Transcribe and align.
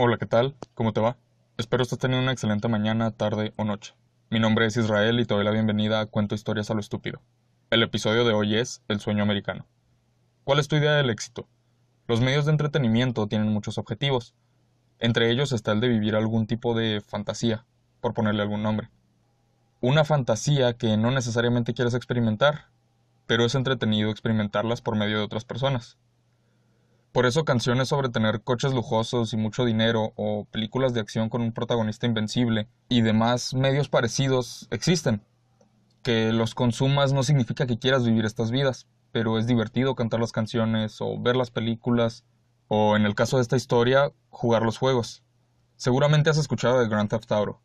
Hola, 0.00 0.16
¿qué 0.16 0.26
tal? 0.26 0.54
¿Cómo 0.74 0.92
te 0.92 1.00
va? 1.00 1.16
Espero 1.56 1.82
estés 1.82 1.98
teniendo 1.98 2.22
una 2.22 2.30
excelente 2.30 2.68
mañana, 2.68 3.10
tarde 3.10 3.52
o 3.56 3.64
noche. 3.64 3.96
Mi 4.30 4.38
nombre 4.38 4.64
es 4.64 4.76
Israel 4.76 5.18
y 5.18 5.24
te 5.24 5.34
doy 5.34 5.42
la 5.42 5.50
bienvenida 5.50 5.98
a 5.98 6.06
Cuento 6.06 6.36
Historias 6.36 6.70
a 6.70 6.74
lo 6.74 6.78
Estúpido. 6.78 7.20
El 7.70 7.82
episodio 7.82 8.24
de 8.24 8.32
hoy 8.32 8.54
es 8.54 8.80
El 8.86 9.00
sueño 9.00 9.24
americano. 9.24 9.66
¿Cuál 10.44 10.60
es 10.60 10.68
tu 10.68 10.76
idea 10.76 10.92
del 10.92 11.10
éxito? 11.10 11.48
Los 12.06 12.20
medios 12.20 12.44
de 12.44 12.52
entretenimiento 12.52 13.26
tienen 13.26 13.52
muchos 13.52 13.76
objetivos. 13.76 14.36
Entre 15.00 15.32
ellos 15.32 15.50
está 15.50 15.72
el 15.72 15.80
de 15.80 15.88
vivir 15.88 16.14
algún 16.14 16.46
tipo 16.46 16.76
de 16.76 17.00
fantasía, 17.04 17.66
por 18.00 18.14
ponerle 18.14 18.42
algún 18.42 18.62
nombre. 18.62 18.90
Una 19.80 20.04
fantasía 20.04 20.74
que 20.74 20.96
no 20.96 21.10
necesariamente 21.10 21.74
quieres 21.74 21.94
experimentar, 21.94 22.66
pero 23.26 23.44
es 23.44 23.56
entretenido 23.56 24.12
experimentarlas 24.12 24.80
por 24.80 24.94
medio 24.94 25.18
de 25.18 25.24
otras 25.24 25.44
personas. 25.44 25.98
Por 27.18 27.26
eso 27.26 27.44
canciones 27.44 27.88
sobre 27.88 28.10
tener 28.10 28.42
coches 28.42 28.72
lujosos 28.72 29.32
y 29.32 29.36
mucho 29.36 29.64
dinero 29.64 30.12
o 30.14 30.44
películas 30.52 30.94
de 30.94 31.00
acción 31.00 31.28
con 31.28 31.42
un 31.42 31.50
protagonista 31.50 32.06
invencible 32.06 32.68
y 32.88 33.00
demás 33.00 33.54
medios 33.54 33.88
parecidos 33.88 34.68
existen. 34.70 35.24
Que 36.04 36.32
los 36.32 36.54
consumas 36.54 37.12
no 37.12 37.24
significa 37.24 37.66
que 37.66 37.76
quieras 37.76 38.04
vivir 38.04 38.24
estas 38.24 38.52
vidas, 38.52 38.86
pero 39.10 39.36
es 39.36 39.48
divertido 39.48 39.96
cantar 39.96 40.20
las 40.20 40.30
canciones 40.30 41.00
o 41.00 41.20
ver 41.20 41.34
las 41.34 41.50
películas 41.50 42.24
o 42.68 42.94
en 42.94 43.04
el 43.04 43.16
caso 43.16 43.38
de 43.38 43.42
esta 43.42 43.56
historia, 43.56 44.12
jugar 44.30 44.62
los 44.62 44.78
juegos. 44.78 45.24
Seguramente 45.74 46.30
has 46.30 46.38
escuchado 46.38 46.78
de 46.78 46.86
Grand 46.86 47.10
Theft 47.10 47.32
Auto. 47.32 47.60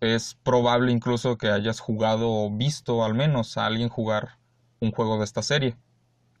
Es 0.00 0.34
probable 0.42 0.92
incluso 0.92 1.38
que 1.38 1.48
hayas 1.48 1.80
jugado 1.80 2.30
o 2.30 2.50
visto 2.50 3.02
al 3.02 3.14
menos 3.14 3.56
a 3.56 3.64
alguien 3.64 3.88
jugar 3.88 4.38
un 4.78 4.92
juego 4.92 5.16
de 5.16 5.24
esta 5.24 5.40
serie. 5.40 5.78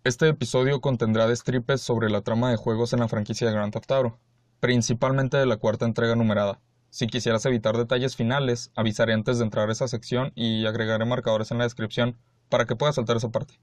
Este 0.02 0.26
episodio 0.28 0.80
contendrá 0.80 1.26
destripes 1.26 1.82
sobre 1.82 2.08
la 2.08 2.22
trama 2.22 2.48
de 2.48 2.56
juegos 2.56 2.94
en 2.94 3.00
la 3.00 3.08
franquicia 3.08 3.46
de 3.46 3.52
Grand 3.52 3.70
Theft 3.70 3.90
Auto, 3.90 4.18
principalmente 4.58 5.36
de 5.36 5.44
la 5.44 5.58
cuarta 5.58 5.84
entrega 5.84 6.16
numerada. 6.16 6.58
Si 6.88 7.06
quisieras 7.06 7.44
evitar 7.44 7.76
detalles 7.76 8.16
finales, 8.16 8.72
avisaré 8.74 9.12
antes 9.12 9.36
de 9.36 9.44
entrar 9.44 9.68
a 9.68 9.72
esa 9.72 9.88
sección 9.88 10.32
y 10.34 10.64
agregaré 10.64 11.04
marcadores 11.04 11.50
en 11.50 11.58
la 11.58 11.64
descripción 11.64 12.16
para 12.48 12.64
que 12.64 12.76
puedas 12.76 12.94
saltar 12.94 13.18
esa 13.18 13.28
parte. 13.28 13.60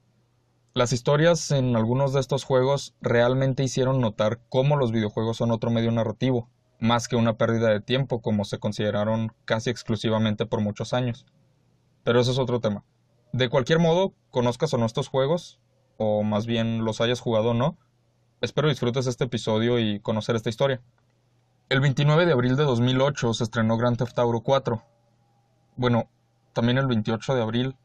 Las 0.76 0.94
historias 0.94 1.50
en 1.50 1.76
algunos 1.76 2.14
de 2.14 2.20
estos 2.20 2.44
juegos 2.44 2.94
realmente 3.02 3.64
hicieron 3.64 4.00
notar 4.00 4.40
cómo 4.48 4.76
los 4.76 4.92
videojuegos 4.92 5.38
son 5.38 5.50
otro 5.50 5.72
medio 5.72 5.92
narrativo, 5.92 6.52
más 6.80 7.08
que 7.08 7.16
una 7.16 7.36
pérdida 7.36 7.70
de 7.70 7.82
tiempo 7.82 8.22
como 8.22 8.46
se 8.46 8.60
consideraron 8.60 9.34
casi 9.46 9.72
exclusivamente 9.72 10.46
por 10.46 10.62
muchos 10.62 10.94
años. 10.94 11.26
Pero 12.04 12.20
eso 12.20 12.32
es 12.32 12.38
otro 12.38 12.60
tema. 12.60 12.84
De 13.34 13.50
cualquier 13.50 13.80
modo, 13.80 14.14
conozcas 14.30 14.72
o 14.76 14.78
no 14.78 14.86
estos 14.86 15.08
juegos, 15.08 15.60
o 15.98 16.24
más 16.24 16.46
bien 16.46 16.86
los 16.86 17.02
hayas 17.02 17.20
jugado 17.20 17.52
o 17.52 17.54
no, 17.54 17.78
espero 18.42 18.70
disfrutes 18.70 19.08
este 19.08 19.26
episodio 19.26 19.80
y 19.80 20.00
conocer 20.00 20.36
esta 20.36 20.50
historia. 20.50 20.82
El 21.70 21.82
29 21.82 22.26
de 22.26 22.32
abril 22.32 22.56
de 22.56 22.64
2008 22.64 23.34
se 23.34 23.44
estrenó 23.44 23.78
Grand 23.78 23.98
Theft 23.98 24.18
Auto 24.20 24.42
4. 24.42 24.82
Bueno, 25.76 26.10
también 26.54 26.78
el 26.78 26.88
28 26.88 27.36
de 27.36 27.42
abril. 27.42 27.76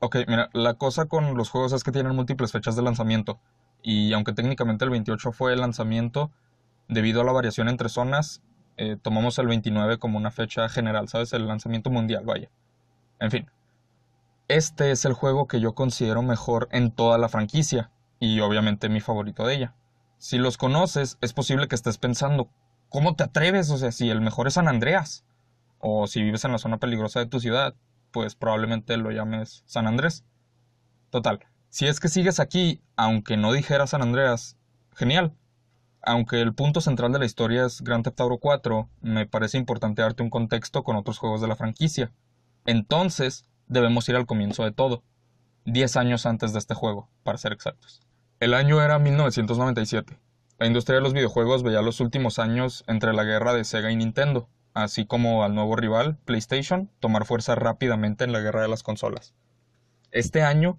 Ok, 0.00 0.16
mira, 0.26 0.50
la 0.52 0.74
cosa 0.74 1.06
con 1.06 1.36
los 1.36 1.50
juegos 1.50 1.72
es 1.72 1.84
que 1.84 1.92
tienen 1.92 2.16
múltiples 2.16 2.52
fechas 2.52 2.74
de 2.74 2.82
lanzamiento. 2.82 3.38
Y 3.80 4.12
aunque 4.12 4.32
técnicamente 4.32 4.84
el 4.84 4.90
28 4.90 5.30
fue 5.30 5.52
el 5.52 5.60
lanzamiento, 5.60 6.32
debido 6.88 7.20
a 7.20 7.24
la 7.24 7.32
variación 7.32 7.68
entre 7.68 7.88
zonas, 7.88 8.42
eh, 8.76 8.96
tomamos 9.00 9.38
el 9.38 9.46
29 9.46 9.98
como 9.98 10.18
una 10.18 10.30
fecha 10.30 10.68
general, 10.68 11.08
¿sabes? 11.08 11.32
El 11.32 11.46
lanzamiento 11.46 11.90
mundial, 11.90 12.24
vaya. 12.26 12.50
En 13.20 13.30
fin, 13.30 13.50
este 14.48 14.90
es 14.90 15.04
el 15.04 15.12
juego 15.12 15.46
que 15.46 15.60
yo 15.60 15.74
considero 15.74 16.22
mejor 16.22 16.68
en 16.70 16.90
toda 16.90 17.18
la 17.18 17.28
franquicia, 17.28 17.90
y 18.18 18.40
obviamente 18.40 18.88
mi 18.88 19.00
favorito 19.00 19.46
de 19.46 19.54
ella. 19.54 19.74
Si 20.18 20.38
los 20.38 20.56
conoces, 20.56 21.18
es 21.20 21.32
posible 21.32 21.68
que 21.68 21.74
estés 21.74 21.98
pensando, 21.98 22.48
¿cómo 22.88 23.16
te 23.16 23.24
atreves? 23.24 23.70
O 23.70 23.78
sea, 23.78 23.92
si 23.92 24.08
el 24.08 24.20
mejor 24.20 24.46
es 24.46 24.54
San 24.54 24.68
Andreas, 24.68 25.24
o 25.78 26.06
si 26.06 26.22
vives 26.22 26.44
en 26.44 26.52
la 26.52 26.58
zona 26.58 26.78
peligrosa 26.78 27.20
de 27.20 27.26
tu 27.26 27.40
ciudad, 27.40 27.74
pues 28.10 28.34
probablemente 28.34 28.96
lo 28.96 29.10
llames 29.10 29.62
San 29.66 29.86
Andrés. 29.86 30.24
Total, 31.10 31.40
si 31.68 31.86
es 31.86 32.00
que 32.00 32.08
sigues 32.08 32.40
aquí, 32.40 32.82
aunque 32.96 33.36
no 33.36 33.52
dijera 33.52 33.86
San 33.86 34.02
Andreas, 34.02 34.56
genial. 34.94 35.36
Aunque 36.02 36.40
el 36.40 36.54
punto 36.54 36.80
central 36.80 37.12
de 37.12 37.18
la 37.18 37.26
historia 37.26 37.66
es 37.66 37.82
Grand 37.82 38.04
Theft 38.04 38.20
Auto 38.20 38.38
4, 38.38 38.88
me 39.00 39.26
parece 39.26 39.58
importante 39.58 40.02
darte 40.02 40.22
un 40.22 40.30
contexto 40.30 40.84
con 40.84 40.96
otros 40.96 41.18
juegos 41.18 41.40
de 41.40 41.48
la 41.48 41.56
franquicia. 41.56 42.12
Entonces, 42.64 43.44
debemos 43.66 44.08
ir 44.08 44.16
al 44.16 44.26
comienzo 44.26 44.64
de 44.64 44.72
todo, 44.72 45.02
10 45.64 45.96
años 45.96 46.26
antes 46.26 46.52
de 46.52 46.58
este 46.58 46.74
juego, 46.74 47.08
para 47.22 47.38
ser 47.38 47.52
exactos. 47.52 48.02
El 48.38 48.54
año 48.54 48.82
era 48.82 48.98
1997. 48.98 50.18
La 50.58 50.66
industria 50.66 50.96
de 50.96 51.02
los 51.02 51.12
videojuegos 51.12 51.62
veía 51.62 51.82
los 51.82 52.00
últimos 52.00 52.38
años 52.38 52.84
entre 52.86 53.12
la 53.12 53.24
guerra 53.24 53.52
de 53.52 53.64
Sega 53.64 53.90
y 53.90 53.96
Nintendo, 53.96 54.48
así 54.74 55.06
como 55.06 55.42
al 55.42 55.54
nuevo 55.54 55.74
rival, 55.74 56.18
PlayStation, 56.24 56.90
tomar 57.00 57.24
fuerza 57.24 57.54
rápidamente 57.54 58.24
en 58.24 58.32
la 58.32 58.40
guerra 58.40 58.62
de 58.62 58.68
las 58.68 58.82
consolas. 58.82 59.34
Este 60.12 60.42
año, 60.42 60.78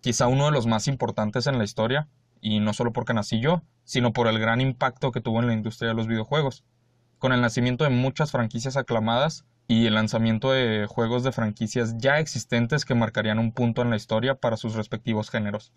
quizá 0.00 0.26
uno 0.26 0.46
de 0.46 0.50
los 0.50 0.66
más 0.66 0.88
importantes 0.88 1.46
en 1.46 1.58
la 1.58 1.64
historia, 1.64 2.08
y 2.40 2.60
no 2.60 2.72
solo 2.74 2.92
porque 2.92 3.14
nací 3.14 3.40
yo, 3.40 3.62
sino 3.84 4.12
por 4.12 4.28
el 4.28 4.38
gran 4.38 4.60
impacto 4.60 5.12
que 5.12 5.20
tuvo 5.20 5.40
en 5.40 5.46
la 5.46 5.54
industria 5.54 5.88
de 5.88 5.94
los 5.94 6.06
videojuegos, 6.06 6.64
con 7.18 7.32
el 7.32 7.40
nacimiento 7.40 7.84
de 7.84 7.90
muchas 7.90 8.30
franquicias 8.30 8.76
aclamadas 8.76 9.44
y 9.66 9.86
el 9.86 9.94
lanzamiento 9.94 10.52
de 10.52 10.86
juegos 10.86 11.24
de 11.24 11.32
franquicias 11.32 11.96
ya 11.98 12.18
existentes 12.18 12.84
que 12.84 12.94
marcarían 12.94 13.38
un 13.38 13.52
punto 13.52 13.82
en 13.82 13.90
la 13.90 13.96
historia 13.96 14.34
para 14.34 14.56
sus 14.56 14.74
respectivos 14.74 15.30
géneros. 15.30 15.72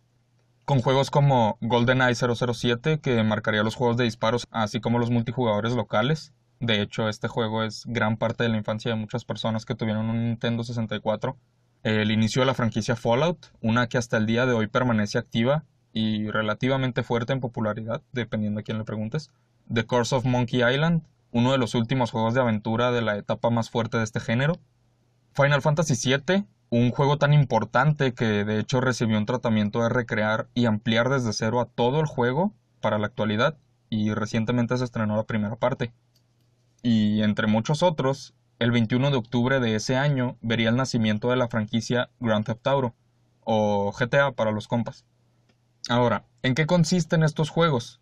Con 0.65 0.81
juegos 0.81 1.09
como 1.09 1.57
GoldenEye 1.61 2.15
007 2.15 2.99
que 2.99 3.23
marcaría 3.23 3.63
los 3.63 3.75
juegos 3.75 3.95
de 3.95 4.03
disparos 4.03 4.45
así 4.51 4.81
como 4.81 4.99
los 4.99 5.09
multijugadores 5.09 5.73
locales. 5.73 6.33
De 6.59 6.81
hecho, 6.81 7.07
este 7.07 7.27
juego 7.27 7.63
es 7.63 7.83
gran 7.85 8.17
parte 8.17 8.43
de 8.43 8.49
la 8.49 8.57
infancia 8.57 8.91
de 8.91 8.97
muchas 8.97 9.23
personas 9.23 9.65
que 9.65 9.75
tuvieron 9.75 10.09
un 10.09 10.25
Nintendo 10.25 10.63
64. 10.63 11.37
El 11.83 12.11
inicio 12.11 12.41
de 12.41 12.47
la 12.47 12.53
franquicia 12.53 12.97
Fallout, 12.97 13.47
una 13.61 13.87
que 13.87 13.97
hasta 13.97 14.17
el 14.17 14.25
día 14.25 14.45
de 14.45 14.53
hoy 14.53 14.67
permanece 14.67 15.17
activa 15.17 15.63
y 15.93 16.29
relativamente 16.29 17.03
fuerte 17.03 17.31
en 17.31 17.39
popularidad, 17.39 18.01
dependiendo 18.11 18.59
a 18.59 18.63
quién 18.63 18.77
le 18.77 18.83
preguntes. 18.83 19.31
The 19.73 19.85
Curse 19.85 20.15
of 20.15 20.25
Monkey 20.25 20.63
Island, 20.63 21.03
uno 21.37 21.51
de 21.51 21.59
los 21.59 21.75
últimos 21.75 22.09
juegos 22.09 22.33
de 22.33 22.41
aventura 22.41 22.91
de 22.91 23.03
la 23.03 23.15
etapa 23.15 23.51
más 23.51 23.69
fuerte 23.69 23.99
de 23.99 24.03
este 24.03 24.19
género. 24.19 24.57
Final 25.33 25.61
Fantasy 25.61 25.93
VII, 25.93 26.47
un 26.71 26.89
juego 26.89 27.19
tan 27.19 27.31
importante 27.31 28.15
que 28.15 28.43
de 28.43 28.59
hecho 28.59 28.81
recibió 28.81 29.19
un 29.19 29.27
tratamiento 29.27 29.83
de 29.83 29.89
recrear 29.89 30.47
y 30.55 30.65
ampliar 30.65 31.09
desde 31.09 31.33
cero 31.33 31.61
a 31.61 31.67
todo 31.67 31.99
el 31.99 32.07
juego 32.07 32.55
para 32.81 32.97
la 32.97 33.05
actualidad, 33.05 33.55
y 33.87 34.15
recientemente 34.15 34.75
se 34.77 34.83
estrenó 34.83 35.15
la 35.15 35.25
primera 35.25 35.55
parte. 35.57 35.93
Y 36.81 37.21
entre 37.21 37.45
muchos 37.45 37.83
otros, 37.83 38.33
el 38.57 38.71
21 38.71 39.11
de 39.11 39.17
octubre 39.17 39.59
de 39.59 39.75
ese 39.75 39.95
año 39.95 40.37
vería 40.41 40.69
el 40.69 40.75
nacimiento 40.75 41.29
de 41.29 41.35
la 41.35 41.49
franquicia 41.49 42.09
Grand 42.19 42.45
Theft 42.45 42.65
Auto, 42.65 42.95
o 43.41 43.91
GTA 43.91 44.31
para 44.31 44.51
los 44.51 44.67
compas. 44.67 45.05
Ahora, 45.87 46.25
¿en 46.41 46.55
qué 46.55 46.65
consisten 46.65 47.21
estos 47.21 47.51
juegos? 47.51 48.01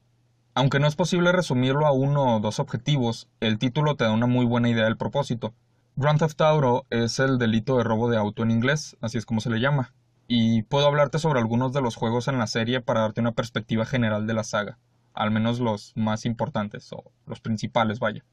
Aunque 0.57 0.79
no 0.79 0.87
es 0.87 0.95
posible 0.95 1.33
resumirlo 1.33 1.85
a 1.85 1.91
uno 1.91 2.37
o 2.37 2.39
dos 2.39 2.61
objetivos, 2.61 3.27
el 3.41 3.59
título 3.59 3.97
te 3.97 4.05
da 4.05 4.13
una 4.13 4.25
muy 4.25 4.45
buena 4.45 4.69
idea 4.69 4.85
del 4.85 4.95
propósito. 4.95 5.53
Grand 5.97 6.17
Theft 6.17 6.39
Auto 6.39 6.85
es 6.89 7.19
el 7.19 7.37
delito 7.37 7.77
de 7.77 7.83
robo 7.83 8.09
de 8.09 8.15
auto 8.15 8.41
en 8.41 8.51
inglés, 8.51 8.95
así 9.01 9.17
es 9.17 9.25
como 9.25 9.41
se 9.41 9.49
le 9.49 9.59
llama, 9.59 9.93
y 10.29 10.63
puedo 10.63 10.87
hablarte 10.87 11.19
sobre 11.19 11.41
algunos 11.41 11.73
de 11.73 11.81
los 11.81 11.97
juegos 11.97 12.29
en 12.29 12.39
la 12.39 12.47
serie 12.47 12.79
para 12.79 13.01
darte 13.01 13.19
una 13.19 13.33
perspectiva 13.33 13.85
general 13.85 14.27
de 14.27 14.33
la 14.33 14.45
saga, 14.45 14.77
al 15.13 15.29
menos 15.29 15.59
los 15.59 15.91
más 15.97 16.25
importantes 16.25 16.87
o 16.93 17.03
los 17.25 17.41
principales, 17.41 17.99
vaya. 17.99 18.23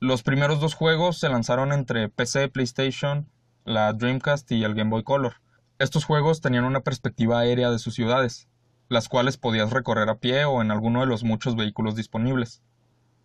Los 0.00 0.24
primeros 0.24 0.58
dos 0.58 0.74
juegos 0.74 1.20
se 1.20 1.28
lanzaron 1.28 1.72
entre 1.72 2.08
PC, 2.08 2.48
PlayStation, 2.48 3.28
la 3.64 3.92
Dreamcast 3.92 4.50
y 4.50 4.64
el 4.64 4.74
Game 4.74 4.90
Boy 4.90 5.04
Color. 5.04 5.34
Estos 5.78 6.04
juegos 6.04 6.40
tenían 6.40 6.64
una 6.64 6.80
perspectiva 6.80 7.38
aérea 7.38 7.70
de 7.70 7.78
sus 7.78 7.94
ciudades, 7.94 8.48
las 8.88 9.08
cuales 9.08 9.36
podías 9.36 9.70
recorrer 9.70 10.08
a 10.08 10.18
pie 10.18 10.44
o 10.44 10.62
en 10.62 10.70
alguno 10.70 11.00
de 11.00 11.06
los 11.06 11.24
muchos 11.24 11.56
vehículos 11.56 11.94
disponibles. 11.94 12.62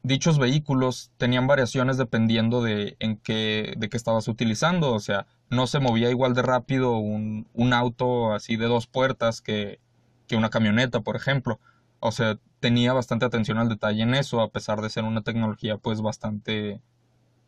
Dichos 0.03 0.37
vehículos 0.37 1.11
tenían 1.17 1.47
variaciones 1.47 1.97
dependiendo 1.97 2.61
de 2.61 2.97
en 2.99 3.15
qué, 3.17 3.73
de 3.77 3.89
qué 3.89 3.95
estabas 3.95 4.27
utilizando, 4.27 4.91
o 4.93 4.99
sea, 4.99 5.27
no 5.49 5.65
se 5.65 5.79
movía 5.79 6.09
igual 6.09 6.33
de 6.33 6.41
rápido 6.41 6.97
un, 6.97 7.47
un 7.53 7.73
auto 7.73 8.33
así 8.33 8.57
de 8.57 8.65
dos 8.65 8.85
puertas 8.85 9.41
que, 9.41 9.79
que 10.27 10.35
una 10.35 10.49
camioneta, 10.49 11.01
por 11.01 11.15
ejemplo. 11.15 11.59
O 12.01 12.11
sea, 12.11 12.37
tenía 12.59 12.91
bastante 12.91 13.25
atención 13.25 13.57
al 13.57 13.69
detalle 13.69 14.03
en 14.03 14.13
eso, 14.13 14.41
a 14.41 14.49
pesar 14.51 14.81
de 14.81 14.89
ser 14.89 15.05
una 15.05 15.21
tecnología 15.21 15.77
pues 15.77 16.01
bastante, 16.01 16.81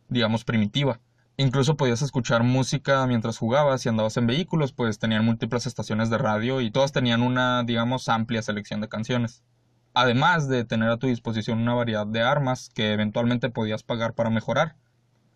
digamos, 0.08 0.44
primitiva. 0.44 1.00
Incluso 1.38 1.76
podías 1.76 2.00
escuchar 2.02 2.42
música 2.44 3.06
mientras 3.06 3.36
jugabas 3.38 3.84
y 3.84 3.88
andabas 3.88 4.16
en 4.16 4.26
vehículos, 4.26 4.72
pues 4.72 4.98
tenían 4.98 5.24
múltiples 5.24 5.66
estaciones 5.66 6.08
de 6.08 6.18
radio 6.18 6.60
y 6.62 6.70
todas 6.70 6.92
tenían 6.92 7.22
una, 7.22 7.62
digamos, 7.62 8.08
amplia 8.08 8.40
selección 8.42 8.80
de 8.80 8.88
canciones. 8.88 9.42
Además 9.92 10.48
de 10.48 10.64
tener 10.64 10.88
a 10.88 10.96
tu 10.96 11.06
disposición 11.08 11.58
una 11.58 11.74
variedad 11.74 12.06
de 12.06 12.22
armas 12.22 12.70
que 12.74 12.92
eventualmente 12.92 13.50
podías 13.50 13.82
pagar 13.82 14.14
para 14.14 14.30
mejorar. 14.30 14.76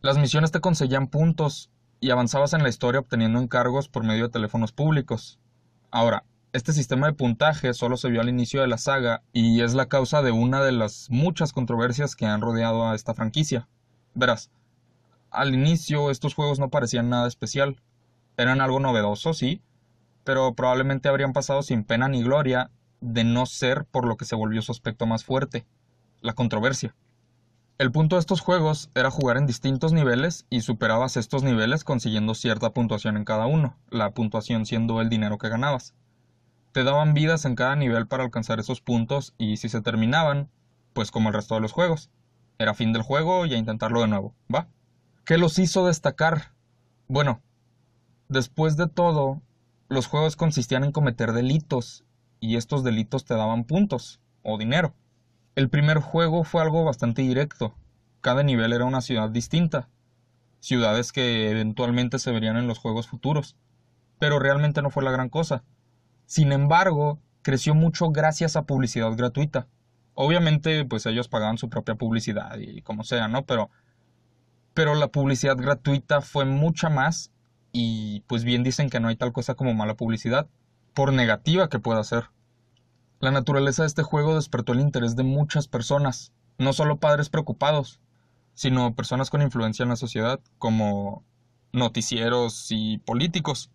Las 0.01 0.17
misiones 0.17 0.53
te 0.53 0.61
conseguían 0.61 1.09
puntos 1.09 1.71
y 2.01 2.11
avanzabas 2.11 2.55
en 2.55 2.63
la 2.63 2.71
historia 2.71 3.01
obteniendo 3.01 3.39
encargos 3.39 3.89
por 3.89 4.05
medio 4.05 4.25
de 4.25 4.33
teléfonos 4.33 4.73
públicos. 4.73 5.39
Ahora, 5.91 6.25
Este 6.53 6.73
sistema 6.73 7.07
de 7.07 7.13
puntaje 7.13 7.73
solo 7.75 7.97
se 7.97 8.09
vio 8.11 8.21
al 8.21 8.29
inicio 8.29 8.61
de 8.61 8.67
la 8.67 8.77
saga 8.77 9.23
y 9.33 9.61
es 9.61 9.75
la 9.75 9.87
causa 9.87 10.21
de 10.21 10.33
una 10.33 10.61
de 10.61 10.73
las 10.73 11.07
muchas 11.09 11.53
controversias 11.53 12.17
que 12.17 12.27
han 12.27 12.41
rodeado 12.41 12.89
a 12.89 12.97
esta 12.97 13.15
franquicia. 13.15 13.69
Verás, 14.15 14.51
al 15.31 15.55
inicio 15.55 16.11
estos 16.11 16.35
juegos 16.35 16.59
no 16.59 16.71
parecían 16.71 17.09
nada 17.09 17.29
especial. 17.29 17.81
Eran 18.37 18.61
algo 18.61 18.81
novedoso, 18.81 19.35
sí, 19.35 19.63
pero 20.25 20.55
probablemente 20.55 21.09
habrían 21.09 21.33
pasado 21.33 21.63
sin 21.63 21.85
pena 21.85 22.09
ni 22.09 22.23
gloria 22.23 22.71
de 23.01 23.25
no 23.25 23.47
ser 23.47 23.85
por 23.85 24.07
lo 24.07 24.17
que 24.17 24.25
se 24.25 24.37
volvió 24.37 24.63
su 24.63 24.73
aspecto 24.73 25.07
más 25.07 25.25
fuerte, 25.25 25.67
la 26.21 26.35
controversia. 26.35 26.95
El 27.79 27.93
punto 27.93 28.17
de 28.17 28.21
estos 28.21 28.43
juegos 28.43 28.91
era 28.95 29.11
jugar 29.11 29.39
en 29.39 29.47
distintos 29.47 29.95
niveles 29.95 30.47
y 30.51 30.61
superabas 30.61 31.17
estos 31.17 31.43
niveles 31.43 31.83
consiguiendo 31.83 32.35
cierta 32.35 32.75
puntuación 32.75 33.17
en 33.17 33.25
cada 33.25 33.47
uno, 33.47 33.79
la 33.89 34.11
puntuación 34.11 34.67
siendo 34.67 35.01
el 35.01 35.09
dinero 35.09 35.39
que 35.39 35.49
ganabas. 35.49 35.95
Te 36.73 36.85
daban 36.85 37.15
vidas 37.15 37.47
en 37.47 37.57
cada 37.57 37.77
nivel 37.77 38.07
para 38.07 38.23
alcanzar 38.23 38.61
esos 38.61 38.83
puntos 38.83 39.35
y 39.39 39.57
si 39.57 39.71
se 39.71 39.81
terminaban, 39.81 40.51
pues 40.93 41.11
como 41.11 41.31
el 41.31 41.35
resto 41.35 41.55
de 41.55 41.63
los 41.63 41.73
juegos. 41.73 42.11
Era 42.59 42.75
fin 42.75 42.93
del 42.93 43.01
juego 43.01 43.47
y 43.47 43.55
a 43.55 43.59
intentarlo 43.59 44.03
de 44.03 44.09
nuevo, 44.09 44.35
¿va? 44.55 44.69
¿Qué 45.31 45.39
los 45.39 45.61
hizo 45.61 45.87
destacar? 45.87 46.55
Bueno, 47.07 47.41
después 48.29 48.77
de 48.77 48.89
todo, 48.89 49.41
los 49.89 50.09
juegos 50.09 50.35
consistían 50.35 50.83
en 50.83 50.91
cometer 50.91 51.33
delitos 51.33 52.03
y 52.41 52.57
estos 52.57 52.83
delitos 52.83 53.27
te 53.27 53.35
daban 53.35 53.63
puntos 53.63 54.19
o 54.43 54.59
dinero. 54.59 54.93
El 55.55 55.71
primer 55.71 55.99
juego 55.99 56.43
fue 56.43 56.63
algo 56.63 56.85
bastante 56.85 57.23
directo. 57.23 57.77
Cada 58.21 58.43
nivel 58.43 58.73
era 58.73 58.85
una 58.87 59.03
ciudad 59.03 59.31
distinta. 59.31 59.89
Ciudades 60.59 61.13
que 61.13 61.49
eventualmente 61.49 62.19
se 62.19 62.33
verían 62.33 62.57
en 62.57 62.67
los 62.67 62.79
juegos 62.81 63.07
futuros. 63.07 63.57
Pero 64.19 64.41
realmente 64.41 64.83
no 64.83 64.91
fue 64.91 65.05
la 65.05 65.13
gran 65.13 65.29
cosa. 65.29 65.63
Sin 66.27 66.51
embargo, 66.51 67.21
creció 67.43 67.77
mucho 67.77 68.11
gracias 68.11 68.57
a 68.57 68.63
publicidad 68.63 69.13
gratuita. 69.15 69.69
Obviamente, 70.15 70.85
pues 70.87 71.07
ellos 71.07 71.29
pagaban 71.29 71.57
su 71.57 71.71
propia 71.71 71.95
publicidad 71.95 72.59
y 72.59 72.83
como 72.83 73.05
sea, 73.05 73.29
¿no? 73.29 73.47
Pero, 73.47 73.71
pero 74.81 74.95
la 74.95 75.09
publicidad 75.09 75.59
gratuita 75.59 76.23
fue 76.23 76.47
mucha 76.47 76.89
más 76.89 77.31
y 77.71 78.21
pues 78.21 78.45
bien 78.45 78.63
dicen 78.63 78.89
que 78.89 78.99
no 78.99 79.09
hay 79.09 79.17
tal 79.17 79.31
cosa 79.31 79.55
como 79.55 79.75
mala 79.75 79.93
publicidad, 79.93 80.49
por 80.95 81.13
negativa 81.13 81.69
que 81.69 81.79
pueda 81.79 82.03
ser. 82.03 82.31
La 83.19 83.31
naturaleza 83.31 83.83
de 83.83 83.89
este 83.89 84.03
juego 84.03 84.35
despertó 84.35 84.73
el 84.73 84.81
interés 84.81 85.17
de 85.17 85.23
muchas 85.23 85.69
personas, 85.69 86.33
no 86.57 86.73
solo 86.73 86.97
padres 86.97 87.29
preocupados, 87.29 88.01
sino 88.55 88.95
personas 88.95 89.29
con 89.29 89.43
influencia 89.43 89.83
en 89.83 89.91
la 89.91 89.97
sociedad, 89.97 90.41
como 90.57 91.25
noticieros 91.75 92.69
y 92.71 92.97
políticos. 92.97 93.71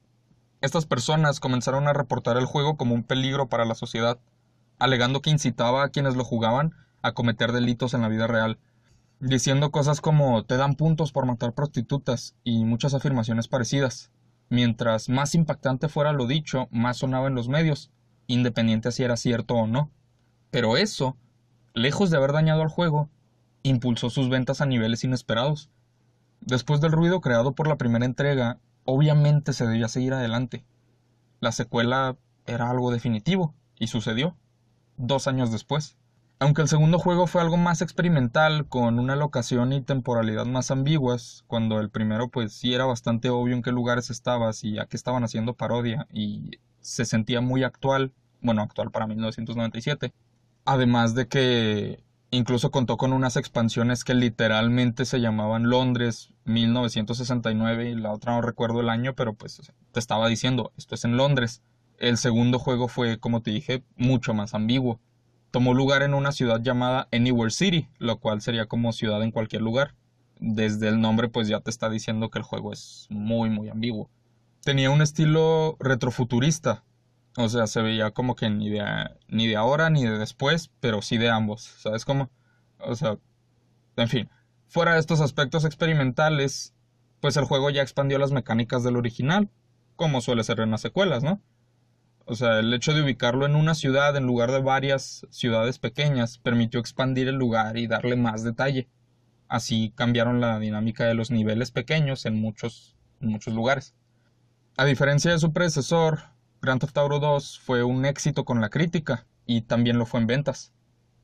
Estas 0.59 0.87
personas 0.87 1.39
comenzaron 1.39 1.87
a 1.87 1.93
reportar 1.93 2.35
el 2.37 2.45
juego 2.45 2.77
como 2.77 2.95
un 2.95 3.03
peligro 3.03 3.47
para 3.47 3.65
la 3.65 3.75
sociedad, 3.75 4.17
alegando 4.79 5.21
que 5.21 5.29
incitaba 5.29 5.83
a 5.83 5.89
quienes 5.89 6.15
lo 6.15 6.23
jugaban 6.23 6.73
a 7.03 7.11
cometer 7.11 7.51
delitos 7.51 7.93
en 7.93 8.01
la 8.01 8.07
vida 8.07 8.25
real, 8.25 8.57
diciendo 9.19 9.71
cosas 9.71 10.01
como 10.01 10.43
te 10.45 10.57
dan 10.57 10.75
puntos 10.75 11.11
por 11.11 11.25
matar 11.25 11.53
prostitutas 11.53 12.35
y 12.43 12.65
muchas 12.65 12.93
afirmaciones 12.93 13.47
parecidas. 13.47 14.11
Mientras 14.49 15.09
más 15.09 15.35
impactante 15.35 15.89
fuera 15.89 16.13
lo 16.13 16.27
dicho, 16.27 16.67
más 16.71 16.97
sonaba 16.97 17.27
en 17.27 17.35
los 17.35 17.49
medios, 17.49 17.91
independiente 18.27 18.91
si 18.91 19.03
era 19.03 19.17
cierto 19.17 19.55
o 19.55 19.67
no. 19.67 19.91
Pero 20.51 20.77
eso, 20.77 21.17
lejos 21.73 22.09
de 22.11 22.17
haber 22.17 22.31
dañado 22.31 22.61
al 22.61 22.69
juego, 22.69 23.09
impulsó 23.63 24.09
sus 24.09 24.29
ventas 24.29 24.61
a 24.61 24.65
niveles 24.65 25.03
inesperados. 25.03 25.69
Después 26.41 26.81
del 26.81 26.91
ruido 26.91 27.21
creado 27.21 27.53
por 27.53 27.67
la 27.67 27.77
primera 27.77 28.05
entrega, 28.05 28.59
obviamente 28.83 29.53
se 29.53 29.65
debía 29.65 29.87
seguir 29.87 30.13
adelante. 30.13 30.63
La 31.39 31.51
secuela 31.51 32.17
era 32.45 32.69
algo 32.69 32.91
definitivo, 32.91 33.55
y 33.79 33.87
sucedió, 33.87 34.37
dos 34.97 35.27
años 35.27 35.51
después. 35.51 35.97
Aunque 36.37 36.61
el 36.61 36.67
segundo 36.67 36.99
juego 36.99 37.27
fue 37.27 37.41
algo 37.41 37.55
más 37.55 37.81
experimental, 37.81 38.67
con 38.67 38.99
una 38.99 39.15
locación 39.15 39.71
y 39.71 39.81
temporalidad 39.81 40.45
más 40.45 40.69
ambiguas, 40.69 41.45
cuando 41.47 41.79
el 41.79 41.89
primero 41.89 42.27
pues 42.27 42.51
sí 42.53 42.73
era 42.73 42.83
bastante 42.85 43.29
obvio 43.29 43.55
en 43.55 43.61
qué 43.61 43.71
lugares 43.71 44.09
estabas 44.09 44.63
y 44.65 44.77
a 44.77 44.85
qué 44.85 44.97
estaban 44.97 45.23
haciendo 45.23 45.53
parodia, 45.53 46.07
y 46.11 46.59
se 46.81 47.05
sentía 47.05 47.39
muy 47.39 47.63
actual, 47.63 48.11
bueno, 48.41 48.61
actual 48.61 48.91
para 48.91 49.07
1997. 49.07 50.13
Además 50.65 51.15
de 51.15 51.27
que 51.27 52.03
incluso 52.31 52.69
contó 52.69 52.97
con 52.97 53.13
unas 53.13 53.37
expansiones 53.37 54.03
que 54.03 54.13
literalmente 54.13 55.05
se 55.05 55.21
llamaban 55.21 55.69
Londres 55.69 56.33
1969 56.43 57.91
y 57.91 57.95
la 57.95 58.11
otra 58.11 58.33
no 58.33 58.41
recuerdo 58.41 58.81
el 58.81 58.89
año, 58.89 59.15
pero 59.15 59.33
pues 59.35 59.71
te 59.91 59.99
estaba 59.99 60.27
diciendo, 60.27 60.73
esto 60.77 60.95
es 60.95 61.05
en 61.05 61.15
Londres. 61.15 61.61
El 61.97 62.17
segundo 62.17 62.59
juego 62.59 62.89
fue, 62.89 63.19
como 63.19 63.41
te 63.41 63.51
dije, 63.51 63.83
mucho 63.95 64.33
más 64.33 64.53
ambiguo. 64.53 64.99
Tomó 65.55 65.73
lugar 65.73 66.03
en 66.03 66.13
una 66.13 66.33
ciudad 66.33 66.61
llamada 66.61 67.07
Anywhere 67.13 67.49
City, 67.49 67.87
lo 67.97 68.19
cual 68.19 68.41
sería 68.41 68.65
como 68.65 68.91
ciudad 68.91 69.23
en 69.23 69.31
cualquier 69.31 69.61
lugar. 69.61 69.95
Desde 70.37 70.89
el 70.89 70.99
nombre 70.99 71.29
pues 71.29 71.47
ya 71.47 71.61
te 71.61 71.69
está 71.69 71.89
diciendo 71.89 72.29
que 72.29 72.39
el 72.39 72.43
juego 72.43 72.73
es 72.73 73.07
muy 73.09 73.49
muy 73.49 73.69
ambiguo 73.69 74.09
tenía 74.65 74.89
un 74.89 75.01
estilo 75.01 75.77
retrofuturista. 75.79 76.83
O 77.37 77.47
sea, 77.47 77.67
se 77.67 77.81
veía 77.81 78.11
como 78.11 78.35
que 78.35 78.49
ni 78.49 78.69
de, 78.69 78.83
ni 79.27 79.47
de 79.47 79.55
ahora 79.55 79.89
ni 79.89 80.03
de 80.03 80.17
después, 80.17 80.71
pero 80.79 81.01
sí 81.01 81.17
de 81.17 81.29
ambos. 81.29 81.61
¿Sabes 81.61 82.03
cómo? 82.03 82.29
O 82.79 82.95
sea, 82.95 83.17
en 83.95 84.09
fin. 84.09 84.29
Fuera 84.67 84.93
de 84.95 84.99
estos 84.99 85.21
aspectos 85.21 85.63
experimentales, 85.65 86.73
pues 87.21 87.37
el 87.37 87.45
juego 87.45 87.69
ya 87.69 87.83
expandió 87.83 88.17
las 88.17 88.31
mecánicas 88.31 88.83
del 88.83 88.97
original, 88.97 89.49
como 89.95 90.19
suele 90.19 90.43
ser 90.43 90.59
en 90.59 90.71
las 90.71 90.81
secuelas, 90.81 91.23
¿no? 91.23 91.39
O 92.27 92.35
sea, 92.35 92.59
el 92.59 92.73
hecho 92.73 92.93
de 92.93 93.03
ubicarlo 93.03 93.45
en 93.45 93.55
una 93.55 93.75
ciudad 93.75 94.17
en 94.17 94.25
lugar 94.25 94.51
de 94.51 94.59
varias 94.59 95.27
ciudades 95.29 95.77
pequeñas 95.77 96.39
permitió 96.39 96.79
expandir 96.79 97.27
el 97.27 97.35
lugar 97.35 97.77
y 97.77 97.85
darle 97.85 98.15
más 98.15 98.43
detalle. 98.43 98.89
Así 99.47 99.93
cambiaron 99.95 100.41
la 100.41 100.57
dinámica 100.57 101.05
de 101.05 101.13
los 101.13 101.29
niveles 101.29 101.69
pequeños 101.69 102.25
en 102.25 102.41
muchos, 102.41 102.95
muchos 103.19 103.53
lugares. 103.53 103.93
A 104.75 104.85
diferencia 104.85 105.31
de 105.31 105.37
su 105.37 105.53
predecesor, 105.53 106.19
Grand 106.61 106.81
Theft 106.81 106.97
Auto 106.97 107.19
2 107.19 107.59
fue 107.59 107.83
un 107.83 108.05
éxito 108.05 108.43
con 108.43 108.59
la 108.59 108.69
crítica 108.69 109.27
y 109.45 109.61
también 109.61 109.99
lo 109.99 110.07
fue 110.07 110.19
en 110.19 110.27
ventas. 110.27 110.73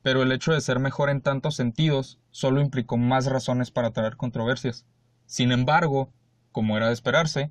Pero 0.02 0.22
el 0.22 0.30
hecho 0.30 0.52
de 0.52 0.60
ser 0.60 0.78
mejor 0.78 1.10
en 1.10 1.20
tantos 1.20 1.56
sentidos 1.56 2.20
solo 2.30 2.60
implicó 2.60 2.96
más 2.96 3.26
razones 3.26 3.72
para 3.72 3.90
traer 3.90 4.16
controversias. 4.16 4.86
Sin 5.26 5.50
embargo, 5.50 6.12
como 6.52 6.76
era 6.76 6.86
de 6.86 6.92
esperarse, 6.92 7.50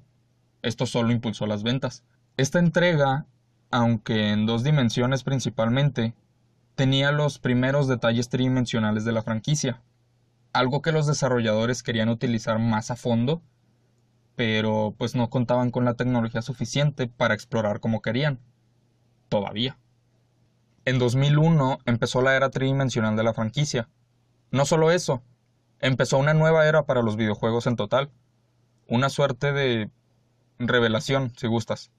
esto 0.62 0.86
solo 0.86 1.12
impulsó 1.12 1.48
las 1.48 1.64
ventas. 1.64 2.06
Esta 2.38 2.60
entrega, 2.60 3.26
aunque 3.72 4.32
en 4.32 4.46
dos 4.46 4.64
dimensiones 4.64 5.24
principalmente, 5.24 6.14
tenía 6.76 7.12
los 7.12 7.40
primeros 7.40 7.88
detalles 7.88 8.30
tridimensionales 8.30 9.06
de 9.06 9.12
la 9.12 9.24
franquicia, 9.24 9.82
algo 10.54 10.82
que 10.82 10.92
los 10.92 11.08
desarrolladores 11.08 11.84
querían 11.84 12.10
utilizar 12.10 12.60
más 12.60 12.92
a 12.92 12.96
fondo 12.96 13.42
pero 14.36 14.96
pues 14.98 15.16
no 15.16 15.30
contaban 15.30 15.70
con 15.70 15.86
la 15.86 15.94
tecnología 15.94 16.42
suficiente 16.42 17.08
para 17.08 17.34
explorar 17.34 17.80
como 17.80 18.02
querían. 18.02 18.40
Todavía. 19.30 19.78
En 20.86 20.98
2001 20.98 21.78
empezó 21.86 22.22
la 22.22 22.36
era 22.36 22.50
tridimensional 22.50 23.16
de 23.16 23.24
la 23.24 23.36
franquicia. 23.36 23.88
No 24.50 24.66
solo 24.66 24.90
eso, 24.90 25.22
empezó 25.80 26.18
una 26.18 26.34
nueva 26.34 26.68
era 26.68 26.88
para 26.88 27.04
los 27.04 27.18
videojuegos 27.18 27.68
en 27.68 27.76
total. 27.76 28.10
Una 28.88 29.10
suerte 29.10 29.54
de 29.54 29.92
revelación, 30.58 31.34
si 31.38 31.46
gustas, 31.46 31.92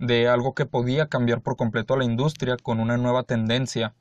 de 0.00 0.28
algo 0.28 0.54
que 0.54 0.64
podía 0.64 1.08
cambiar 1.08 1.42
por 1.42 1.56
completo 1.56 1.92
a 1.92 1.98
la 1.98 2.04
industria 2.04 2.56
con 2.56 2.80
una 2.80 2.96
nueva 2.96 3.22
tendencia 3.22 3.94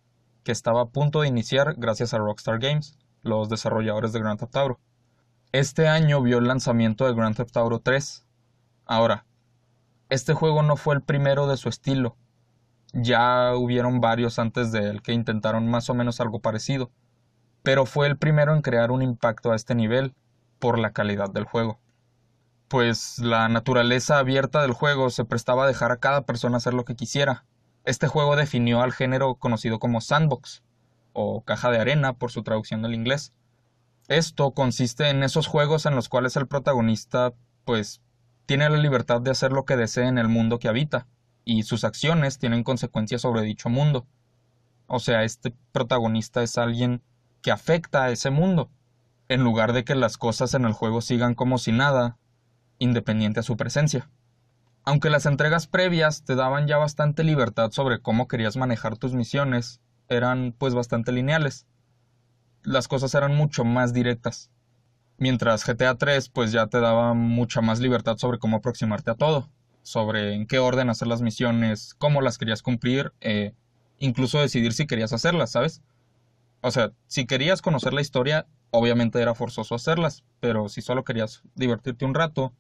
que 0.44 0.54
estaba 0.54 0.82
a 0.82 0.86
punto 0.86 1.22
de 1.22 1.28
iniciar 1.28 1.76
gracias 1.78 2.14
a 2.14 2.18
Rockstar 2.20 2.58
Games, 2.58 2.98
los 3.22 3.50
desarrolladores 3.50 4.14
de 4.14 4.20
Grand 4.22 4.40
Theft 4.40 4.56
Auto. 4.56 4.80
Este 5.52 5.90
año 5.90 6.22
vio 6.22 6.38
el 6.38 6.48
lanzamiento 6.48 7.06
de 7.06 7.14
Grand 7.14 7.36
Theft 7.36 7.58
Auto 7.58 7.80
3. 7.80 8.26
Ahora, 8.86 9.26
este 10.08 10.34
juego 10.34 10.64
no 10.64 10.78
fue 10.78 10.96
el 10.96 11.02
primero 11.02 11.48
de 11.48 11.58
su 11.58 11.68
estilo. 11.68 12.16
Ya 12.94 13.54
hubieron 13.56 14.00
varios 14.00 14.40
antes 14.40 14.72
de 14.72 14.90
él 14.90 15.02
que 15.02 15.12
intentaron 15.12 15.70
más 15.70 15.90
o 15.90 15.94
menos 15.94 16.22
algo 16.22 16.40
parecido, 16.40 16.92
pero 17.62 17.86
fue 17.86 18.08
el 18.08 18.18
primero 18.18 18.56
en 18.56 18.62
crear 18.62 18.92
un 18.92 19.02
impacto 19.02 19.52
a 19.52 19.56
este 19.58 19.76
nivel 19.76 20.16
por 20.60 20.80
la 20.80 20.94
calidad 20.94 21.30
del 21.30 21.44
juego. 21.44 21.78
Pues 22.70 23.20
la 23.20 23.50
naturaleza 23.50 24.20
abierta 24.20 24.62
del 24.62 24.72
juego 24.72 25.10
se 25.10 25.26
prestaba 25.26 25.66
a 25.66 25.68
dejar 25.68 25.92
a 25.92 25.98
cada 25.98 26.22
persona 26.22 26.58
hacer 26.58 26.74
lo 26.74 26.86
que 26.86 26.96
quisiera. 26.96 27.44
Este 27.84 28.08
juego 28.08 28.38
definió 28.38 28.82
al 28.82 28.94
género 28.94 29.36
conocido 29.36 29.80
como 29.80 30.00
sandbox, 30.00 30.64
o 31.12 31.42
caja 31.42 31.72
de 31.72 31.80
arena 31.80 32.14
por 32.14 32.32
su 32.32 32.44
traducción 32.44 32.82
del 32.82 32.94
inglés 32.94 33.34
esto 34.10 34.52
consiste 34.52 35.10
en 35.10 35.22
esos 35.22 35.46
juegos 35.46 35.86
en 35.86 35.96
los 35.96 36.10
cuales 36.10 36.36
el 36.36 36.48
protagonista, 36.48 37.32
pues, 37.64 38.02
tiene 38.48 38.68
la 38.68 38.78
libertad 38.78 39.22
de 39.22 39.30
hacer 39.30 39.52
lo 39.52 39.66
que 39.66 39.78
desee 39.78 40.08
en 40.08 40.18
el 40.18 40.28
mundo 40.28 40.58
que 40.58 40.68
habita, 40.68 41.06
y 41.46 41.62
sus 41.62 41.84
acciones 41.84 42.40
tienen 42.40 42.64
consecuencias 42.64 43.22
sobre 43.22 43.44
dicho 43.44 43.70
mundo. 43.70 44.08
O 44.88 45.00
sea, 45.00 45.24
este 45.24 45.54
protagonista 45.72 46.42
es 46.42 46.58
alguien 46.58 47.04
que 47.44 47.52
afecta 47.52 48.06
a 48.06 48.10
ese 48.10 48.32
mundo, 48.32 48.72
en 49.28 49.44
lugar 49.44 49.74
de 49.74 49.84
que 49.84 49.94
las 49.94 50.18
cosas 50.18 50.56
en 50.56 50.66
el 50.66 50.74
juego 50.74 51.02
sigan 51.02 51.36
como 51.36 51.60
si 51.60 51.72
nada, 51.72 52.18
independiente 52.80 53.40
a 53.40 53.44
su 53.44 53.56
presencia. 53.56 54.10
Aunque 54.84 55.10
las 55.10 55.26
entregas 55.26 55.68
previas 55.68 56.24
te 56.24 56.36
daban 56.36 56.68
ya 56.68 56.78
bastante 56.78 57.24
libertad 57.24 57.72
sobre 57.72 58.02
cómo 58.02 58.28
querías 58.28 58.58
manejar 58.58 58.98
tus 58.98 59.14
misiones, 59.14 59.82
eran 60.08 60.56
pues 60.58 60.74
bastante 60.74 61.12
lineales. 61.12 61.68
Las 62.64 62.88
cosas 62.88 63.14
eran 63.14 63.36
mucho 63.36 63.64
más 63.64 63.94
directas. 63.94 64.50
Mientras 65.18 65.66
GTA 65.66 65.96
3 65.96 66.30
pues 66.30 66.52
ya 66.52 66.68
te 66.68 66.80
daba 66.80 67.14
mucha 67.14 67.62
más 67.62 67.80
libertad 67.80 68.18
sobre 68.18 68.40
cómo 68.40 68.58
aproximarte 68.58 69.12
a 69.12 69.16
todo, 69.16 69.50
sobre 69.84 70.34
en 70.34 70.48
qué 70.48 70.60
orden 70.60 70.90
hacer 70.90 71.08
las 71.08 71.22
misiones, 71.22 71.94
cómo 71.98 72.22
las 72.22 72.38
querías 72.38 72.62
cumplir, 72.62 73.14
e 73.22 73.54
incluso 74.00 74.40
decidir 74.40 74.74
si 74.74 74.88
querías 74.88 75.14
hacerlas, 75.14 75.52
¿sabes? 75.52 75.82
O 76.62 76.72
sea, 76.72 76.92
si 77.08 77.26
querías 77.26 77.62
conocer 77.62 77.94
la 77.94 78.02
historia, 78.02 78.48
obviamente 78.72 79.22
era 79.22 79.36
forzoso 79.36 79.76
hacerlas, 79.76 80.24
pero 80.40 80.70
si 80.70 80.82
solo 80.82 81.04
querías 81.04 81.44
divertirte 81.56 82.06
un 82.06 82.14
rato 82.14 82.54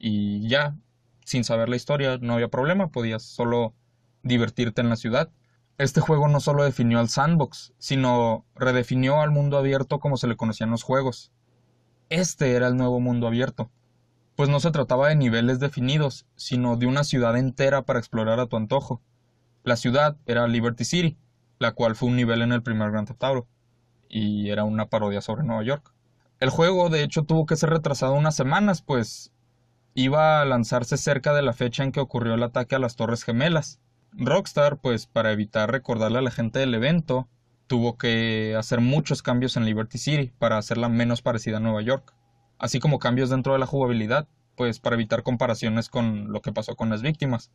y 0.00 0.48
ya, 0.48 0.76
sin 1.24 1.44
saber 1.44 1.68
la 1.68 1.76
historia, 1.76 2.18
no 2.20 2.34
había 2.34 2.48
problema, 2.48 2.88
podías 2.88 3.22
solo 3.22 3.74
divertirte 4.22 4.80
en 4.80 4.88
la 4.88 4.96
ciudad. 4.96 5.30
Este 5.78 6.00
juego 6.00 6.26
no 6.26 6.40
solo 6.40 6.64
definió 6.64 6.98
al 6.98 7.08
sandbox, 7.08 7.74
sino 7.78 8.46
redefinió 8.54 9.20
al 9.20 9.30
mundo 9.30 9.58
abierto 9.58 10.00
como 10.00 10.16
se 10.16 10.26
le 10.26 10.36
conocían 10.36 10.70
los 10.70 10.82
juegos. 10.82 11.32
Este 12.08 12.54
era 12.54 12.66
el 12.66 12.76
nuevo 12.76 12.98
mundo 12.98 13.26
abierto, 13.26 13.70
pues 14.36 14.48
no 14.48 14.58
se 14.58 14.70
trataba 14.70 15.08
de 15.08 15.16
niveles 15.16 15.60
definidos, 15.60 16.26
sino 16.34 16.76
de 16.76 16.86
una 16.86 17.04
ciudad 17.04 17.36
entera 17.36 17.82
para 17.82 17.98
explorar 17.98 18.40
a 18.40 18.46
tu 18.46 18.56
antojo. 18.56 19.02
La 19.64 19.76
ciudad 19.76 20.16
era 20.24 20.48
Liberty 20.48 20.84
City, 20.84 21.18
la 21.58 21.72
cual 21.72 21.94
fue 21.94 22.08
un 22.08 22.16
nivel 22.16 22.40
en 22.40 22.52
el 22.52 22.62
primer 22.62 22.90
Grand 22.90 23.06
Theft 23.06 23.46
y 24.08 24.48
era 24.48 24.64
una 24.64 24.86
parodia 24.86 25.20
sobre 25.20 25.44
Nueva 25.44 25.62
York. 25.62 25.92
El 26.40 26.48
juego, 26.48 26.88
de 26.88 27.02
hecho, 27.02 27.24
tuvo 27.24 27.44
que 27.44 27.56
ser 27.56 27.68
retrasado 27.68 28.14
unas 28.14 28.34
semanas, 28.34 28.80
pues 28.80 29.30
iba 29.94 30.40
a 30.40 30.44
lanzarse 30.44 30.96
cerca 30.96 31.32
de 31.32 31.42
la 31.42 31.52
fecha 31.52 31.84
en 31.84 31.92
que 31.92 32.00
ocurrió 32.00 32.34
el 32.34 32.42
ataque 32.42 32.74
a 32.74 32.78
las 32.78 32.96
Torres 32.96 33.24
Gemelas. 33.24 33.80
Rockstar, 34.12 34.78
pues 34.78 35.06
para 35.06 35.32
evitar 35.32 35.70
recordarle 35.70 36.18
a 36.18 36.22
la 36.22 36.30
gente 36.30 36.58
del 36.58 36.74
evento, 36.74 37.28
tuvo 37.66 37.96
que 37.96 38.56
hacer 38.58 38.80
muchos 38.80 39.22
cambios 39.22 39.56
en 39.56 39.64
Liberty 39.64 39.98
City 39.98 40.32
para 40.38 40.58
hacerla 40.58 40.88
menos 40.88 41.22
parecida 41.22 41.58
a 41.58 41.60
Nueva 41.60 41.82
York, 41.82 42.12
así 42.58 42.80
como 42.80 42.98
cambios 42.98 43.30
dentro 43.30 43.52
de 43.52 43.60
la 43.60 43.66
jugabilidad, 43.66 44.26
pues 44.56 44.80
para 44.80 44.96
evitar 44.96 45.22
comparaciones 45.22 45.88
con 45.88 46.32
lo 46.32 46.42
que 46.42 46.52
pasó 46.52 46.74
con 46.74 46.90
las 46.90 47.02
víctimas, 47.02 47.52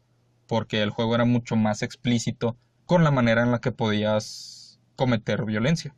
porque 0.47 0.81
el 0.81 0.89
juego 0.89 1.15
era 1.15 1.25
mucho 1.25 1.55
más 1.55 1.81
explícito 1.81 2.55
con 2.85 3.03
la 3.03 3.11
manera 3.11 3.43
en 3.43 3.51
la 3.51 3.59
que 3.59 3.71
podías 3.71 4.79
cometer 4.95 5.43
violencia. 5.43 5.93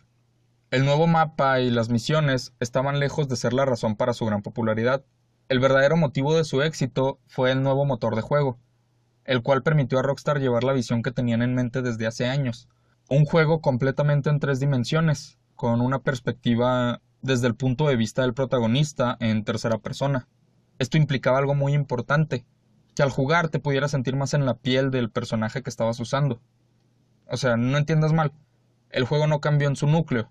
El 0.72 0.84
nuevo 0.84 1.08
mapa 1.08 1.62
y 1.62 1.70
las 1.70 1.90
misiones 1.90 2.54
estaban 2.60 3.00
lejos 3.00 3.30
de 3.30 3.36
ser 3.36 3.54
la 3.54 3.66
razón 3.66 3.96
para 3.96 4.14
su 4.14 4.26
gran 4.26 4.42
popularidad. 4.42 5.06
El 5.50 5.60
verdadero 5.60 5.96
motivo 5.96 6.36
de 6.36 6.44
su 6.44 6.62
éxito 6.62 7.20
fue 7.26 7.54
el 7.54 7.64
nuevo 7.64 7.86
motor 7.86 8.18
de 8.18 8.22
juego, 8.22 8.60
el 9.24 9.42
cual 9.42 9.64
permitió 9.64 9.98
a 9.98 10.02
Rockstar 10.02 10.40
llevar 10.40 10.66
la 10.66 10.74
visión 10.74 11.02
que 11.02 11.12
tenían 11.12 11.42
en 11.42 11.56
mente 11.56 11.82
desde 11.82 12.06
hace 12.06 12.26
años, 12.26 12.68
un 13.08 13.24
juego 13.24 13.62
completamente 13.62 14.30
en 14.30 14.42
tres 14.42 14.60
dimensiones, 14.60 15.38
con 15.56 15.80
una 15.80 16.00
perspectiva 16.00 17.02
desde 17.22 17.48
el 17.48 17.56
punto 17.56 17.88
de 17.88 17.96
vista 17.96 18.24
del 18.24 18.34
protagonista 18.34 19.16
en 19.22 19.46
tercera 19.46 19.78
persona. 19.78 20.28
Esto 20.80 20.98
implicaba 20.98 21.38
algo 21.38 21.56
muy 21.56 21.74
importante, 21.74 22.46
que 22.94 23.04
al 23.04 23.10
jugar 23.10 23.48
te 23.48 23.60
pudieras 23.60 23.92
sentir 23.92 24.18
más 24.18 24.34
en 24.34 24.46
la 24.46 24.56
piel 24.56 24.92
del 24.92 25.10
personaje 25.10 25.64
que 25.64 25.70
estabas 25.70 25.98
usando. 26.02 26.42
O 27.30 27.38
sea, 27.38 27.56
no 27.56 27.78
entiendas 27.78 28.12
mal, 28.12 28.34
el 28.90 29.06
juego 29.06 29.28
no 29.28 29.40
cambió 29.40 29.70
en 29.70 29.78
su 29.78 29.88
núcleo, 29.88 30.30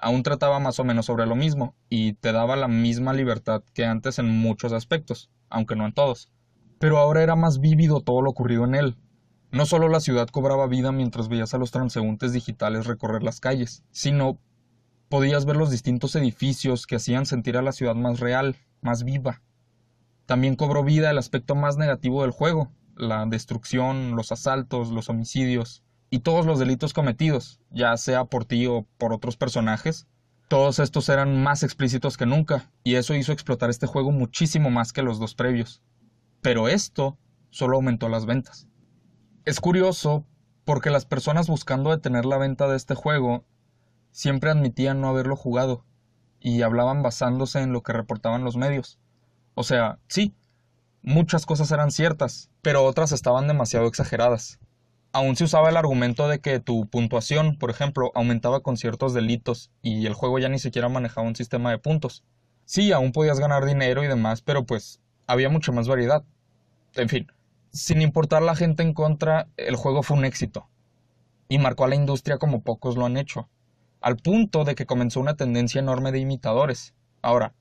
aún 0.00 0.22
trataba 0.22 0.58
más 0.58 0.78
o 0.80 0.84
menos 0.84 1.06
sobre 1.06 1.26
lo 1.26 1.36
mismo, 1.36 1.74
y 1.88 2.14
te 2.14 2.32
daba 2.32 2.56
la 2.56 2.68
misma 2.68 3.12
libertad 3.12 3.62
que 3.74 3.84
antes 3.84 4.18
en 4.18 4.28
muchos 4.28 4.72
aspectos, 4.72 5.30
aunque 5.48 5.76
no 5.76 5.86
en 5.86 5.92
todos. 5.92 6.30
Pero 6.78 6.98
ahora 6.98 7.22
era 7.22 7.36
más 7.36 7.60
vívido 7.60 8.00
todo 8.00 8.22
lo 8.22 8.30
ocurrido 8.30 8.64
en 8.64 8.74
él, 8.74 8.96
no 9.52 9.66
solo 9.66 9.88
la 9.88 9.98
ciudad 9.98 10.28
cobraba 10.28 10.68
vida 10.68 10.92
mientras 10.92 11.28
veías 11.28 11.54
a 11.54 11.58
los 11.58 11.72
transeúntes 11.72 12.32
digitales 12.32 12.86
recorrer 12.86 13.24
las 13.24 13.40
calles, 13.40 13.82
sino 13.90 14.38
podías 15.08 15.44
ver 15.44 15.56
los 15.56 15.72
distintos 15.72 16.14
edificios 16.14 16.86
que 16.86 16.96
hacían 16.96 17.26
sentir 17.26 17.56
a 17.56 17.62
la 17.62 17.72
ciudad 17.72 17.96
más 17.96 18.20
real, 18.20 18.56
más 18.80 19.02
viva. 19.02 19.42
También 20.26 20.54
cobró 20.54 20.84
vida 20.84 21.10
el 21.10 21.18
aspecto 21.18 21.56
más 21.56 21.76
negativo 21.76 22.22
del 22.22 22.30
juego, 22.30 22.70
la 22.94 23.26
destrucción, 23.26 24.14
los 24.14 24.30
asaltos, 24.30 24.90
los 24.90 25.08
homicidios 25.08 25.82
y 26.10 26.18
todos 26.18 26.44
los 26.44 26.58
delitos 26.58 26.92
cometidos, 26.92 27.60
ya 27.70 27.96
sea 27.96 28.24
por 28.24 28.44
ti 28.44 28.66
o 28.66 28.86
por 28.98 29.12
otros 29.12 29.36
personajes. 29.36 30.06
Todos 30.48 30.80
estos 30.80 31.08
eran 31.08 31.40
más 31.40 31.62
explícitos 31.62 32.16
que 32.16 32.26
nunca, 32.26 32.70
y 32.82 32.96
eso 32.96 33.14
hizo 33.14 33.32
explotar 33.32 33.70
este 33.70 33.86
juego 33.86 34.10
muchísimo 34.10 34.68
más 34.70 34.92
que 34.92 35.02
los 35.02 35.20
dos 35.20 35.36
previos. 35.36 35.82
Pero 36.40 36.68
esto 36.68 37.16
solo 37.50 37.76
aumentó 37.76 38.08
las 38.08 38.26
ventas. 38.26 38.66
Es 39.44 39.60
curioso 39.60 40.26
porque 40.64 40.90
las 40.90 41.06
personas 41.06 41.48
buscando 41.48 41.90
detener 41.90 42.26
la 42.26 42.38
venta 42.38 42.66
de 42.66 42.76
este 42.76 42.94
juego 42.94 43.44
siempre 44.10 44.50
admitían 44.50 45.00
no 45.00 45.08
haberlo 45.08 45.36
jugado 45.36 45.84
y 46.40 46.62
hablaban 46.62 47.02
basándose 47.02 47.60
en 47.60 47.72
lo 47.72 47.82
que 47.82 47.92
reportaban 47.92 48.44
los 48.44 48.56
medios. 48.56 48.98
O 49.54 49.62
sea, 49.62 49.98
sí, 50.08 50.34
muchas 51.02 51.46
cosas 51.46 51.70
eran 51.70 51.90
ciertas, 51.90 52.50
pero 52.62 52.84
otras 52.84 53.12
estaban 53.12 53.46
demasiado 53.46 53.86
exageradas. 53.86 54.58
Aún 55.12 55.34
se 55.34 55.44
usaba 55.44 55.70
el 55.70 55.76
argumento 55.76 56.28
de 56.28 56.38
que 56.38 56.60
tu 56.60 56.86
puntuación, 56.86 57.56
por 57.56 57.70
ejemplo, 57.70 58.12
aumentaba 58.14 58.60
con 58.60 58.76
ciertos 58.76 59.12
delitos 59.12 59.72
y 59.82 60.06
el 60.06 60.14
juego 60.14 60.38
ya 60.38 60.48
ni 60.48 60.60
siquiera 60.60 60.88
manejaba 60.88 61.26
un 61.26 61.34
sistema 61.34 61.70
de 61.70 61.78
puntos. 61.78 62.22
Sí, 62.64 62.92
aún 62.92 63.10
podías 63.10 63.40
ganar 63.40 63.64
dinero 63.64 64.04
y 64.04 64.06
demás, 64.06 64.40
pero 64.40 64.64
pues 64.64 65.00
había 65.26 65.48
mucha 65.48 65.72
más 65.72 65.88
variedad. 65.88 66.24
En 66.94 67.08
fin, 67.08 67.26
sin 67.72 68.02
importar 68.02 68.42
la 68.42 68.54
gente 68.54 68.84
en 68.84 68.94
contra, 68.94 69.48
el 69.56 69.74
juego 69.74 70.04
fue 70.04 70.16
un 70.16 70.24
éxito. 70.24 70.68
Y 71.48 71.58
marcó 71.58 71.84
a 71.84 71.88
la 71.88 71.96
industria 71.96 72.38
como 72.38 72.62
pocos 72.62 72.96
lo 72.96 73.04
han 73.04 73.16
hecho. 73.16 73.48
Al 74.00 74.16
punto 74.16 74.64
de 74.64 74.76
que 74.76 74.86
comenzó 74.86 75.18
una 75.18 75.36
tendencia 75.36 75.80
enorme 75.80 76.12
de 76.12 76.20
imitadores. 76.20 76.94
Ahora, 77.20 77.52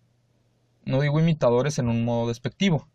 no 0.86 1.02
digo 1.02 1.20
imitadores 1.20 1.80
en 1.80 1.90
un 1.90 2.06
modo 2.06 2.28
despectivo. 2.28 2.88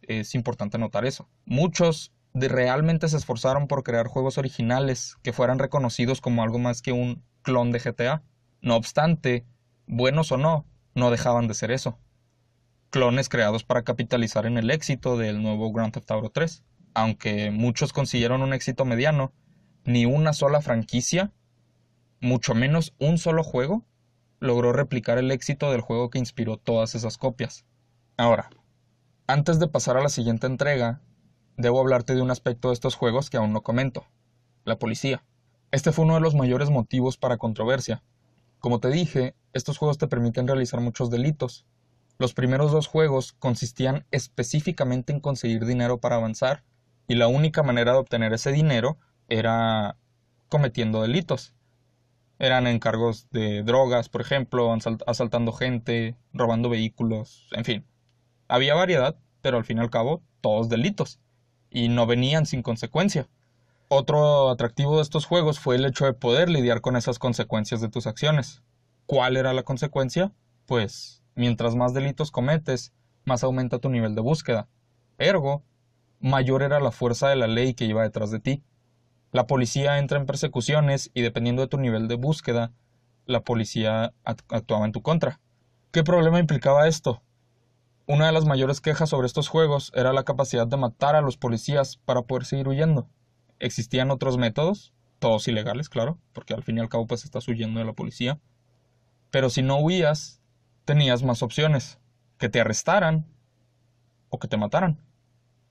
Es 0.00 0.34
importante 0.34 0.78
notar 0.78 1.04
eso. 1.04 1.28
Muchos 1.44 2.10
realmente 2.34 3.08
se 3.08 3.16
esforzaron 3.16 3.68
por 3.68 3.82
crear 3.82 4.06
juegos 4.06 4.38
originales 4.38 5.16
que 5.22 5.32
fueran 5.32 5.58
reconocidos 5.58 6.20
como 6.20 6.42
algo 6.42 6.58
más 6.58 6.82
que 6.82 6.92
un 6.92 7.22
clon 7.42 7.72
de 7.72 7.78
GTA. 7.78 8.22
No 8.60 8.76
obstante, 8.76 9.44
buenos 9.86 10.32
o 10.32 10.36
no, 10.36 10.66
no 10.94 11.10
dejaban 11.10 11.48
de 11.48 11.54
ser 11.54 11.70
eso 11.70 11.98
clones 12.92 13.30
creados 13.30 13.64
para 13.64 13.82
capitalizar 13.82 14.44
en 14.44 14.58
el 14.58 14.70
éxito 14.70 15.16
del 15.16 15.42
nuevo 15.42 15.72
Grand 15.72 15.94
Theft 15.94 16.10
Auto 16.10 16.28
3. 16.28 16.62
Aunque 16.94 17.50
muchos 17.50 17.90
consiguieron 17.94 18.42
un 18.42 18.52
éxito 18.52 18.84
mediano, 18.84 19.32
ni 19.84 20.04
una 20.04 20.34
sola 20.34 20.60
franquicia, 20.60 21.32
mucho 22.20 22.54
menos 22.54 22.94
un 22.98 23.16
solo 23.16 23.42
juego, 23.44 23.86
logró 24.40 24.74
replicar 24.74 25.16
el 25.16 25.30
éxito 25.30 25.72
del 25.72 25.80
juego 25.80 26.10
que 26.10 26.18
inspiró 26.18 26.58
todas 26.58 26.94
esas 26.94 27.16
copias. 27.16 27.64
Ahora, 28.18 28.50
antes 29.26 29.58
de 29.58 29.68
pasar 29.68 29.96
a 29.96 30.02
la 30.02 30.10
siguiente 30.10 30.46
entrega, 30.46 31.00
debo 31.56 31.80
hablarte 31.80 32.14
de 32.14 32.22
un 32.22 32.30
aspecto 32.30 32.68
de 32.68 32.74
estos 32.74 32.94
juegos 32.94 33.30
que 33.30 33.36
aún 33.36 33.52
no 33.52 33.62
comento, 33.62 34.06
la 34.64 34.78
policía. 34.78 35.24
Este 35.70 35.92
fue 35.92 36.04
uno 36.04 36.14
de 36.14 36.20
los 36.20 36.34
mayores 36.34 36.70
motivos 36.70 37.16
para 37.16 37.38
controversia. 37.38 38.02
Como 38.58 38.80
te 38.80 38.88
dije, 38.88 39.34
estos 39.52 39.78
juegos 39.78 39.98
te 39.98 40.06
permiten 40.06 40.46
realizar 40.46 40.80
muchos 40.80 41.10
delitos, 41.10 41.66
los 42.18 42.34
primeros 42.34 42.70
dos 42.70 42.86
juegos 42.86 43.32
consistían 43.32 44.06
específicamente 44.12 45.12
en 45.12 45.18
conseguir 45.18 45.64
dinero 45.64 45.98
para 45.98 46.16
avanzar, 46.16 46.62
y 47.08 47.16
la 47.16 47.26
única 47.26 47.64
manera 47.64 47.92
de 47.92 47.98
obtener 47.98 48.32
ese 48.32 48.52
dinero 48.52 48.96
era 49.28 49.96
cometiendo 50.48 51.02
delitos. 51.02 51.54
Eran 52.38 52.66
encargos 52.66 53.28
de 53.30 53.62
drogas, 53.62 54.08
por 54.08 54.20
ejemplo, 54.20 54.72
asaltando 55.06 55.52
gente, 55.52 56.16
robando 56.32 56.68
vehículos, 56.68 57.48
en 57.52 57.64
fin. 57.64 57.86
Había 58.46 58.74
variedad, 58.74 59.16
pero 59.40 59.56
al 59.56 59.64
fin 59.64 59.78
y 59.78 59.80
al 59.80 59.90
cabo, 59.90 60.22
todos 60.40 60.68
delitos, 60.68 61.18
y 61.72 61.88
no 61.88 62.06
venían 62.06 62.46
sin 62.46 62.62
consecuencia. 62.62 63.28
Otro 63.88 64.50
atractivo 64.50 64.96
de 64.96 65.02
estos 65.02 65.26
juegos 65.26 65.58
fue 65.58 65.76
el 65.76 65.84
hecho 65.84 66.04
de 66.04 66.12
poder 66.12 66.48
lidiar 66.48 66.80
con 66.80 66.96
esas 66.96 67.18
consecuencias 67.18 67.80
de 67.80 67.88
tus 67.88 68.06
acciones. 68.06 68.62
¿Cuál 69.06 69.36
era 69.36 69.52
la 69.52 69.62
consecuencia? 69.62 70.32
Pues 70.66 71.22
Mientras 71.34 71.74
más 71.76 71.94
delitos 71.94 72.30
cometes, 72.30 72.92
más 73.24 73.42
aumenta 73.42 73.78
tu 73.78 73.88
nivel 73.88 74.14
de 74.14 74.20
búsqueda. 74.20 74.68
Ergo, 75.18 75.62
mayor 76.20 76.62
era 76.62 76.78
la 76.78 76.90
fuerza 76.90 77.28
de 77.28 77.36
la 77.36 77.46
ley 77.46 77.74
que 77.74 77.86
iba 77.86 78.02
detrás 78.02 78.30
de 78.30 78.40
ti. 78.40 78.62
La 79.30 79.46
policía 79.46 79.98
entra 79.98 80.18
en 80.18 80.26
persecuciones 80.26 81.10
y 81.14 81.22
dependiendo 81.22 81.62
de 81.62 81.68
tu 81.68 81.78
nivel 81.78 82.06
de 82.06 82.16
búsqueda, 82.16 82.72
la 83.24 83.40
policía 83.40 84.12
actuaba 84.24 84.84
en 84.84 84.92
tu 84.92 85.00
contra. 85.00 85.40
¿Qué 85.90 86.04
problema 86.04 86.38
implicaba 86.38 86.86
esto? 86.86 87.22
Una 88.06 88.26
de 88.26 88.32
las 88.32 88.44
mayores 88.46 88.80
quejas 88.80 89.10
sobre 89.10 89.26
estos 89.26 89.48
juegos 89.48 89.92
era 89.94 90.12
la 90.12 90.24
capacidad 90.24 90.66
de 90.66 90.76
matar 90.76 91.14
a 91.14 91.20
los 91.20 91.36
policías 91.36 91.98
para 91.98 92.22
poder 92.22 92.44
seguir 92.44 92.68
huyendo. 92.68 93.08
Existían 93.60 94.10
otros 94.10 94.38
métodos, 94.38 94.92
todos 95.20 95.46
ilegales, 95.46 95.88
claro, 95.88 96.18
porque 96.32 96.52
al 96.52 96.64
fin 96.64 96.78
y 96.78 96.80
al 96.80 96.88
cabo 96.88 97.06
pues 97.06 97.24
estás 97.24 97.46
huyendo 97.46 97.78
de 97.78 97.86
la 97.86 97.92
policía. 97.92 98.40
Pero 99.30 99.50
si 99.50 99.62
no 99.62 99.78
huías, 99.78 100.42
tenías 100.84 101.22
más 101.22 101.42
opciones, 101.44 101.98
que 102.38 102.48
te 102.48 102.60
arrestaran 102.60 103.24
o 104.30 104.38
que 104.38 104.48
te 104.48 104.56
mataran. 104.56 105.00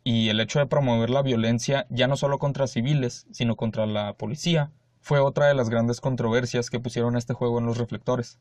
y 0.04 0.30
el 0.30 0.40
hecho 0.40 0.60
de 0.60 0.66
promover 0.66 1.10
la 1.10 1.22
violencia 1.22 1.86
ya 1.90 2.08
no 2.08 2.18
solo 2.18 2.40
contra 2.40 2.68
civiles, 2.68 3.28
sino 3.32 3.56
contra 3.56 3.86
la 3.86 4.14
policía, 4.14 4.72
fue 5.00 5.20
otra 5.20 5.48
de 5.48 5.54
las 5.54 5.70
grandes 5.70 6.02
controversias 6.02 6.70
que 6.70 6.80
pusieron 6.80 7.18
este 7.18 7.34
juego 7.34 7.60
en 7.60 7.66
los 7.66 7.78
reflectores. 7.78 8.40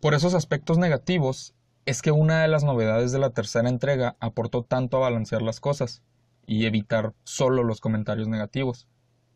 Por 0.00 0.14
esos 0.14 0.34
aspectos 0.34 0.78
negativos, 0.78 1.54
es 1.88 2.02
que 2.02 2.10
una 2.10 2.42
de 2.42 2.48
las 2.48 2.64
novedades 2.64 3.12
de 3.12 3.18
la 3.18 3.30
tercera 3.30 3.66
entrega 3.66 4.18
aportó 4.20 4.62
tanto 4.62 4.98
a 4.98 5.00
balancear 5.00 5.40
las 5.40 5.58
cosas 5.58 6.02
y 6.46 6.66
evitar 6.66 7.14
solo 7.24 7.64
los 7.64 7.80
comentarios 7.80 8.28
negativos. 8.28 8.86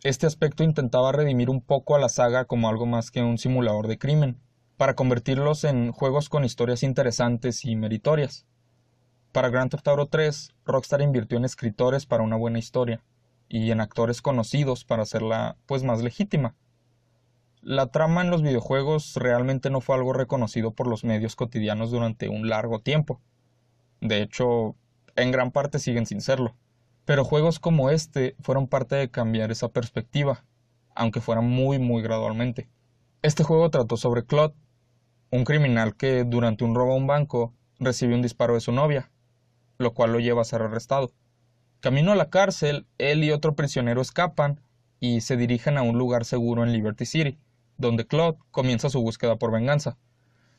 Este 0.02 0.26
aspecto 0.26 0.62
intentaba 0.62 1.12
redimir 1.12 1.48
un 1.48 1.62
poco 1.62 1.96
a 1.96 1.98
la 1.98 2.10
saga 2.10 2.44
como 2.44 2.68
algo 2.68 2.84
más 2.84 3.10
que 3.10 3.22
un 3.22 3.38
simulador 3.38 3.88
de 3.88 3.96
crimen, 3.96 4.38
para 4.76 4.94
convertirlos 4.94 5.64
en 5.64 5.92
juegos 5.92 6.28
con 6.28 6.44
historias 6.44 6.82
interesantes 6.82 7.64
y 7.64 7.74
meritorias. 7.74 8.44
Para 9.32 9.48
Grand 9.48 9.70
Theft 9.70 9.88
Auto 9.88 10.08
3, 10.08 10.50
Rockstar 10.66 11.00
invirtió 11.00 11.38
en 11.38 11.46
escritores 11.46 12.04
para 12.04 12.22
una 12.22 12.36
buena 12.36 12.58
historia 12.58 13.02
y 13.48 13.70
en 13.70 13.80
actores 13.80 14.20
conocidos 14.20 14.84
para 14.84 15.04
hacerla 15.04 15.56
pues 15.64 15.84
más 15.84 16.02
legítima. 16.02 16.54
La 17.64 17.86
trama 17.86 18.22
en 18.22 18.30
los 18.30 18.42
videojuegos 18.42 19.14
realmente 19.14 19.70
no 19.70 19.80
fue 19.80 19.94
algo 19.94 20.12
reconocido 20.12 20.72
por 20.72 20.88
los 20.88 21.04
medios 21.04 21.36
cotidianos 21.36 21.92
durante 21.92 22.28
un 22.28 22.48
largo 22.48 22.80
tiempo. 22.80 23.20
De 24.00 24.20
hecho, 24.20 24.74
en 25.14 25.30
gran 25.30 25.52
parte 25.52 25.78
siguen 25.78 26.04
sin 26.04 26.20
serlo. 26.20 26.56
Pero 27.04 27.24
juegos 27.24 27.60
como 27.60 27.90
este 27.90 28.34
fueron 28.40 28.66
parte 28.66 28.96
de 28.96 29.10
cambiar 29.12 29.52
esa 29.52 29.68
perspectiva, 29.68 30.44
aunque 30.96 31.20
fuera 31.20 31.40
muy 31.40 31.78
muy 31.78 32.02
gradualmente. 32.02 32.68
Este 33.22 33.44
juego 33.44 33.70
trató 33.70 33.96
sobre 33.96 34.24
Claude, 34.24 34.54
un 35.30 35.44
criminal 35.44 35.94
que 35.94 36.24
durante 36.24 36.64
un 36.64 36.74
robo 36.74 36.94
a 36.94 36.96
un 36.96 37.06
banco 37.06 37.54
recibió 37.78 38.16
un 38.16 38.22
disparo 38.22 38.54
de 38.54 38.60
su 38.60 38.72
novia, 38.72 39.12
lo 39.78 39.94
cual 39.94 40.12
lo 40.12 40.18
lleva 40.18 40.42
a 40.42 40.46
ser 40.46 40.62
arrestado. 40.62 41.12
Camino 41.78 42.10
a 42.10 42.16
la 42.16 42.28
cárcel, 42.28 42.88
él 42.98 43.22
y 43.22 43.30
otro 43.30 43.54
prisionero 43.54 44.00
escapan 44.00 44.60
y 44.98 45.20
se 45.20 45.36
dirigen 45.36 45.78
a 45.78 45.82
un 45.82 45.96
lugar 45.96 46.24
seguro 46.24 46.64
en 46.64 46.72
Liberty 46.72 47.06
City, 47.06 47.38
donde 47.82 48.06
Claude 48.06 48.38
comienza 48.50 48.88
su 48.88 49.02
búsqueda 49.02 49.36
por 49.36 49.52
venganza. 49.52 49.98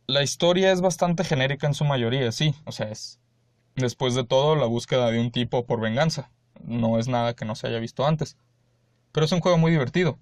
La 0.05 0.21
historia 0.21 0.71
es 0.71 0.81
bastante 0.81 1.23
genérica 1.23 1.65
en 1.65 1.73
su 1.73 1.85
mayoría, 1.85 2.31
sí, 2.31 2.53
o 2.65 2.71
sea, 2.71 2.89
es 2.89 3.19
después 3.75 4.13
de 4.13 4.23
todo 4.23 4.55
la 4.55 4.67
búsqueda 4.67 5.09
de 5.09 5.19
un 5.19 5.31
tipo 5.31 5.65
por 5.65 5.81
venganza. 5.81 6.29
No 6.63 6.99
es 6.99 7.07
nada 7.07 7.33
que 7.33 7.45
no 7.45 7.55
se 7.55 7.67
haya 7.67 7.79
visto 7.79 8.05
antes. 8.05 8.37
Pero 9.11 9.25
es 9.25 9.31
un 9.31 9.39
juego 9.39 9.57
muy 9.57 9.71
divertido. 9.71 10.19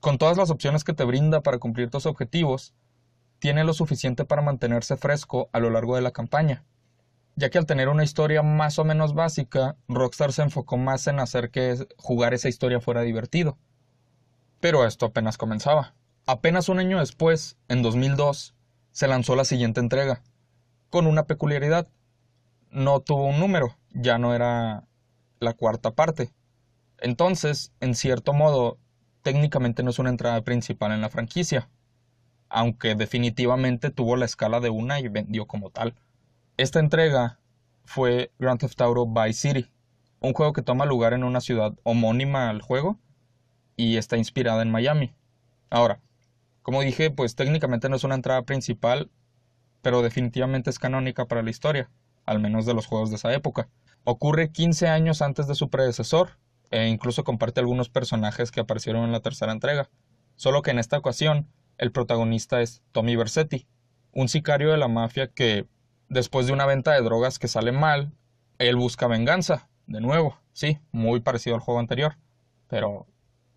Con 0.00 0.16
todas 0.16 0.38
las 0.38 0.50
opciones 0.50 0.84
que 0.84 0.94
te 0.94 1.04
brinda 1.04 1.42
para 1.42 1.58
cumplir 1.58 1.90
tus 1.90 2.06
objetivos, 2.06 2.72
tiene 3.38 3.64
lo 3.64 3.74
suficiente 3.74 4.24
para 4.24 4.40
mantenerse 4.40 4.96
fresco 4.96 5.50
a 5.52 5.60
lo 5.60 5.68
largo 5.68 5.96
de 5.96 6.02
la 6.02 6.12
campaña 6.12 6.64
ya 7.36 7.50
que 7.50 7.58
al 7.58 7.66
tener 7.66 7.88
una 7.88 8.02
historia 8.02 8.42
más 8.42 8.78
o 8.78 8.84
menos 8.84 9.14
básica, 9.14 9.76
Rockstar 9.88 10.32
se 10.32 10.42
enfocó 10.42 10.78
más 10.78 11.06
en 11.06 11.20
hacer 11.20 11.50
que 11.50 11.86
jugar 11.98 12.34
esa 12.34 12.48
historia 12.48 12.80
fuera 12.80 13.02
divertido. 13.02 13.58
Pero 14.60 14.86
esto 14.86 15.06
apenas 15.06 15.36
comenzaba. 15.36 15.94
Apenas 16.26 16.68
un 16.68 16.78
año 16.78 16.98
después, 16.98 17.56
en 17.68 17.82
2002, 17.82 18.54
se 18.90 19.08
lanzó 19.08 19.36
la 19.36 19.44
siguiente 19.44 19.80
entrega, 19.80 20.22
con 20.90 21.06
una 21.06 21.26
peculiaridad. 21.26 21.88
No 22.70 23.00
tuvo 23.00 23.26
un 23.26 23.38
número, 23.38 23.76
ya 23.92 24.18
no 24.18 24.34
era 24.34 24.84
la 25.38 25.52
cuarta 25.52 25.92
parte. 25.92 26.32
Entonces, 26.98 27.72
en 27.80 27.94
cierto 27.94 28.32
modo, 28.32 28.78
técnicamente 29.22 29.82
no 29.82 29.90
es 29.90 29.98
una 29.98 30.10
entrada 30.10 30.42
principal 30.42 30.92
en 30.92 31.00
la 31.00 31.10
franquicia, 31.10 31.68
aunque 32.48 32.94
definitivamente 32.94 33.90
tuvo 33.90 34.16
la 34.16 34.24
escala 34.24 34.60
de 34.60 34.70
una 34.70 34.98
y 34.98 35.08
vendió 35.08 35.46
como 35.46 35.70
tal. 35.70 35.94
Esta 36.56 36.80
entrega 36.80 37.38
fue 37.84 38.32
Grand 38.38 38.58
Theft 38.58 38.80
Auto 38.80 39.06
Vice 39.06 39.48
City, 39.48 39.70
un 40.20 40.32
juego 40.32 40.52
que 40.52 40.62
toma 40.62 40.86
lugar 40.86 41.12
en 41.12 41.22
una 41.22 41.40
ciudad 41.40 41.74
homónima 41.84 42.48
al 42.48 42.62
juego 42.62 42.98
y 43.76 43.96
está 43.96 44.16
inspirada 44.16 44.62
en 44.62 44.70
Miami. 44.70 45.12
Ahora, 45.70 46.00
como 46.62 46.82
dije, 46.82 47.10
pues 47.10 47.34
técnicamente 47.34 47.88
no 47.88 47.96
es 47.96 48.04
una 48.04 48.14
entrada 48.14 48.42
principal, 48.42 49.10
pero 49.82 50.02
definitivamente 50.02 50.70
es 50.70 50.78
canónica 50.78 51.26
para 51.26 51.42
la 51.42 51.50
historia, 51.50 51.90
al 52.24 52.40
menos 52.40 52.66
de 52.66 52.74
los 52.74 52.86
juegos 52.86 53.10
de 53.10 53.16
esa 53.16 53.32
época. 53.32 53.68
Ocurre 54.04 54.50
15 54.50 54.88
años 54.88 55.22
antes 55.22 55.46
de 55.46 55.54
su 55.54 55.68
predecesor, 55.68 56.38
e 56.70 56.88
incluso 56.88 57.22
comparte 57.22 57.60
algunos 57.60 57.88
personajes 57.88 58.50
que 58.50 58.60
aparecieron 58.60 59.04
en 59.04 59.12
la 59.12 59.20
tercera 59.20 59.52
entrega, 59.52 59.88
solo 60.34 60.62
que 60.62 60.72
en 60.72 60.78
esta 60.78 60.98
ocasión 60.98 61.48
el 61.78 61.92
protagonista 61.92 62.60
es 62.60 62.82
Tommy 62.92 63.14
Versetti, 63.14 63.66
un 64.12 64.28
sicario 64.28 64.70
de 64.70 64.78
la 64.78 64.88
mafia 64.88 65.28
que 65.28 65.66
Después 66.08 66.46
de 66.46 66.52
una 66.52 66.66
venta 66.66 66.92
de 66.92 67.02
drogas 67.02 67.38
que 67.40 67.48
sale 67.48 67.72
mal, 67.72 68.12
él 68.58 68.76
busca 68.76 69.08
venganza, 69.08 69.68
de 69.86 70.00
nuevo, 70.00 70.38
sí, 70.52 70.78
muy 70.92 71.20
parecido 71.20 71.56
al 71.56 71.62
juego 71.62 71.80
anterior, 71.80 72.16
pero 72.68 73.06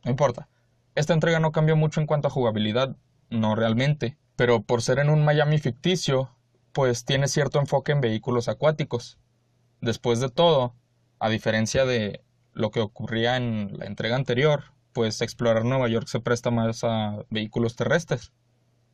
no 0.04 0.12
importa. 0.12 0.50
Esta 0.96 1.14
entrega 1.14 1.40
no 1.40 1.52
cambió 1.52 1.76
mucho 1.76 2.02
en 2.02 2.08
cuanto 2.08 2.28
a 2.28 2.32
jugabilidad, 2.32 2.96
no 3.30 3.56
realmente, 3.56 4.18
pero 4.36 4.62
por 4.62 4.82
ser 4.82 5.00
en 5.00 5.10
un 5.10 5.24
Miami 5.24 5.58
ficticio, 5.60 6.36
pues 6.72 7.06
tiene 7.06 7.28
cierto 7.28 7.60
enfoque 7.60 7.92
en 7.92 8.02
vehículos 8.02 8.48
acuáticos. 8.48 9.18
Después 9.82 10.20
de 10.20 10.30
todo, 10.30 10.76
a 11.20 11.30
diferencia 11.30 11.86
de 11.86 12.24
lo 12.54 12.72
que 12.72 12.80
ocurría 12.80 13.38
en 13.38 13.78
la 13.78 13.86
entrega 13.86 14.16
anterior, 14.16 14.64
pues 14.94 15.22
explorar 15.22 15.66
Nueva 15.66 15.88
York 15.88 16.08
se 16.08 16.20
presta 16.20 16.52
más 16.52 16.84
a 16.84 17.24
vehículos 17.30 17.76
terrestres 17.76 18.34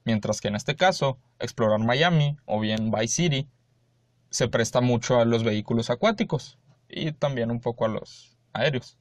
mientras 0.05 0.39
que 0.39 0.47
en 0.47 0.55
este 0.55 0.75
caso, 0.75 1.19
explorar 1.39 1.79
Miami 1.79 2.37
o 2.45 2.59
bien 2.61 2.91
Vice 2.91 3.15
City 3.15 3.49
se 4.29 4.47
presta 4.47 4.79
mucho 4.79 5.19
a 5.19 5.25
los 5.25 5.43
vehículos 5.43 5.89
acuáticos 5.89 6.57
y 6.87 7.11
también 7.11 7.51
un 7.51 7.59
poco 7.59 7.85
a 7.85 7.89
los 7.89 8.37
aéreos. 8.53 8.97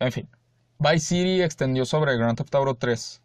En 0.00 0.10
fin, 0.10 0.28
Vice 0.80 1.06
City 1.06 1.42
extendió 1.42 1.84
sobre 1.84 2.16
Grand 2.16 2.38
Theft 2.38 2.54
Auto 2.54 2.76
3. 2.76 3.20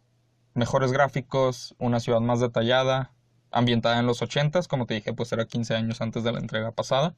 Mejores 0.54 0.90
gráficos, 0.90 1.76
una 1.78 2.00
ciudad 2.00 2.18
más 2.18 2.40
detallada, 2.40 3.12
ambientada 3.52 4.00
en 4.00 4.06
los 4.06 4.22
80s, 4.22 4.66
como 4.66 4.86
te 4.86 4.94
dije, 4.94 5.12
pues 5.12 5.30
era 5.30 5.44
15 5.44 5.76
años 5.76 6.00
antes 6.00 6.24
de 6.24 6.32
la 6.32 6.40
entrega 6.40 6.72
pasada, 6.72 7.14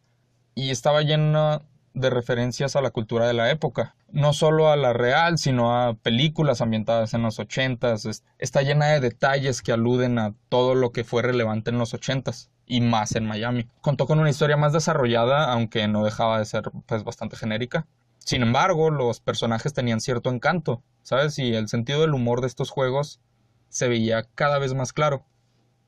y 0.55 0.69
estaba 0.69 1.01
llena 1.01 1.63
de 1.95 2.11
referencias 2.11 2.77
a 2.77 2.83
la 2.83 2.91
cultura 2.91 3.27
de 3.27 3.33
la 3.33 3.51
época, 3.51 3.97
no 4.11 4.35
solo 4.35 4.69
a 4.69 4.77
la 4.77 4.93
real, 4.93 5.39
sino 5.39 5.75
a 5.75 5.95
películas 5.95 6.61
ambientadas 6.61 7.15
en 7.15 7.23
los 7.23 7.39
ochentas. 7.39 8.07
Está 8.39 8.61
llena 8.61 8.89
de 8.89 9.01
detalles 9.01 9.63
que 9.63 9.73
aluden 9.73 10.19
a 10.19 10.35
todo 10.51 10.75
lo 10.75 10.93
que 10.93 11.05
fue 11.05 11.23
relevante 11.23 11.71
en 11.71 11.79
los 11.79 11.95
ochentas 11.95 12.51
y 12.67 12.83
más 12.83 13.17
en 13.17 13.25
Miami. 13.25 13.69
Contó 13.81 14.07
con 14.07 14.21
una 14.21 14.29
historia 14.29 14.59
más 14.59 14.75
desarrollada, 14.75 15.51
aunque 15.51 15.89
no 15.89 16.05
dejaba 16.05 16.39
de 16.39 16.45
ser 16.45 16.71
pues 16.85 17.05
bastante 17.05 17.39
genérica. 17.39 17.87
Sin 18.27 18.43
embargo, 18.43 18.91
los 18.91 19.21
personajes 19.21 19.73
tenían 19.73 20.01
cierto 20.01 20.31
encanto, 20.31 20.83
¿sabes? 21.03 21.39
Y 21.39 21.55
el 21.55 21.69
sentido 21.69 22.01
del 22.01 22.13
humor 22.13 22.41
de 22.41 22.49
estos 22.49 22.71
juegos 22.71 23.21
se 23.69 23.87
veía 23.87 24.25
cada 24.35 24.59
vez 24.59 24.75
más 24.75 24.93
claro. 24.93 25.25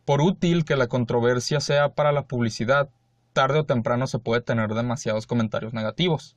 Por 0.05 0.21
útil 0.21 0.65
que 0.65 0.77
la 0.77 0.87
controversia 0.87 1.59
sea 1.59 1.97
para 1.97 2.13
la 2.13 2.29
publicidad, 2.29 2.91
tarde 3.33 3.59
o 3.59 3.67
temprano 3.67 4.07
se 4.07 4.21
puede 4.21 4.41
tener 4.41 4.73
demasiados 4.75 5.27
comentarios 5.27 5.75
negativos. 5.75 6.37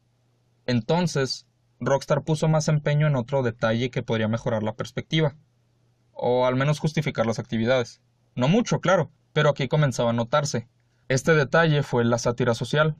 Entonces, 0.65 1.45
Rockstar 1.79 2.23
puso 2.23 2.47
más 2.47 2.67
empeño 2.67 3.05
en 3.05 3.15
otro 3.15 3.43
detalle 3.43 3.91
que 3.91 4.01
podría 4.01 4.27
mejorar 4.27 4.63
la 4.63 4.73
perspectiva, 4.73 5.35
o 6.13 6.47
al 6.47 6.55
menos 6.55 6.79
justificar 6.79 7.27
las 7.27 7.37
actividades. 7.37 8.01
No 8.33 8.47
mucho, 8.47 8.81
claro, 8.81 9.11
pero 9.33 9.51
aquí 9.51 9.67
comenzaba 9.67 10.09
a 10.09 10.13
notarse. 10.13 10.67
Este 11.09 11.35
detalle 11.35 11.83
fue 11.83 12.05
la 12.05 12.17
sátira 12.17 12.55
social. 12.55 12.95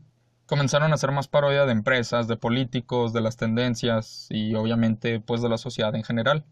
Comenzaron 0.52 0.92
a 0.92 0.96
hacer 0.96 1.14
más 1.14 1.30
parodia 1.30 1.66
de 1.66 1.72
empresas, 1.72 2.28
de 2.28 2.36
políticos, 2.36 3.14
de 3.14 3.22
las 3.22 3.38
tendencias 3.38 4.28
y 4.30 4.54
obviamente 4.54 5.22
pues 5.22 5.42
de 5.42 5.48
la 5.48 5.58
sociedad 5.58 5.96
en 5.96 6.04
general. 6.04 6.44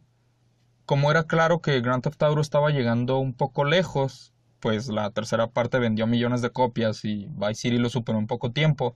Como 0.85 1.11
era 1.11 1.23
claro 1.23 1.59
que 1.59 1.81
Grand 1.81 2.01
Theft 2.01 2.23
Auto 2.23 2.39
estaba 2.39 2.69
llegando 2.69 3.17
un 3.17 3.33
poco 3.33 3.65
lejos, 3.65 4.33
pues 4.61 4.87
la 4.87 5.09
tercera 5.09 5.47
parte 5.47 5.79
vendió 5.79 6.07
millones 6.07 6.41
de 6.41 6.49
copias 6.49 7.03
y 7.03 7.27
Vice 7.31 7.55
City 7.55 7.77
lo 7.77 7.89
superó 7.89 8.19
en 8.19 8.27
poco 8.27 8.53
tiempo, 8.53 8.95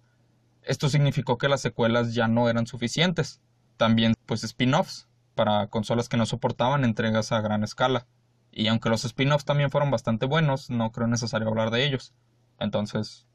esto 0.61 0.87
significó 0.87 1.37
que 1.37 1.49
las 1.49 1.59
secuelas 1.59 2.13
ya 2.13 2.29
no 2.29 2.47
eran 2.47 2.65
suficientes. 2.65 3.41
También 3.75 4.13
pues 4.25 4.45
spin-offs 4.45 5.09
para 5.35 5.67
consolas 5.67 6.07
que 6.07 6.15
no 6.15 6.25
soportaban 6.25 6.85
entregas 6.85 7.33
a 7.33 7.41
gran 7.41 7.65
escala. 7.65 8.07
Y 8.53 8.67
aunque 8.67 8.87
los 8.87 9.03
spin-offs 9.03 9.43
también 9.43 9.69
fueron 9.69 9.91
bastante 9.91 10.27
buenos, 10.27 10.69
no 10.69 10.93
creo 10.93 11.07
necesario 11.07 11.49
hablar 11.49 11.71
de 11.71 11.85
ellos. 11.85 12.13
Entonces, 12.57 13.27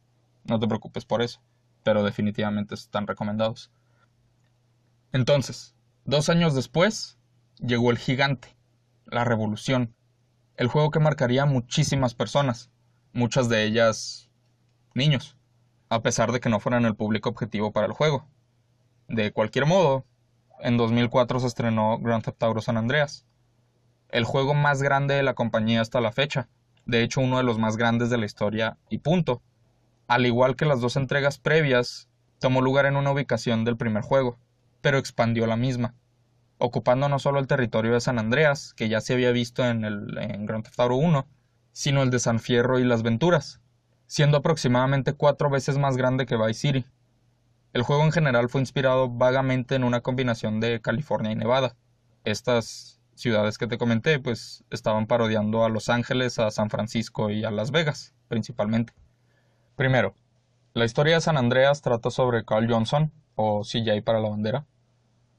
no 0.44 0.58
te 0.58 0.66
preocupes 0.66 1.04
por 1.04 1.20
eso, 1.20 1.42
pero 1.82 2.02
definitivamente 2.02 2.74
están 2.74 3.06
recomendados. 3.06 3.70
Entonces, 5.12 5.74
dos 6.04 6.28
años 6.28 6.54
después, 6.54 7.18
llegó 7.58 7.90
el 7.90 7.98
gigante, 7.98 8.56
la 9.06 9.24
revolución, 9.24 9.94
el 10.56 10.68
juego 10.68 10.90
que 10.90 11.00
marcaría 11.00 11.42
a 11.42 11.46
muchísimas 11.46 12.14
personas, 12.14 12.70
muchas 13.12 13.48
de 13.48 13.64
ellas 13.64 14.30
niños, 14.94 15.36
a 15.88 16.02
pesar 16.02 16.32
de 16.32 16.40
que 16.40 16.48
no 16.48 16.60
fueran 16.60 16.84
el 16.84 16.96
público 16.96 17.28
objetivo 17.28 17.72
para 17.72 17.86
el 17.86 17.92
juego. 17.92 18.28
De 19.08 19.32
cualquier 19.32 19.66
modo, 19.66 20.04
en 20.60 20.76
2004 20.76 21.40
se 21.40 21.46
estrenó 21.46 21.98
Grand 21.98 22.22
Theft 22.22 22.42
Auto 22.42 22.60
San 22.60 22.76
Andreas, 22.76 23.24
el 24.10 24.24
juego 24.24 24.54
más 24.54 24.82
grande 24.82 25.14
de 25.14 25.22
la 25.22 25.34
compañía 25.34 25.80
hasta 25.80 26.00
la 26.00 26.12
fecha, 26.12 26.48
de 26.86 27.02
hecho 27.02 27.20
uno 27.20 27.36
de 27.36 27.44
los 27.44 27.58
más 27.58 27.76
grandes 27.76 28.10
de 28.10 28.18
la 28.18 28.26
historia 28.26 28.78
y 28.88 28.98
punto. 28.98 29.42
Al 30.08 30.24
igual 30.24 30.56
que 30.56 30.64
las 30.64 30.80
dos 30.80 30.96
entregas 30.96 31.38
previas, 31.38 32.08
tomó 32.38 32.62
lugar 32.62 32.86
en 32.86 32.96
una 32.96 33.12
ubicación 33.12 33.66
del 33.66 33.76
primer 33.76 34.02
juego, 34.02 34.38
pero 34.80 34.96
expandió 34.96 35.46
la 35.46 35.56
misma, 35.56 35.94
ocupando 36.56 37.10
no 37.10 37.18
solo 37.18 37.38
el 37.38 37.46
territorio 37.46 37.92
de 37.92 38.00
San 38.00 38.18
Andreas, 38.18 38.72
que 38.72 38.88
ya 38.88 39.02
se 39.02 39.12
había 39.12 39.32
visto 39.32 39.66
en, 39.66 39.84
el, 39.84 40.16
en 40.16 40.46
Grand 40.46 40.64
Theft 40.64 40.80
Auto 40.80 40.94
1, 40.94 41.28
sino 41.72 42.02
el 42.02 42.08
de 42.08 42.20
San 42.20 42.40
Fierro 42.40 42.78
y 42.78 42.84
Las 42.84 43.02
Venturas, 43.02 43.60
siendo 44.06 44.38
aproximadamente 44.38 45.12
cuatro 45.12 45.50
veces 45.50 45.76
más 45.76 45.98
grande 45.98 46.24
que 46.24 46.38
Vice 46.38 46.54
City. 46.54 46.86
El 47.74 47.82
juego 47.82 48.02
en 48.02 48.12
general 48.12 48.48
fue 48.48 48.62
inspirado 48.62 49.10
vagamente 49.10 49.74
en 49.74 49.84
una 49.84 50.00
combinación 50.00 50.58
de 50.58 50.80
California 50.80 51.32
y 51.32 51.36
Nevada. 51.36 51.76
Estas 52.24 52.98
ciudades 53.14 53.58
que 53.58 53.66
te 53.66 53.76
comenté 53.76 54.18
pues 54.20 54.64
estaban 54.70 55.06
parodiando 55.06 55.66
a 55.66 55.68
Los 55.68 55.90
Ángeles, 55.90 56.38
a 56.38 56.50
San 56.50 56.70
Francisco 56.70 57.28
y 57.28 57.44
a 57.44 57.50
Las 57.50 57.72
Vegas, 57.72 58.14
principalmente. 58.28 58.94
Primero, 59.78 60.16
la 60.74 60.84
historia 60.84 61.14
de 61.14 61.20
San 61.20 61.36
Andreas 61.36 61.82
trata 61.82 62.10
sobre 62.10 62.44
Carl 62.44 62.68
Johnson, 62.68 63.12
o 63.36 63.62
CJ 63.62 64.02
para 64.02 64.18
la 64.18 64.28
bandera, 64.28 64.66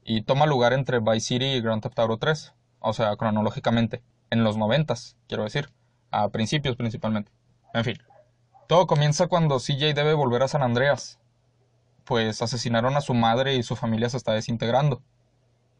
y 0.02 0.22
toma 0.22 0.46
lugar 0.46 0.72
entre 0.72 0.98
Vice 0.98 1.20
City 1.20 1.44
y 1.44 1.60
Grand 1.60 1.82
Theft 1.82 1.98
Auto 1.98 2.16
3, 2.16 2.54
o 2.78 2.94
sea, 2.94 3.14
cronológicamente, 3.16 4.02
en 4.30 4.42
los 4.42 4.56
noventas, 4.56 5.18
quiero 5.28 5.44
decir, 5.44 5.68
a 6.10 6.30
principios 6.30 6.76
principalmente. 6.76 7.30
En 7.74 7.84
fin, 7.84 7.98
todo 8.66 8.86
comienza 8.86 9.26
cuando 9.26 9.58
CJ 9.58 9.92
debe 9.92 10.14
volver 10.14 10.42
a 10.42 10.48
San 10.48 10.62
Andreas, 10.62 11.20
pues 12.04 12.40
asesinaron 12.40 12.96
a 12.96 13.02
su 13.02 13.12
madre 13.12 13.56
y 13.56 13.62
su 13.62 13.76
familia 13.76 14.08
se 14.08 14.16
está 14.16 14.32
desintegrando. 14.32 15.02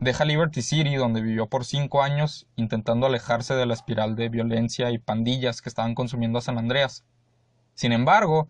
Deja 0.01 0.27
Liberty 0.27 0.61
City, 0.61 0.97
donde 0.97 1.23
vivió 1.23 1.47
por 1.47 1.65
cinco 1.65 2.03
años, 2.03 2.47
intentando 2.57 3.07
alejarse 3.07 3.55
de 3.55 3.65
la 3.65 3.73
espiral 3.73 4.17
de 4.17 4.29
violencia 4.29 4.91
y 4.91 4.99
pandillas 4.99 5.63
que 5.63 5.71
estaban 5.71 5.95
consumiendo 5.95 6.39
a 6.39 6.43
San 6.43 6.59
Andreas. 6.59 7.07
Sin 7.75 7.93
embargo, 7.93 8.49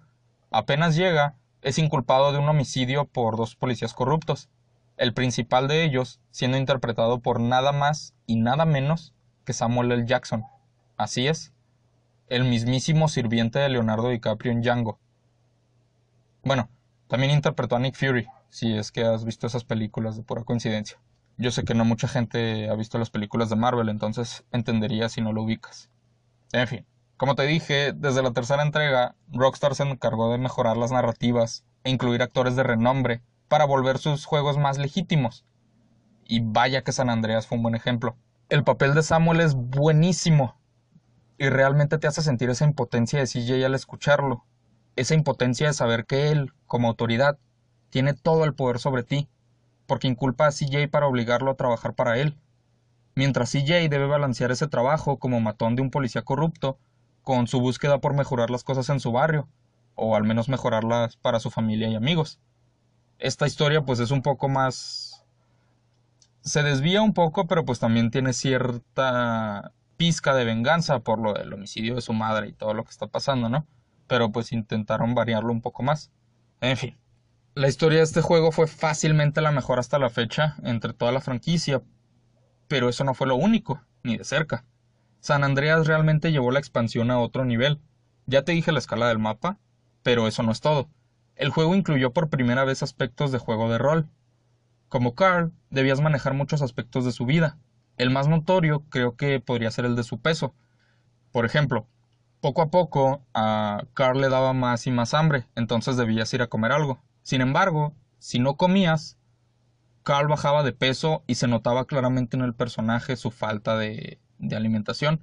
apenas 0.51 0.97
llega, 0.97 1.37
es 1.63 1.79
inculpado 1.79 2.33
de 2.33 2.39
un 2.39 2.49
homicidio 2.49 3.05
por 3.05 3.37
dos 3.37 3.57
policías 3.57 3.95
corruptos, 3.95 4.49
el 4.97 5.15
principal 5.15 5.69
de 5.69 5.85
ellos 5.85 6.21
siendo 6.31 6.59
interpretado 6.59 7.21
por 7.21 7.41
nada 7.41 7.73
más 7.73 8.15
y 8.27 8.37
nada 8.37 8.65
menos 8.65 9.15
que 9.45 9.53
Samuel 9.53 9.93
L. 9.93 10.07
Jackson. 10.07 10.45
Así 10.97 11.27
es, 11.27 11.53
el 12.29 12.45
mismísimo 12.45 13.09
sirviente 13.09 13.59
de 13.59 13.69
Leonardo 13.69 14.09
DiCaprio 14.09 14.53
en 14.53 14.63
Django. 14.63 14.99
Bueno, 16.43 16.71
también 17.09 17.33
interpretó 17.33 17.77
a 17.77 17.81
Nick 17.81 17.97
Fury, 17.97 18.27
si 18.49 18.77
es 18.77 18.93
que 18.93 19.05
has 19.05 19.25
visto 19.25 19.47
esas 19.47 19.65
películas 19.65 20.17
de 20.17 20.23
pura 20.23 20.45
coincidencia. 20.45 20.99
Yo 21.37 21.51
sé 21.51 21.65
que 21.65 21.75
no 21.75 21.85
mucha 21.85 22.07
gente 22.07 22.69
ha 22.69 22.75
visto 22.75 22.99
las 22.99 23.11
películas 23.11 23.49
de 23.51 23.57
Marvel, 23.57 23.89
entonces 23.89 24.45
entendería 24.53 25.09
si 25.09 25.23
no 25.23 25.33
lo 25.33 25.43
ubicas. 25.43 25.91
En 26.53 26.69
fin, 26.69 26.87
como 27.21 27.35
te 27.35 27.43
dije, 27.43 27.93
desde 27.93 28.23
la 28.23 28.33
tercera 28.33 28.63
entrega, 28.63 29.15
Rockstar 29.29 29.75
se 29.75 29.83
encargó 29.83 30.33
de 30.33 30.39
mejorar 30.39 30.79
las 30.79 30.91
narrativas 30.91 31.67
e 31.85 31.91
incluir 31.91 32.23
actores 32.23 32.57
de 32.57 32.63
renombre 32.63 33.21
para 33.47 33.67
volver 33.67 33.99
sus 33.99 34.25
juegos 34.25 34.57
más 34.57 34.79
legítimos. 34.79 35.45
Y 36.25 36.41
vaya 36.41 36.81
que 36.81 36.93
San 36.93 37.11
Andreas 37.11 37.47
fue 37.47 37.59
un 37.59 37.63
buen 37.63 37.75
ejemplo. 37.75 38.17
El 38.49 38.65
papel 38.65 38.95
de 38.95 39.03
Samuel 39.03 39.41
es 39.41 39.55
buenísimo 39.55 40.59
y 41.37 41.51
realmente 41.51 41.99
te 41.99 42.07
hace 42.07 42.23
sentir 42.23 42.49
esa 42.49 42.65
impotencia 42.65 43.19
de 43.19 43.27
CJ 43.27 43.67
al 43.67 43.75
escucharlo. 43.75 44.47
Esa 44.97 45.15
impotencia 45.15 45.67
de 45.67 45.75
saber 45.75 46.07
que 46.07 46.31
él, 46.31 46.55
como 46.67 46.89
autoridad, 46.89 47.39
tiene 47.91 48.15
todo 48.15 48.45
el 48.45 48.55
poder 48.55 48.79
sobre 48.79 49.03
ti 49.03 49.29
porque 49.87 50.09
inculpa 50.09 50.47
a 50.47 50.53
CJ 50.53 50.89
para 50.91 51.07
obligarlo 51.07 51.51
a 51.51 51.57
trabajar 51.57 51.93
para 51.93 52.17
él, 52.17 52.39
mientras 53.15 53.53
CJ 53.53 53.91
debe 53.91 54.07
balancear 54.07 54.53
ese 54.53 54.69
trabajo 54.69 55.19
como 55.19 55.39
matón 55.41 55.77
de 55.77 55.83
un 55.83 55.91
policía 55.91 56.23
corrupto 56.23 56.79
con 57.23 57.47
su 57.47 57.61
búsqueda 57.61 57.99
por 57.99 58.15
mejorar 58.15 58.51
las 58.51 58.65
cosas 58.65 58.89
en 58.89 59.01
su 59.01 59.13
barrio, 59.13 59.49
o 59.95 60.17
al 60.17 60.25
menos 60.25 60.49
mejorarlas 60.49 61.17
para 61.17 61.41
su 61.41 61.51
familia 61.51 61.89
y 61.89 61.95
amigos. 61.95 62.39
Esta 63.19 63.47
historia 63.47 63.83
pues 63.83 64.01
es 64.01 64.11
un 64.11 64.23
poco 64.23 64.49
más... 64.49 65.25
se 66.41 66.63
desvía 66.63 67.03
un 67.03 67.13
poco, 67.13 67.47
pero 67.47 67.65
pues 67.65 67.79
también 67.79 68.11
tiene 68.11 68.33
cierta 68.33 69.73
pizca 69.97 70.35
de 70.35 70.47
venganza 70.47 71.01
por 71.01 71.19
lo 71.19 71.35
del 71.35 71.53
homicidio 71.53 71.95
de 71.95 72.01
su 72.01 72.15
madre 72.15 72.49
y 72.49 72.53
todo 72.53 72.73
lo 72.73 72.85
que 72.85 72.91
está 72.91 73.07
pasando, 73.07 73.51
¿no? 73.51 73.67
Pero 74.07 74.33
pues 74.33 74.53
intentaron 74.53 75.15
variarlo 75.15 75.53
un 75.53 75.61
poco 75.61 75.83
más. 75.83 76.11
En 76.63 76.79
fin, 76.79 76.97
la 77.55 77.69
historia 77.69 77.99
de 77.99 78.05
este 78.05 78.23
juego 78.23 78.53
fue 78.53 78.67
fácilmente 78.67 79.41
la 79.43 79.51
mejor 79.51 79.79
hasta 79.79 79.99
la 79.99 80.09
fecha 80.09 80.57
entre 80.63 80.95
toda 80.95 81.13
la 81.13 81.21
franquicia, 81.21 81.83
pero 82.69 82.89
eso 82.89 83.05
no 83.05 83.13
fue 83.13 83.27
lo 83.27 83.37
único, 83.37 83.83
ni 84.03 84.17
de 84.17 84.25
cerca. 84.25 84.65
San 85.21 85.45
Andreas 85.45 85.87
realmente 85.87 86.33
llevó 86.33 86.51
la 86.51 86.59
expansión 86.59 87.11
a 87.11 87.19
otro 87.19 87.45
nivel. 87.45 87.81
Ya 88.27 88.43
te 88.43 88.53
dije 88.53 88.73
la 88.73 88.79
escala 88.79 89.09
del 89.09 89.19
mapa, 89.19 89.59
pero 90.03 90.27
eso 90.27 90.43
no 90.43 90.51
es 90.51 90.61
todo. 90.61 90.89
El 91.37 91.51
juego 91.51 91.75
incluyó 91.75 92.13
por 92.13 92.31
primera 92.31 92.65
vez 92.65 92.83
aspectos 92.83 93.31
de 93.31 93.39
juego 93.39 93.71
de 93.71 93.79
rol. 93.79 94.09
Como 94.89 95.15
Carl, 95.15 95.53
debías 95.69 96.01
manejar 96.01 96.35
muchos 96.35 96.63
aspectos 96.63 97.05
de 97.05 97.13
su 97.13 97.27
vida. 97.27 97.59
El 97.97 98.11
más 98.11 98.29
notorio 98.29 98.85
creo 98.89 99.15
que 99.17 99.41
podría 99.41 99.71
ser 99.71 99.85
el 99.85 99.95
de 99.95 100.05
su 100.05 100.21
peso. 100.21 100.55
Por 101.33 101.45
ejemplo, 101.45 101.87
poco 102.41 102.63
a 102.63 102.71
poco 102.71 103.23
a 103.35 103.85
Carl 103.93 104.21
le 104.21 104.31
daba 104.31 104.55
más 104.55 104.87
y 104.87 104.91
más 104.91 105.13
hambre, 105.13 105.47
entonces 105.55 105.97
debías 105.97 106.33
ir 106.33 106.43
a 106.43 106.49
comer 106.49 106.73
algo. 106.73 107.03
Sin 107.23 107.43
embargo, 107.43 107.95
si 108.19 108.39
no 108.39 108.57
comías, 108.57 109.19
Carl 110.03 110.29
bajaba 110.29 110.63
de 110.63 110.73
peso 110.73 111.25
y 111.27 111.35
se 111.35 111.47
notaba 111.47 111.85
claramente 111.85 112.37
en 112.37 112.43
el 112.43 112.55
personaje 112.55 113.17
su 113.17 113.31
falta 113.31 113.77
de, 113.77 114.19
de 114.41 114.57
alimentación. 114.57 115.21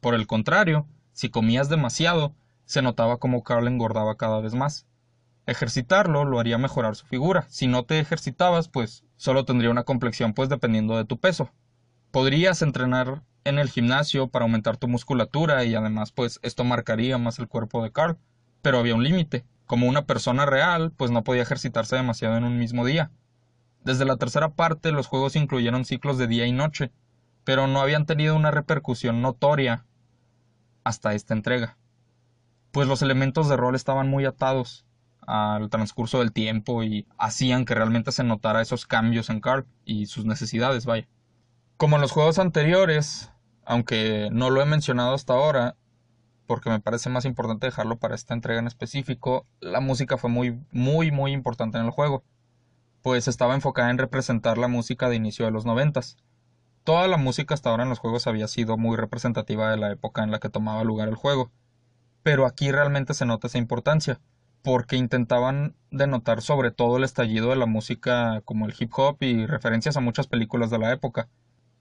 Por 0.00 0.14
el 0.14 0.26
contrario, 0.26 0.86
si 1.12 1.28
comías 1.28 1.68
demasiado, 1.68 2.34
se 2.64 2.82
notaba 2.82 3.18
como 3.18 3.42
Carl 3.42 3.68
engordaba 3.68 4.16
cada 4.16 4.40
vez 4.40 4.54
más. 4.54 4.86
Ejercitarlo 5.46 6.24
lo 6.24 6.40
haría 6.40 6.56
mejorar 6.56 6.96
su 6.96 7.06
figura. 7.06 7.46
Si 7.48 7.66
no 7.66 7.84
te 7.84 7.98
ejercitabas, 7.98 8.68
pues 8.68 9.04
solo 9.16 9.44
tendría 9.44 9.70
una 9.70 9.84
complexión 9.84 10.32
pues 10.32 10.48
dependiendo 10.48 10.96
de 10.96 11.04
tu 11.04 11.18
peso. 11.18 11.50
Podrías 12.10 12.62
entrenar 12.62 13.22
en 13.44 13.58
el 13.58 13.68
gimnasio 13.68 14.28
para 14.28 14.44
aumentar 14.44 14.78
tu 14.78 14.88
musculatura 14.88 15.64
y 15.64 15.74
además 15.74 16.12
pues 16.12 16.40
esto 16.42 16.64
marcaría 16.64 17.18
más 17.18 17.38
el 17.38 17.48
cuerpo 17.48 17.82
de 17.82 17.92
Carl, 17.92 18.16
pero 18.62 18.78
había 18.78 18.94
un 18.94 19.04
límite 19.04 19.44
como 19.66 19.86
una 19.86 20.06
persona 20.06 20.46
real, 20.46 20.92
pues 20.92 21.10
no 21.10 21.24
podía 21.24 21.42
ejercitarse 21.42 21.96
demasiado 21.96 22.36
en 22.36 22.44
un 22.44 22.58
mismo 22.58 22.84
día. 22.84 23.10
Desde 23.82 24.04
la 24.06 24.16
tercera 24.16 24.54
parte 24.54 24.92
los 24.92 25.06
juegos 25.06 25.36
incluyeron 25.36 25.84
ciclos 25.84 26.16
de 26.16 26.26
día 26.26 26.46
y 26.46 26.52
noche, 26.52 26.90
pero 27.44 27.66
no 27.66 27.80
habían 27.80 28.06
tenido 28.06 28.34
una 28.34 28.50
repercusión 28.50 29.22
notoria 29.22 29.84
hasta 30.82 31.14
esta 31.14 31.34
entrega, 31.34 31.78
pues 32.72 32.88
los 32.88 33.02
elementos 33.02 33.48
de 33.48 33.56
rol 33.56 33.74
estaban 33.74 34.08
muy 34.08 34.24
atados 34.24 34.84
al 35.26 35.70
transcurso 35.70 36.18
del 36.18 36.32
tiempo 36.32 36.82
y 36.82 37.06
hacían 37.16 37.64
que 37.64 37.74
realmente 37.74 38.12
se 38.12 38.24
notara 38.24 38.60
esos 38.60 38.86
cambios 38.86 39.30
en 39.30 39.40
Carl 39.40 39.66
y 39.84 40.06
sus 40.06 40.24
necesidades, 40.26 40.84
vaya. 40.84 41.08
Como 41.76 41.96
en 41.96 42.02
los 42.02 42.12
juegos 42.12 42.38
anteriores, 42.38 43.30
aunque 43.64 44.28
no 44.32 44.50
lo 44.50 44.60
he 44.60 44.66
mencionado 44.66 45.14
hasta 45.14 45.32
ahora, 45.32 45.76
porque 46.46 46.70
me 46.70 46.80
parece 46.80 47.08
más 47.08 47.24
importante 47.24 47.66
dejarlo 47.66 47.98
para 47.98 48.14
esta 48.14 48.34
entrega 48.34 48.60
en 48.60 48.66
específico, 48.66 49.46
la 49.60 49.80
música 49.80 50.18
fue 50.18 50.30
muy, 50.30 50.60
muy, 50.70 51.10
muy 51.10 51.32
importante 51.32 51.78
en 51.78 51.84
el 51.86 51.90
juego, 51.90 52.22
pues 53.02 53.28
estaba 53.28 53.54
enfocada 53.54 53.90
en 53.90 53.98
representar 53.98 54.58
la 54.58 54.68
música 54.68 55.08
de 55.08 55.16
inicio 55.16 55.44
de 55.44 55.52
los 55.52 55.64
noventas. 55.64 56.16
Toda 56.84 57.08
la 57.08 57.16
música 57.16 57.54
hasta 57.54 57.70
ahora 57.70 57.84
en 57.84 57.88
los 57.88 57.98
juegos 57.98 58.26
había 58.26 58.46
sido 58.46 58.76
muy 58.76 58.98
representativa 58.98 59.70
de 59.70 59.78
la 59.78 59.90
época 59.90 60.22
en 60.22 60.30
la 60.30 60.38
que 60.38 60.50
tomaba 60.50 60.84
lugar 60.84 61.08
el 61.08 61.14
juego, 61.14 61.50
pero 62.22 62.44
aquí 62.44 62.70
realmente 62.70 63.14
se 63.14 63.24
nota 63.24 63.46
esa 63.46 63.56
importancia, 63.56 64.20
porque 64.62 64.96
intentaban 64.96 65.76
denotar 65.90 66.42
sobre 66.42 66.72
todo 66.72 66.98
el 66.98 67.04
estallido 67.04 67.48
de 67.48 67.56
la 67.56 67.64
música 67.64 68.42
como 68.44 68.66
el 68.66 68.74
hip 68.78 68.92
hop 68.98 69.16
y 69.20 69.46
referencias 69.46 69.96
a 69.96 70.00
muchas 70.00 70.26
películas 70.26 70.68
de 70.68 70.78
la 70.78 70.92
época, 70.92 71.30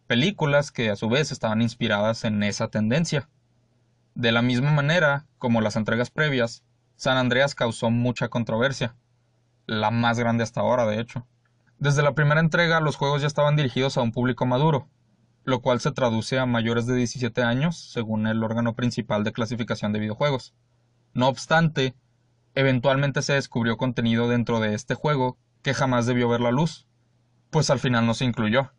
películas 0.08 0.72
que 0.72 0.90
a 0.90 0.96
su 0.96 1.10
vez 1.10 1.34
estaban 1.34 1.62
inspiradas 1.62 2.24
en 2.24 2.42
esa 2.42 2.70
tendencia. 2.70 3.28
De 4.16 4.32
la 4.32 4.42
misma 4.42 4.72
manera, 4.72 5.26
como 5.38 5.60
las 5.60 5.76
entregas 5.76 6.12
previas, 6.12 6.64
San 6.96 7.18
Andreas 7.18 7.56
causó 7.56 7.90
mucha 7.90 8.30
controversia, 8.30 8.96
la 9.66 9.92
más 9.92 10.18
grande 10.18 10.44
hasta 10.44 10.62
ahora, 10.62 10.86
de 10.86 11.02
hecho. 11.02 11.28
Desde 11.78 12.04
la 12.04 12.16
primera 12.16 12.40
entrega 12.40 12.80
los 12.80 12.96
juegos 12.96 13.22
ya 13.22 13.28
estaban 13.28 13.58
dirigidos 13.58 13.98
a 13.98 14.02
un 14.02 14.14
público 14.14 14.46
maduro, 14.46 14.88
lo 15.44 15.62
cual 15.62 15.80
se 15.80 15.92
traduce 15.92 16.40
a 16.40 16.46
mayores 16.46 16.86
de 16.86 16.96
17 16.96 17.44
años, 17.44 17.92
según 17.92 18.28
el 18.28 18.44
órgano 18.44 18.76
principal 18.76 19.24
de 19.24 19.34
clasificación 19.34 19.94
de 19.94 20.00
videojuegos. 20.00 20.54
No 21.14 21.28
obstante, 21.28 21.96
eventualmente 22.56 23.22
se 23.22 23.34
descubrió 23.34 23.78
contenido 23.78 24.28
dentro 24.28 24.60
de 24.60 24.74
este 24.74 24.96
juego 24.96 25.38
que 25.62 25.74
jamás 25.74 26.06
debió 26.06 26.28
ver 26.30 26.42
la 26.42 26.52
luz, 26.52 26.88
pues 27.50 27.70
al 27.70 27.80
final 27.80 28.06
no 28.06 28.14
se 28.14 28.26
incluyó. 28.26 28.74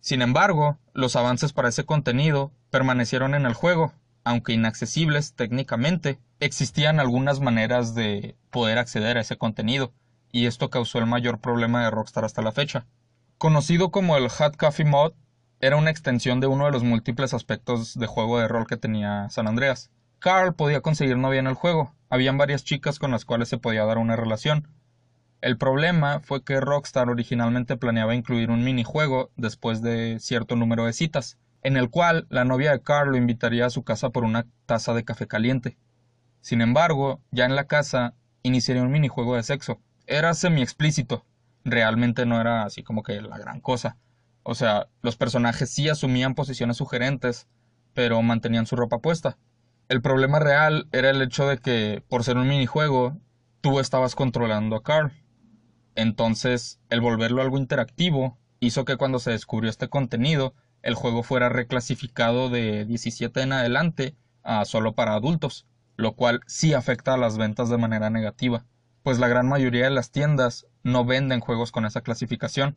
Sin 0.00 0.22
embargo, 0.22 0.78
los 0.94 1.16
avances 1.16 1.52
para 1.52 1.68
ese 1.68 1.84
contenido 1.84 2.52
permanecieron 2.70 3.34
en 3.34 3.46
el 3.46 3.54
juego 3.54 3.92
aunque 4.24 4.52
inaccesibles 4.52 5.34
técnicamente, 5.34 6.18
existían 6.40 7.00
algunas 7.00 7.40
maneras 7.40 7.94
de 7.94 8.36
poder 8.50 8.78
acceder 8.78 9.16
a 9.16 9.22
ese 9.22 9.36
contenido, 9.36 9.92
y 10.30 10.46
esto 10.46 10.70
causó 10.70 10.98
el 10.98 11.06
mayor 11.06 11.40
problema 11.40 11.82
de 11.82 11.90
Rockstar 11.90 12.24
hasta 12.24 12.42
la 12.42 12.52
fecha. 12.52 12.86
Conocido 13.38 13.90
como 13.90 14.16
el 14.16 14.28
Hot 14.28 14.56
Coffee 14.56 14.84
Mod, 14.84 15.12
era 15.60 15.76
una 15.76 15.90
extensión 15.90 16.40
de 16.40 16.46
uno 16.46 16.64
de 16.64 16.72
los 16.72 16.82
múltiples 16.82 17.34
aspectos 17.34 17.98
de 17.98 18.06
juego 18.06 18.38
de 18.38 18.48
rol 18.48 18.66
que 18.66 18.78
tenía 18.78 19.28
San 19.30 19.46
Andreas. 19.46 19.90
Carl 20.18 20.54
podía 20.54 20.80
conseguir 20.80 21.16
novia 21.18 21.40
en 21.40 21.46
el 21.46 21.54
juego, 21.54 21.94
habían 22.08 22.38
varias 22.38 22.64
chicas 22.64 22.98
con 22.98 23.10
las 23.10 23.24
cuales 23.24 23.48
se 23.48 23.58
podía 23.58 23.84
dar 23.84 23.98
una 23.98 24.16
relación, 24.16 24.68
El 25.42 25.56
problema 25.56 26.20
fue 26.20 26.44
que 26.44 26.60
Rockstar 26.60 27.08
originalmente 27.08 27.76
planeaba 27.78 28.14
incluir 28.14 28.50
un 28.50 28.62
minijuego 28.62 29.30
después 29.36 29.80
de 29.80 30.18
cierto 30.20 30.54
número 30.56 30.84
de 30.84 30.92
citas, 30.92 31.38
en 31.62 31.76
el 31.78 31.88
cual 31.88 32.26
la 32.30 32.44
novia 32.44 32.72
de 32.72 32.82
Carl 32.82 33.10
lo 33.10 33.16
invitaría 33.16 33.66
a 33.66 33.70
su 33.70 33.82
casa 33.82 34.10
por 34.10 34.24
una 34.24 34.46
taza 34.66 34.92
de 34.92 35.04
café 35.04 35.26
caliente. 35.26 35.78
Sin 36.42 36.60
embargo, 36.60 37.20
ya 37.30 37.46
en 37.46 37.56
la 37.56 37.64
casa 37.66 38.14
iniciaría 38.42 38.82
un 38.82 38.90
minijuego 38.90 39.36
de 39.36 39.42
sexo. 39.42 39.80
Era 40.06 40.34
semi 40.34 40.62
explícito, 40.62 41.24
realmente 41.64 42.26
no 42.26 42.40
era 42.40 42.64
así 42.64 42.82
como 42.82 43.02
que 43.02 43.20
la 43.22 43.38
gran 43.38 43.60
cosa. 43.60 43.96
O 44.50 44.56
sea, 44.56 44.88
los 45.00 45.14
personajes 45.14 45.70
sí 45.70 45.88
asumían 45.88 46.34
posiciones 46.34 46.78
sugerentes, 46.78 47.46
pero 47.94 48.20
mantenían 48.20 48.66
su 48.66 48.74
ropa 48.74 48.98
puesta. 48.98 49.38
El 49.88 50.02
problema 50.02 50.40
real 50.40 50.88
era 50.90 51.10
el 51.10 51.22
hecho 51.22 51.46
de 51.46 51.58
que, 51.58 52.02
por 52.08 52.24
ser 52.24 52.36
un 52.36 52.48
minijuego, 52.48 53.16
tú 53.60 53.78
estabas 53.78 54.16
controlando 54.16 54.74
a 54.74 54.82
Carl. 54.82 55.12
Entonces, 55.94 56.80
el 56.88 57.00
volverlo 57.00 57.42
algo 57.42 57.58
interactivo 57.58 58.40
hizo 58.58 58.84
que 58.84 58.96
cuando 58.96 59.20
se 59.20 59.30
descubrió 59.30 59.70
este 59.70 59.86
contenido, 59.86 60.52
el 60.82 60.94
juego 60.94 61.22
fuera 61.22 61.48
reclasificado 61.48 62.48
de 62.48 62.84
17 62.86 63.42
en 63.42 63.52
adelante 63.52 64.16
a 64.42 64.64
solo 64.64 64.96
para 64.96 65.14
adultos, 65.14 65.68
lo 65.94 66.16
cual 66.16 66.40
sí 66.48 66.74
afecta 66.74 67.14
a 67.14 67.18
las 67.18 67.38
ventas 67.38 67.68
de 67.68 67.78
manera 67.78 68.10
negativa, 68.10 68.66
pues 69.04 69.20
la 69.20 69.28
gran 69.28 69.48
mayoría 69.48 69.84
de 69.84 69.90
las 69.90 70.10
tiendas 70.10 70.66
no 70.82 71.04
venden 71.04 71.38
juegos 71.38 71.70
con 71.70 71.84
esa 71.84 72.00
clasificación, 72.00 72.76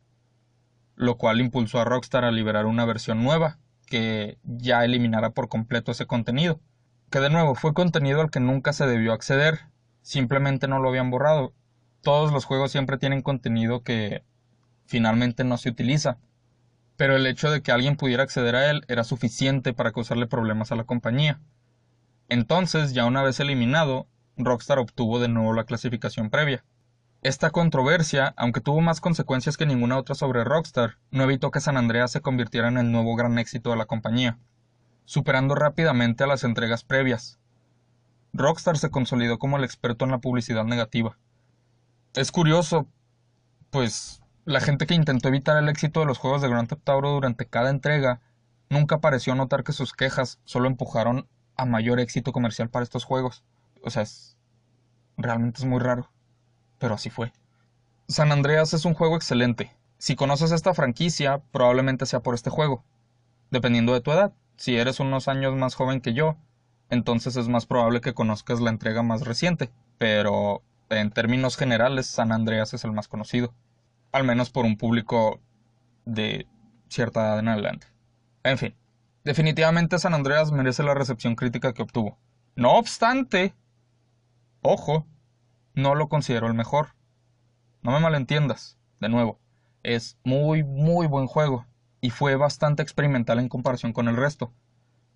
lo 0.96 1.16
cual 1.16 1.40
impulsó 1.40 1.80
a 1.80 1.84
Rockstar 1.84 2.24
a 2.24 2.30
liberar 2.30 2.66
una 2.66 2.84
versión 2.84 3.22
nueva 3.22 3.58
que 3.86 4.38
ya 4.44 4.84
eliminara 4.84 5.30
por 5.30 5.48
completo 5.48 5.92
ese 5.92 6.06
contenido, 6.06 6.60
que 7.10 7.20
de 7.20 7.30
nuevo 7.30 7.54
fue 7.54 7.74
contenido 7.74 8.20
al 8.20 8.30
que 8.30 8.40
nunca 8.40 8.72
se 8.72 8.86
debió 8.86 9.12
acceder, 9.12 9.60
simplemente 10.02 10.68
no 10.68 10.78
lo 10.78 10.88
habían 10.88 11.10
borrado, 11.10 11.52
todos 12.02 12.32
los 12.32 12.44
juegos 12.44 12.70
siempre 12.70 12.98
tienen 12.98 13.22
contenido 13.22 13.82
que 13.82 14.22
finalmente 14.86 15.44
no 15.44 15.56
se 15.56 15.70
utiliza. 15.70 16.18
Pero 16.96 17.16
el 17.16 17.26
hecho 17.26 17.50
de 17.50 17.62
que 17.62 17.72
alguien 17.72 17.96
pudiera 17.96 18.22
acceder 18.22 18.54
a 18.54 18.70
él 18.70 18.84
era 18.86 19.02
suficiente 19.02 19.72
para 19.72 19.92
causarle 19.92 20.26
problemas 20.28 20.70
a 20.70 20.76
la 20.76 20.84
compañía. 20.84 21.40
Entonces, 22.28 22.92
ya 22.92 23.04
una 23.04 23.22
vez 23.22 23.40
eliminado, 23.40 24.06
Rockstar 24.36 24.78
obtuvo 24.78 25.18
de 25.18 25.28
nuevo 25.28 25.52
la 25.52 25.64
clasificación 25.64 26.30
previa. 26.30 26.64
Esta 27.24 27.50
controversia, 27.50 28.32
aunque 28.36 28.60
tuvo 28.60 28.80
más 28.80 29.00
consecuencias 29.00 29.56
que 29.56 29.66
ninguna 29.66 29.98
otra 29.98 30.14
sobre 30.14 30.44
Rockstar, 30.44 30.98
no 31.10 31.24
evitó 31.24 31.50
que 31.50 31.60
San 31.60 31.76
Andreas 31.76 32.12
se 32.12 32.20
convirtiera 32.20 32.68
en 32.68 32.78
el 32.78 32.92
nuevo 32.92 33.16
gran 33.16 33.38
éxito 33.38 33.70
de 33.70 33.76
la 33.76 33.86
compañía, 33.86 34.38
superando 35.04 35.56
rápidamente 35.56 36.22
a 36.22 36.28
las 36.28 36.44
entregas 36.44 36.84
previas. 36.84 37.40
Rockstar 38.32 38.78
se 38.78 38.90
consolidó 38.90 39.40
como 39.40 39.56
el 39.56 39.64
experto 39.64 40.04
en 40.04 40.12
la 40.12 40.18
publicidad 40.18 40.64
negativa, 40.64 41.18
es 42.14 42.30
curioso, 42.30 42.86
pues 43.70 44.22
la 44.44 44.60
gente 44.60 44.86
que 44.86 44.94
intentó 44.94 45.26
evitar 45.26 45.56
el 45.56 45.68
éxito 45.68 45.98
de 45.98 46.06
los 46.06 46.18
juegos 46.18 46.42
de 46.42 46.48
Grand 46.48 46.68
Theft 46.68 46.88
Auto 46.88 47.10
durante 47.10 47.46
cada 47.46 47.70
entrega 47.70 48.20
nunca 48.70 49.00
pareció 49.00 49.34
notar 49.34 49.64
que 49.64 49.72
sus 49.72 49.92
quejas 49.92 50.38
solo 50.44 50.68
empujaron 50.68 51.26
a 51.56 51.64
mayor 51.64 51.98
éxito 51.98 52.30
comercial 52.30 52.70
para 52.70 52.84
estos 52.84 53.02
juegos. 53.02 53.42
O 53.82 53.90
sea, 53.90 54.02
es, 54.02 54.38
realmente 55.16 55.58
es 55.58 55.64
muy 55.64 55.80
raro, 55.80 56.08
pero 56.78 56.94
así 56.94 57.10
fue. 57.10 57.32
San 58.08 58.32
Andreas 58.32 58.74
es 58.74 58.84
un 58.84 58.94
juego 58.94 59.16
excelente. 59.16 59.74
Si 59.98 60.16
conoces 60.16 60.52
esta 60.52 60.74
franquicia, 60.74 61.42
probablemente 61.52 62.06
sea 62.06 62.20
por 62.20 62.34
este 62.34 62.50
juego, 62.50 62.84
dependiendo 63.50 63.94
de 63.94 64.00
tu 64.00 64.12
edad. 64.12 64.32
Si 64.56 64.76
eres 64.76 65.00
unos 65.00 65.28
años 65.28 65.54
más 65.54 65.74
joven 65.74 66.00
que 66.00 66.12
yo, 66.12 66.36
entonces 66.90 67.36
es 67.36 67.48
más 67.48 67.66
probable 67.66 68.00
que 68.00 68.14
conozcas 68.14 68.60
la 68.60 68.70
entrega 68.70 69.02
más 69.02 69.22
reciente, 69.22 69.70
pero 69.98 70.62
en 70.90 71.10
términos 71.10 71.56
generales, 71.56 72.06
San 72.06 72.32
Andreas 72.32 72.74
es 72.74 72.84
el 72.84 72.92
más 72.92 73.08
conocido, 73.08 73.54
al 74.12 74.24
menos 74.24 74.50
por 74.50 74.64
un 74.64 74.76
público 74.76 75.40
de 76.04 76.46
cierta 76.88 77.20
edad 77.20 77.38
en 77.38 77.48
adelante. 77.48 77.86
En 78.42 78.58
fin, 78.58 78.74
definitivamente 79.24 79.98
San 79.98 80.14
Andreas 80.14 80.52
merece 80.52 80.82
la 80.82 80.94
recepción 80.94 81.34
crítica 81.34 81.72
que 81.72 81.82
obtuvo. 81.82 82.18
No 82.56 82.72
obstante, 82.72 83.54
ojo, 84.62 85.06
no 85.74 85.94
lo 85.94 86.08
considero 86.08 86.46
el 86.46 86.54
mejor. 86.54 86.94
No 87.82 87.92
me 87.92 88.00
malentiendas, 88.00 88.78
de 89.00 89.08
nuevo, 89.08 89.38
es 89.82 90.16
muy, 90.24 90.62
muy 90.62 91.06
buen 91.06 91.26
juego 91.26 91.66
y 92.00 92.10
fue 92.10 92.36
bastante 92.36 92.82
experimental 92.82 93.38
en 93.38 93.48
comparación 93.48 93.92
con 93.92 94.08
el 94.08 94.16
resto. 94.16 94.52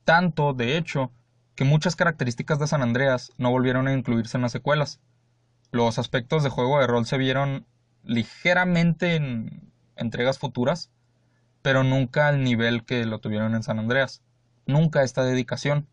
Tanto, 0.05 0.53
de 0.53 0.77
hecho, 0.77 1.13
que 1.55 1.65
muchas 1.65 1.97
características 1.97 2.59
de 2.59 2.67
San 2.67 2.83
Andreas 2.83 3.33
no 3.39 3.51
volvieron 3.51 3.89
a 3.89 3.93
incluirse 3.93 4.37
en 4.37 4.43
las 4.43 4.53
secuelas 4.53 5.01
los 5.71 5.99
aspectos 5.99 6.43
de 6.43 6.51
juego 6.51 6.81
de 6.81 6.87
rol 6.87 7.07
se 7.07 7.19
vieron 7.19 7.67
ligeramente 8.05 9.17
en 9.17 9.71
entregas 9.97 10.39
futuras, 10.39 10.91
pero 11.63 11.85
nunca 11.85 12.29
al 12.29 12.43
nivel 12.43 12.85
que 12.85 13.05
lo 13.05 13.19
tuvieron 13.19 13.55
en 13.55 13.63
San 13.63 13.79
Andreas. 13.79 14.23
Nunca 14.67 15.03
esta 15.03 15.25
dedicación. 15.25 15.87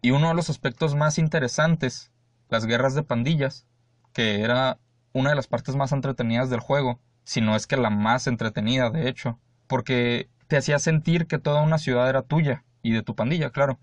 Y 0.00 0.10
uno 0.10 0.28
de 0.28 0.34
los 0.34 0.50
aspectos 0.50 0.94
más 0.94 1.18
interesantes, 1.18 2.12
las 2.50 2.66
guerras 2.66 2.94
de 2.94 3.02
pandillas, 3.02 3.66
que 4.14 4.40
era 4.40 4.78
una 5.12 5.28
de 5.28 5.36
las 5.36 5.46
partes 5.46 5.76
más 5.76 5.92
entretenidas 5.92 6.48
del 6.48 6.60
juego, 6.60 6.98
si 7.24 7.42
no 7.42 7.54
es 7.54 7.66
que 7.66 7.76
la 7.76 7.90
más 7.90 8.26
entretenida, 8.26 8.88
de 8.88 9.10
hecho, 9.10 9.38
porque 9.66 10.30
te 10.46 10.56
hacía 10.56 10.78
sentir 10.78 11.26
que 11.26 11.38
toda 11.38 11.60
una 11.60 11.76
ciudad 11.76 12.08
era 12.08 12.22
tuya 12.22 12.64
y 12.80 12.92
de 12.92 13.02
tu 13.02 13.14
pandilla, 13.14 13.50
claro. 13.50 13.78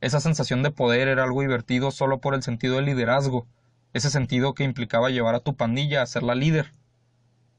Esa 0.00 0.20
sensación 0.20 0.62
de 0.62 0.70
poder 0.70 1.08
era 1.08 1.24
algo 1.24 1.40
divertido 1.40 1.90
solo 1.90 2.20
por 2.20 2.34
el 2.34 2.44
sentido 2.44 2.76
de 2.76 2.82
liderazgo 2.82 3.48
ese 3.92 4.10
sentido 4.10 4.54
que 4.54 4.64
implicaba 4.64 5.10
llevar 5.10 5.34
a 5.34 5.40
tu 5.40 5.56
pandilla 5.56 6.02
a 6.02 6.06
ser 6.06 6.22
la 6.22 6.34
líder. 6.34 6.72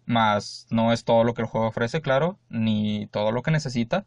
Mas 0.06 0.68
no 0.70 0.94
es 0.94 1.04
todo 1.04 1.24
lo 1.24 1.34
que 1.34 1.42
el 1.42 1.48
juego 1.48 1.68
ofrece, 1.68 2.02
claro, 2.02 2.40
ni 2.50 3.08
todo 3.08 3.32
lo 3.32 3.44
que 3.44 3.52
necesita, 3.52 4.06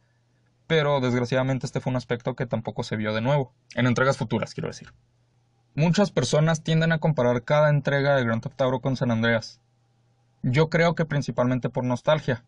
pero 0.66 1.00
desgraciadamente 1.00 1.66
este 1.66 1.80
fue 1.80 1.90
un 1.90 1.96
aspecto 1.96 2.34
que 2.34 2.46
tampoco 2.46 2.82
se 2.82 2.96
vio 2.96 3.14
de 3.14 3.20
nuevo, 3.20 3.54
en 3.74 3.86
entregas 3.86 4.16
futuras, 4.16 4.54
quiero 4.54 4.68
decir. 4.68 4.92
Muchas 5.76 6.12
personas 6.12 6.62
tienden 6.62 6.92
a 6.92 7.00
comparar 7.00 7.42
cada 7.42 7.68
entrega 7.68 8.14
de 8.14 8.24
Grand 8.24 8.40
Theft 8.40 8.60
Auto 8.60 8.80
con 8.80 8.96
San 8.96 9.10
Andreas. 9.10 9.60
Yo 10.44 10.70
creo 10.70 10.94
que 10.94 11.04
principalmente 11.04 11.68
por 11.68 11.82
nostalgia, 11.82 12.44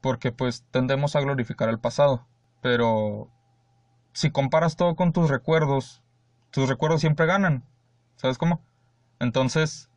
porque 0.00 0.32
pues 0.32 0.64
tendemos 0.72 1.14
a 1.14 1.20
glorificar 1.20 1.68
el 1.68 1.78
pasado, 1.78 2.26
pero 2.60 3.30
si 4.12 4.32
comparas 4.32 4.74
todo 4.74 4.96
con 4.96 5.12
tus 5.12 5.30
recuerdos, 5.30 6.02
tus 6.50 6.68
recuerdos 6.68 7.02
siempre 7.02 7.26
ganan. 7.26 7.64
¿Sabes 8.16 8.36
cómo? 8.36 8.60
Entonces, 9.20 9.88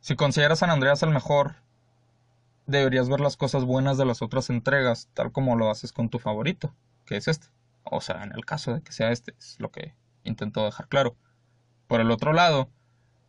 si 0.00 0.16
consideras 0.16 0.58
San 0.58 0.70
Andreas 0.70 1.00
el 1.04 1.10
mejor, 1.10 1.62
deberías 2.66 3.08
ver 3.08 3.20
las 3.20 3.36
cosas 3.36 3.64
buenas 3.64 3.98
de 3.98 4.04
las 4.04 4.20
otras 4.20 4.50
entregas, 4.50 5.08
tal 5.14 5.30
como 5.30 5.54
lo 5.54 5.70
haces 5.70 5.92
con 5.92 6.08
tu 6.08 6.18
favorito, 6.18 6.74
que 7.04 7.16
es 7.16 7.28
este. 7.28 7.46
O 7.84 8.00
sea, 8.00 8.24
en 8.24 8.32
el 8.32 8.44
caso 8.44 8.74
de 8.74 8.82
que 8.82 8.90
sea 8.90 9.12
este, 9.12 9.32
es 9.38 9.60
lo 9.60 9.70
que 9.70 9.94
intento 10.24 10.64
dejar 10.64 10.88
claro. 10.88 11.14
Por 11.86 12.00
el 12.00 12.10
otro 12.10 12.32
lado, 12.32 12.70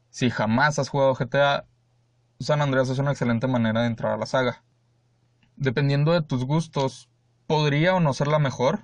si 0.10 0.30
jamás 0.30 0.80
has 0.80 0.90
jugado 0.90 1.14
GTA, 1.14 1.66
San 2.40 2.62
Andreas 2.62 2.90
es 2.90 3.00
una 3.00 3.12
excelente 3.12 3.48
manera 3.48 3.82
de 3.82 3.88
entrar 3.88 4.14
a 4.14 4.18
la 4.18 4.26
saga. 4.26 4.64
Dependiendo 5.56 6.12
de 6.12 6.22
tus 6.22 6.46
gustos, 6.46 7.10
podría 7.48 7.96
o 7.96 8.00
no 8.00 8.14
ser 8.14 8.28
la 8.28 8.40
mejor, 8.40 8.84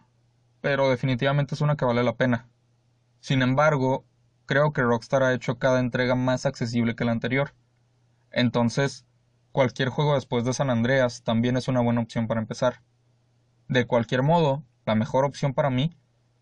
pero 0.62 0.90
definitivamente 0.90 1.56
es 1.56 1.62
una 1.62 1.76
que 1.76 1.86
vale 1.86 2.04
la 2.04 2.16
pena. 2.16 2.50
Sin 3.20 3.42
embargo, 3.42 4.06
creo 4.46 4.74
que 4.74 4.82
Rockstar 4.82 5.24
ha 5.24 5.34
hecho 5.34 5.60
cada 5.60 5.80
entrega 5.80 6.16
más 6.16 6.46
accesible 6.46 6.96
que 6.96 7.06
la 7.06 7.12
anterior. 7.12 7.54
Entonces, 8.32 9.06
cualquier 9.52 9.90
juego 9.90 10.16
después 10.16 10.46
de 10.46 10.54
San 10.54 10.70
Andreas 10.70 11.24
también 11.24 11.58
es 11.58 11.68
una 11.68 11.82
buena 11.82 12.02
opción 12.02 12.28
para 12.28 12.42
empezar. 12.42 12.82
De 13.68 13.86
cualquier 13.86 14.24
modo, 14.24 14.64
la 14.86 14.96
mejor 14.96 15.26
opción 15.26 15.54
para 15.54 15.70
mí 15.70 15.96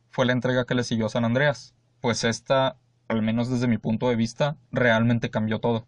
fue 0.09 0.25
la 0.25 0.33
entrega 0.33 0.65
que 0.65 0.75
le 0.75 0.83
siguió 0.83 1.07
a 1.07 1.09
San 1.09 1.25
Andreas, 1.25 1.75
pues 2.01 2.23
esta, 2.23 2.77
al 3.09 3.21
menos 3.21 3.49
desde 3.49 3.67
mi 3.67 3.77
punto 3.77 4.07
de 4.07 4.15
vista, 4.15 4.55
realmente 4.71 5.29
cambió 5.29 5.59
todo. 5.59 5.85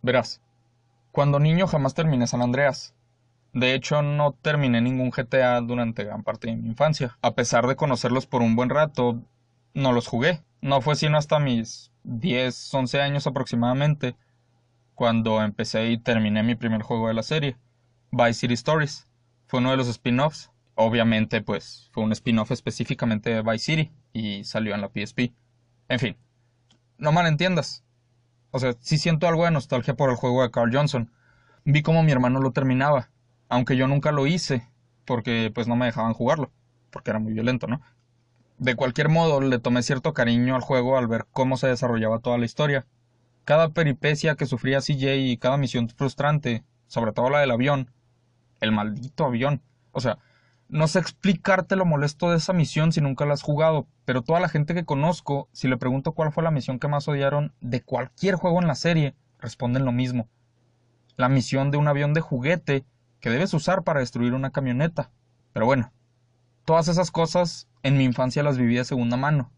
Verás, 0.00 0.40
cuando 1.12 1.38
niño 1.38 1.66
jamás 1.66 1.92
terminé 1.92 2.26
San 2.26 2.40
Andreas. 2.40 2.94
De 3.52 3.74
hecho, 3.74 4.00
no 4.00 4.32
terminé 4.32 4.80
ningún 4.80 5.10
GTA 5.10 5.60
durante 5.60 6.04
gran 6.04 6.22
parte 6.22 6.48
de 6.48 6.56
mi 6.56 6.68
infancia. 6.68 7.18
A 7.20 7.34
pesar 7.34 7.66
de 7.66 7.76
conocerlos 7.76 8.26
por 8.26 8.40
un 8.40 8.56
buen 8.56 8.70
rato, 8.70 9.22
no 9.74 9.92
los 9.92 10.08
jugué 10.08 10.42
no 10.64 10.80
fue 10.80 10.96
sino 10.96 11.18
hasta 11.18 11.38
mis 11.38 11.92
10, 12.04 12.72
11 12.72 13.02
años 13.02 13.26
aproximadamente 13.26 14.16
cuando 14.94 15.42
empecé 15.42 15.90
y 15.90 15.98
terminé 15.98 16.42
mi 16.42 16.54
primer 16.54 16.80
juego 16.80 17.08
de 17.08 17.14
la 17.14 17.22
serie, 17.22 17.58
Vice 18.10 18.32
City 18.32 18.54
Stories. 18.54 19.06
Fue 19.46 19.60
uno 19.60 19.72
de 19.72 19.76
los 19.76 19.88
spin-offs. 19.88 20.50
Obviamente, 20.74 21.42
pues, 21.42 21.90
fue 21.92 22.02
un 22.02 22.12
spin-off 22.12 22.50
específicamente 22.50 23.28
de 23.28 23.42
Vice 23.42 23.58
City 23.58 23.92
y 24.14 24.44
salió 24.44 24.74
en 24.74 24.80
la 24.80 24.88
PSP. 24.88 25.34
En 25.90 25.98
fin, 25.98 26.16
no 26.98 27.12
malentiendas. 27.12 27.84
O 28.50 28.58
sea, 28.58 28.74
sí 28.80 28.98
siento 28.98 29.26
algo 29.28 29.44
de 29.44 29.50
nostalgia 29.50 29.94
por 29.94 30.10
el 30.10 30.16
juego 30.16 30.42
de 30.42 30.50
Carl 30.50 30.74
Johnson. 30.74 31.10
Vi 31.64 31.82
cómo 31.82 32.02
mi 32.02 32.12
hermano 32.12 32.40
lo 32.40 32.52
terminaba, 32.52 33.10
aunque 33.48 33.76
yo 33.76 33.88
nunca 33.88 34.12
lo 34.12 34.26
hice, 34.26 34.68
porque 35.04 35.50
pues 35.54 35.66
no 35.68 35.76
me 35.76 35.86
dejaban 35.86 36.14
jugarlo, 36.14 36.52
porque 36.90 37.10
era 37.10 37.18
muy 37.18 37.32
violento, 37.32 37.66
¿no? 37.66 37.80
De 38.58 38.76
cualquier 38.76 39.08
modo, 39.08 39.40
le 39.40 39.58
tomé 39.58 39.82
cierto 39.82 40.14
cariño 40.14 40.54
al 40.54 40.62
juego 40.62 40.96
al 40.96 41.08
ver 41.08 41.26
cómo 41.32 41.56
se 41.56 41.66
desarrollaba 41.66 42.20
toda 42.20 42.38
la 42.38 42.44
historia. 42.44 42.86
cada 43.44 43.70
peripecia 43.70 44.36
que 44.36 44.46
sufría 44.46 44.80
CJ 44.80 45.16
y 45.16 45.36
cada 45.38 45.56
misión 45.56 45.88
frustrante, 45.88 46.64
sobre 46.86 47.12
todo 47.12 47.30
la 47.30 47.40
del 47.40 47.50
avión, 47.50 47.90
el 48.60 48.72
maldito 48.72 49.24
avión. 49.26 49.62
O 49.92 50.00
sea, 50.00 50.18
no 50.68 50.88
sé 50.88 50.98
explicarte 50.98 51.76
lo 51.76 51.84
molesto 51.84 52.30
de 52.30 52.38
esa 52.38 52.52
misión 52.52 52.92
si 52.92 53.00
nunca 53.00 53.26
la 53.26 53.34
has 53.34 53.42
jugado, 53.42 53.86
pero 54.04 54.22
toda 54.22 54.40
la 54.40 54.48
gente 54.48 54.74
que 54.74 54.84
conozco, 54.84 55.48
si 55.52 55.68
le 55.68 55.76
pregunto 55.76 56.12
cuál 56.12 56.32
fue 56.32 56.42
la 56.42 56.50
misión 56.50 56.78
que 56.78 56.88
más 56.88 57.06
odiaron 57.08 57.52
de 57.60 57.82
cualquier 57.82 58.36
juego 58.36 58.60
en 58.60 58.66
la 58.68 58.74
serie, 58.74 59.14
responden 59.38 59.84
lo 59.84 59.92
mismo. 59.92 60.28
La 61.16 61.28
misión 61.28 61.70
de 61.70 61.76
un 61.76 61.86
avión 61.86 62.14
de 62.14 62.20
juguete 62.20 62.84
que 63.20 63.30
debes 63.30 63.54
usar 63.54 63.84
para 63.84 64.00
destruir 64.00 64.34
una 64.34 64.50
camioneta. 64.50 65.10
Pero 65.52 65.66
bueno, 65.66 65.92
todas 66.64 66.88
esas 66.88 67.10
cosas 67.10 67.68
en 67.82 67.96
mi 67.96 68.04
infancia 68.04 68.42
las 68.42 68.58
viví 68.58 68.74
de 68.74 68.84
segunda 68.84 69.16
mano. 69.16 69.52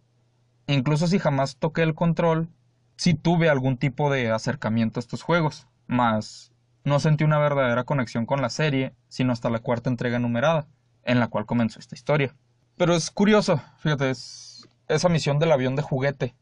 Incluso 0.66 1.07
si 1.07 1.19
jamás 1.19 1.57
toqué 1.57 1.83
el 1.83 1.95
control, 1.95 2.51
sí 2.97 3.14
tuve 3.14 3.49
algún 3.49 3.77
tipo 3.77 4.11
de 4.11 4.31
acercamiento 4.31 4.99
a 4.99 5.03
estos 5.03 5.23
juegos, 5.23 5.66
mas 5.87 6.53
no 6.85 7.01
sentí 7.01 7.25
una 7.25 7.38
verdadera 7.38 7.85
conexión 7.85 8.27
con 8.27 8.42
la 8.42 8.51
serie, 8.51 8.95
sino 9.09 9.33
hasta 9.33 9.51
la 9.51 9.61
cuarta 9.61 9.90
entrega 9.90 10.19
numerada, 10.19 10.69
en 11.07 11.21
la 11.21 11.29
cual 11.29 11.47
comenzó 11.47 11.79
esta 11.79 11.95
historia. 11.95 12.35
Pero 12.77 12.95
es 12.95 13.11
curioso, 13.11 13.62
fíjate, 13.79 14.11
es 14.11 14.69
esa 14.88 15.09
misión 15.09 15.38
del 15.38 15.53
avión 15.53 15.77
de 15.77 15.83
juguete. 15.83 16.35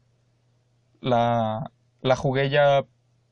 La, 0.99 1.71
jugué 2.17 2.49
ya 2.49 2.83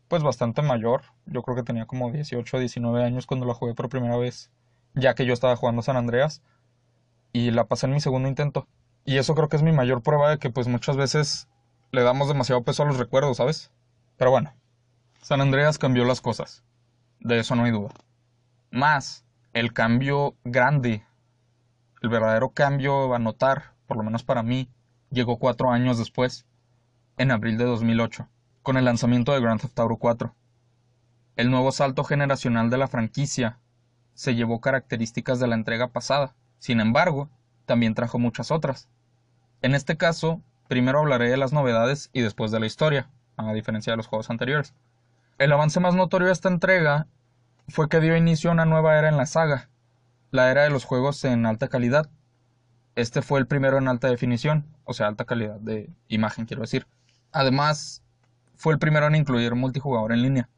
pues 0.07 0.23
bastante 0.23 0.61
mayor, 0.61 1.01
yo 1.25 1.41
creo 1.41 1.55
que 1.55 1.63
tenía 1.63 1.85
como 1.85 2.11
18 2.11 2.55
o 2.55 2.59
19 2.59 3.03
años 3.03 3.25
cuando 3.25 3.45
la 3.45 3.55
jugué 3.55 3.73
por 3.73 3.89
primera 3.89 4.15
vez, 4.15 4.51
ya 4.93 5.15
que 5.15 5.25
yo 5.25 5.33
estaba 5.33 5.55
jugando 5.55 5.81
San 5.81 5.97
Andreas, 5.97 6.43
y 7.33 7.49
la 7.49 7.65
pasé 7.65 7.87
en 7.87 7.93
mi 7.93 7.99
segundo 7.99 8.29
intento. 8.29 8.67
Y 9.05 9.17
eso 9.17 9.33
creo 9.33 9.49
que 9.49 9.55
es 9.55 9.63
mi 9.63 9.71
mayor 9.71 10.03
prueba 10.03 10.29
de 10.29 10.37
que 10.37 10.51
pues 10.51 10.67
muchas 10.67 10.95
veces 10.95 11.49
le 11.91 12.03
damos 12.03 12.27
demasiado 12.27 12.63
peso 12.63 12.83
a 12.83 12.85
los 12.85 12.97
recuerdos, 12.97 13.37
¿sabes? 13.37 13.71
Pero 14.17 14.29
bueno, 14.29 14.53
San 15.21 15.41
Andreas 15.41 15.79
cambió 15.79 16.05
las 16.05 16.21
cosas. 16.21 16.63
De 17.19 17.39
eso 17.39 17.55
no 17.55 17.63
hay 17.63 17.71
duda. 17.71 17.89
Más, 18.69 19.25
el 19.51 19.73
cambio 19.73 20.35
grande, 20.43 21.03
el 22.03 22.09
verdadero 22.09 22.49
cambio 22.49 23.15
a 23.15 23.19
notar, 23.19 23.75
por 23.87 23.95
lo 23.95 24.03
menos 24.03 24.23
para 24.23 24.43
mí, 24.43 24.69
llegó 25.09 25.39
cuatro 25.39 25.71
años 25.71 25.97
después, 25.97 26.45
en 27.17 27.31
abril 27.31 27.57
de 27.57 27.63
2008, 27.63 28.27
con 28.61 28.75
el 28.75 28.83
lanzamiento 28.83 29.31
de 29.31 29.39
Grand 29.39 29.61
Theft 29.61 29.79
Auto 29.79 29.95
4. 29.95 30.35
El 31.37 31.49
nuevo 31.49 31.71
salto 31.71 32.03
generacional 32.03 32.69
de 32.69 32.77
la 32.77 32.89
franquicia 32.89 33.57
se 34.15 34.35
llevó 34.35 34.59
características 34.59 35.39
de 35.39 35.47
la 35.47 35.55
entrega 35.55 35.87
pasada. 35.87 36.35
Sin 36.59 36.81
embargo, 36.81 37.29
también 37.65 37.95
trajo 37.95 38.19
muchas 38.19 38.51
otras. 38.51 38.89
En 39.61 39.73
este 39.73 39.95
caso, 39.95 40.41
primero 40.67 40.99
hablaré 40.99 41.29
de 41.29 41.37
las 41.37 41.53
novedades 41.53 42.09
y 42.11 42.19
después 42.19 42.51
de 42.51 42.59
la 42.59 42.65
historia, 42.65 43.09
a 43.37 43.53
diferencia 43.53 43.93
de 43.93 43.97
los 43.97 44.07
juegos 44.07 44.29
anteriores. 44.29 44.73
El 45.37 45.53
avance 45.53 45.79
más 45.79 45.95
notorio 45.95 46.27
de 46.27 46.33
esta 46.33 46.49
entrega 46.49 47.07
fue 47.69 47.87
que 47.87 48.01
dio 48.01 48.17
inicio 48.17 48.49
a 48.49 48.53
una 48.53 48.65
nueva 48.65 48.99
era 48.99 49.07
en 49.07 49.15
la 49.15 49.25
saga, 49.25 49.69
la 50.33 50.51
era 50.51 50.63
de 50.63 50.69
los 50.69 50.83
juegos 50.83 51.23
en 51.23 51.45
alta 51.45 51.69
calidad. 51.69 52.09
Este 52.95 53.21
fue 53.21 53.39
el 53.39 53.47
primero 53.47 53.77
en 53.77 53.87
alta 53.87 54.09
definición, 54.09 54.65
o 54.83 54.93
sea, 54.93 55.07
alta 55.07 55.23
calidad 55.23 55.59
de 55.61 55.89
imagen, 56.09 56.45
quiero 56.45 56.61
decir. 56.61 56.85
Además, 57.31 58.03
fue 58.57 58.73
el 58.73 58.79
primero 58.79 59.07
en 59.07 59.15
incluir 59.15 59.55
multijugador 59.55 60.11
en 60.11 60.21
línea. 60.21 60.49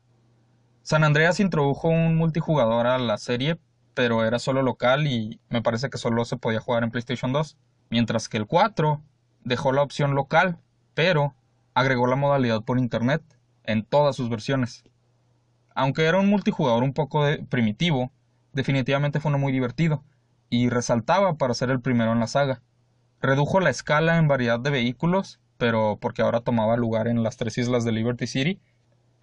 San 0.81 1.03
Andreas 1.03 1.39
introdujo 1.39 1.89
un 1.89 2.17
multijugador 2.17 2.87
a 2.87 2.97
la 2.97 3.17
serie 3.19 3.59
pero 3.95 4.25
era 4.25 4.37
solo 4.37 4.61
local 4.61 5.07
y 5.07 5.39
me 5.49 5.63
parece 5.63 5.89
que 5.89 5.97
solo 5.97 6.25
se 6.25 6.37
podía 6.37 6.59
jugar 6.59 6.83
en 6.83 6.91
PlayStation 6.91 7.33
2. 7.33 7.57
Mientras 7.89 8.29
que 8.29 8.37
el 8.37 8.45
4 8.45 9.01
dejó 9.43 9.71
la 9.71 9.81
opción 9.81 10.13
local, 10.13 10.59
pero 10.93 11.33
agregó 11.73 12.05
la 12.05 12.17
modalidad 12.17 12.61
por 12.61 12.77
internet 12.77 13.23
en 13.63 13.83
todas 13.83 14.15
sus 14.15 14.29
versiones. 14.29 14.83
Aunque 15.73 16.05
era 16.05 16.19
un 16.19 16.29
multijugador 16.29 16.83
un 16.83 16.93
poco 16.93 17.25
primitivo, 17.49 18.11
definitivamente 18.55 19.19
fue 19.19 19.29
uno 19.29 19.37
muy 19.37 19.53
divertido 19.53 20.03
y 20.49 20.69
resaltaba 20.69 21.35
para 21.35 21.53
ser 21.53 21.69
el 21.69 21.81
primero 21.81 22.11
en 22.11 22.19
la 22.19 22.27
saga. 22.27 22.61
Redujo 23.21 23.59
la 23.59 23.69
escala 23.69 24.17
en 24.17 24.27
variedad 24.27 24.59
de 24.59 24.71
vehículos, 24.71 25.39
pero 25.57 25.99
porque 26.01 26.23
ahora 26.23 26.41
tomaba 26.41 26.77
lugar 26.77 27.07
en 27.07 27.21
las 27.21 27.37
tres 27.37 27.57
islas 27.59 27.85
de 27.85 27.91
Liberty 27.91 28.25
City 28.25 28.59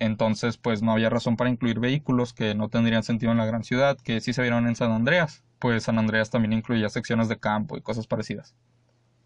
entonces, 0.02 0.56
pues 0.56 0.82
no 0.82 0.90
había 0.90 1.10
razón 1.10 1.36
para 1.36 1.48
incluir 1.48 1.78
vehículos 1.78 2.32
que 2.32 2.56
no 2.56 2.68
tendrían 2.68 3.04
sentido 3.04 3.30
en 3.30 3.38
la 3.38 3.46
gran 3.46 3.62
ciudad, 3.62 3.96
que 3.96 4.20
sí 4.20 4.32
se 4.32 4.42
vieron 4.42 4.66
en 4.66 4.74
San 4.74 4.90
Andreas, 4.90 5.44
pues 5.60 5.84
San 5.84 5.96
Andreas 5.96 6.28
también 6.28 6.52
incluía 6.52 6.88
secciones 6.88 7.28
de 7.28 7.38
campo 7.38 7.76
y 7.76 7.82
cosas 7.82 8.08
parecidas. 8.08 8.56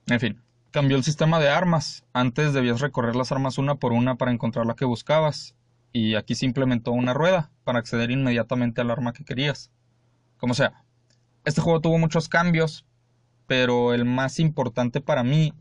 En 0.06 0.20
fin, 0.20 0.42
cambió 0.72 0.98
el 0.98 1.02
sistema 1.02 1.40
de 1.40 1.48
armas. 1.48 2.04
Antes 2.12 2.52
debías 2.52 2.80
recorrer 2.82 3.16
las 3.16 3.32
armas 3.32 3.56
una 3.56 3.76
por 3.76 3.94
una 3.94 4.16
para 4.16 4.32
encontrar 4.32 4.66
la 4.66 4.74
que 4.74 4.84
buscabas, 4.84 5.54
y 5.92 6.14
aquí 6.14 6.34
se 6.34 6.44
implementó 6.44 6.92
una 6.92 7.14
rueda 7.14 7.50
para 7.64 7.78
acceder 7.78 8.10
inmediatamente 8.10 8.82
al 8.82 8.90
arma 8.90 9.14
que 9.14 9.24
querías. 9.24 9.70
Como 10.38 10.54
sea, 10.54 10.84
este 11.44 11.60
juego 11.60 11.80
tuvo 11.80 11.98
muchos 11.98 12.28
cambios, 12.28 12.84
pero 13.46 13.94
el 13.94 14.04
más 14.04 14.38
importante 14.38 15.00
para 15.00 15.22
mí 15.22 15.54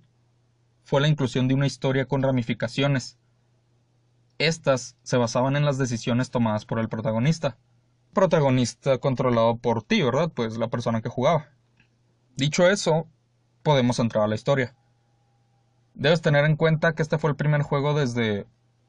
fue 0.84 1.02
la 1.02 1.08
inclusión 1.08 1.48
de 1.48 1.54
una 1.54 1.68
historia 1.68 2.06
con 2.06 2.22
ramificaciones 2.22 3.18
estas 4.38 4.98
se 5.04 5.18
basaban 5.18 5.56
en 5.56 5.66
las 5.66 5.78
decisiones 5.78 6.30
tomadas 6.30 6.66
por 6.66 6.80
el 6.80 6.90
protagonista. 6.90 7.58
Protagonista 8.14 8.98
controlado 8.98 9.58
por 9.58 9.84
ti, 9.84 10.02
¿verdad? 10.02 10.32
Pues 10.34 10.58
la 10.58 10.68
persona 10.68 11.02
que 11.02 11.10
jugaba. 11.10 11.50
Dicho 12.36 12.70
eso, 12.70 13.08
podemos 13.64 14.00
entrar 14.00 14.26
a 14.26 14.28
la 14.28 14.36
historia. 14.36 14.76
Debes 15.94 16.22
tener 16.22 16.44
en 16.46 16.58
cuenta 16.58 16.94
que 16.94 17.02
este 17.02 17.18
fue 17.18 17.30
el 17.30 17.38
primer 17.38 17.62
juego 17.62 17.94
desde... 17.94 18.46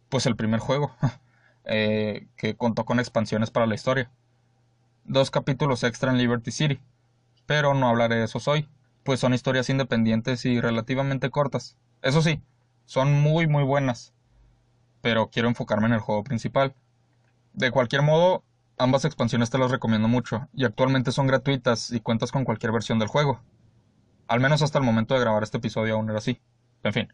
pues 0.08 0.26
el 0.26 0.34
primer 0.34 0.58
juego, 0.58 0.92
eh, 1.64 2.26
que 2.36 2.56
contó 2.56 2.84
con 2.84 2.98
expansiones 2.98 3.50
para 3.50 3.66
la 3.66 3.76
historia. 3.76 4.10
Dos 5.06 5.30
capítulos 5.30 5.82
extra 5.84 6.10
en 6.10 6.18
Liberty 6.18 6.50
City, 6.50 6.80
pero 7.46 7.74
no 7.74 7.88
hablaré 7.88 8.16
de 8.16 8.24
esos 8.24 8.48
hoy, 8.48 8.68
pues 9.04 9.20
son 9.20 9.34
historias 9.34 9.70
independientes 9.70 10.44
y 10.44 10.60
relativamente 10.60 11.30
cortas. 11.30 11.76
Eso 12.02 12.22
sí, 12.22 12.42
son 12.84 13.12
muy 13.12 13.46
muy 13.46 13.64
buenas 13.64 14.12
pero 15.06 15.30
quiero 15.30 15.46
enfocarme 15.46 15.86
en 15.86 15.92
el 15.92 16.00
juego 16.00 16.24
principal. 16.24 16.74
De 17.52 17.70
cualquier 17.70 18.02
modo, 18.02 18.42
ambas 18.76 19.04
expansiones 19.04 19.50
te 19.50 19.56
las 19.56 19.70
recomiendo 19.70 20.08
mucho, 20.08 20.48
y 20.52 20.64
actualmente 20.64 21.12
son 21.12 21.28
gratuitas 21.28 21.92
y 21.92 22.00
cuentas 22.00 22.32
con 22.32 22.44
cualquier 22.44 22.72
versión 22.72 22.98
del 22.98 23.06
juego. 23.06 23.40
Al 24.26 24.40
menos 24.40 24.62
hasta 24.62 24.80
el 24.80 24.84
momento 24.84 25.14
de 25.14 25.20
grabar 25.20 25.44
este 25.44 25.58
episodio 25.58 25.94
aún 25.94 26.10
era 26.10 26.18
así. 26.18 26.40
En 26.82 26.92
fin. 26.92 27.12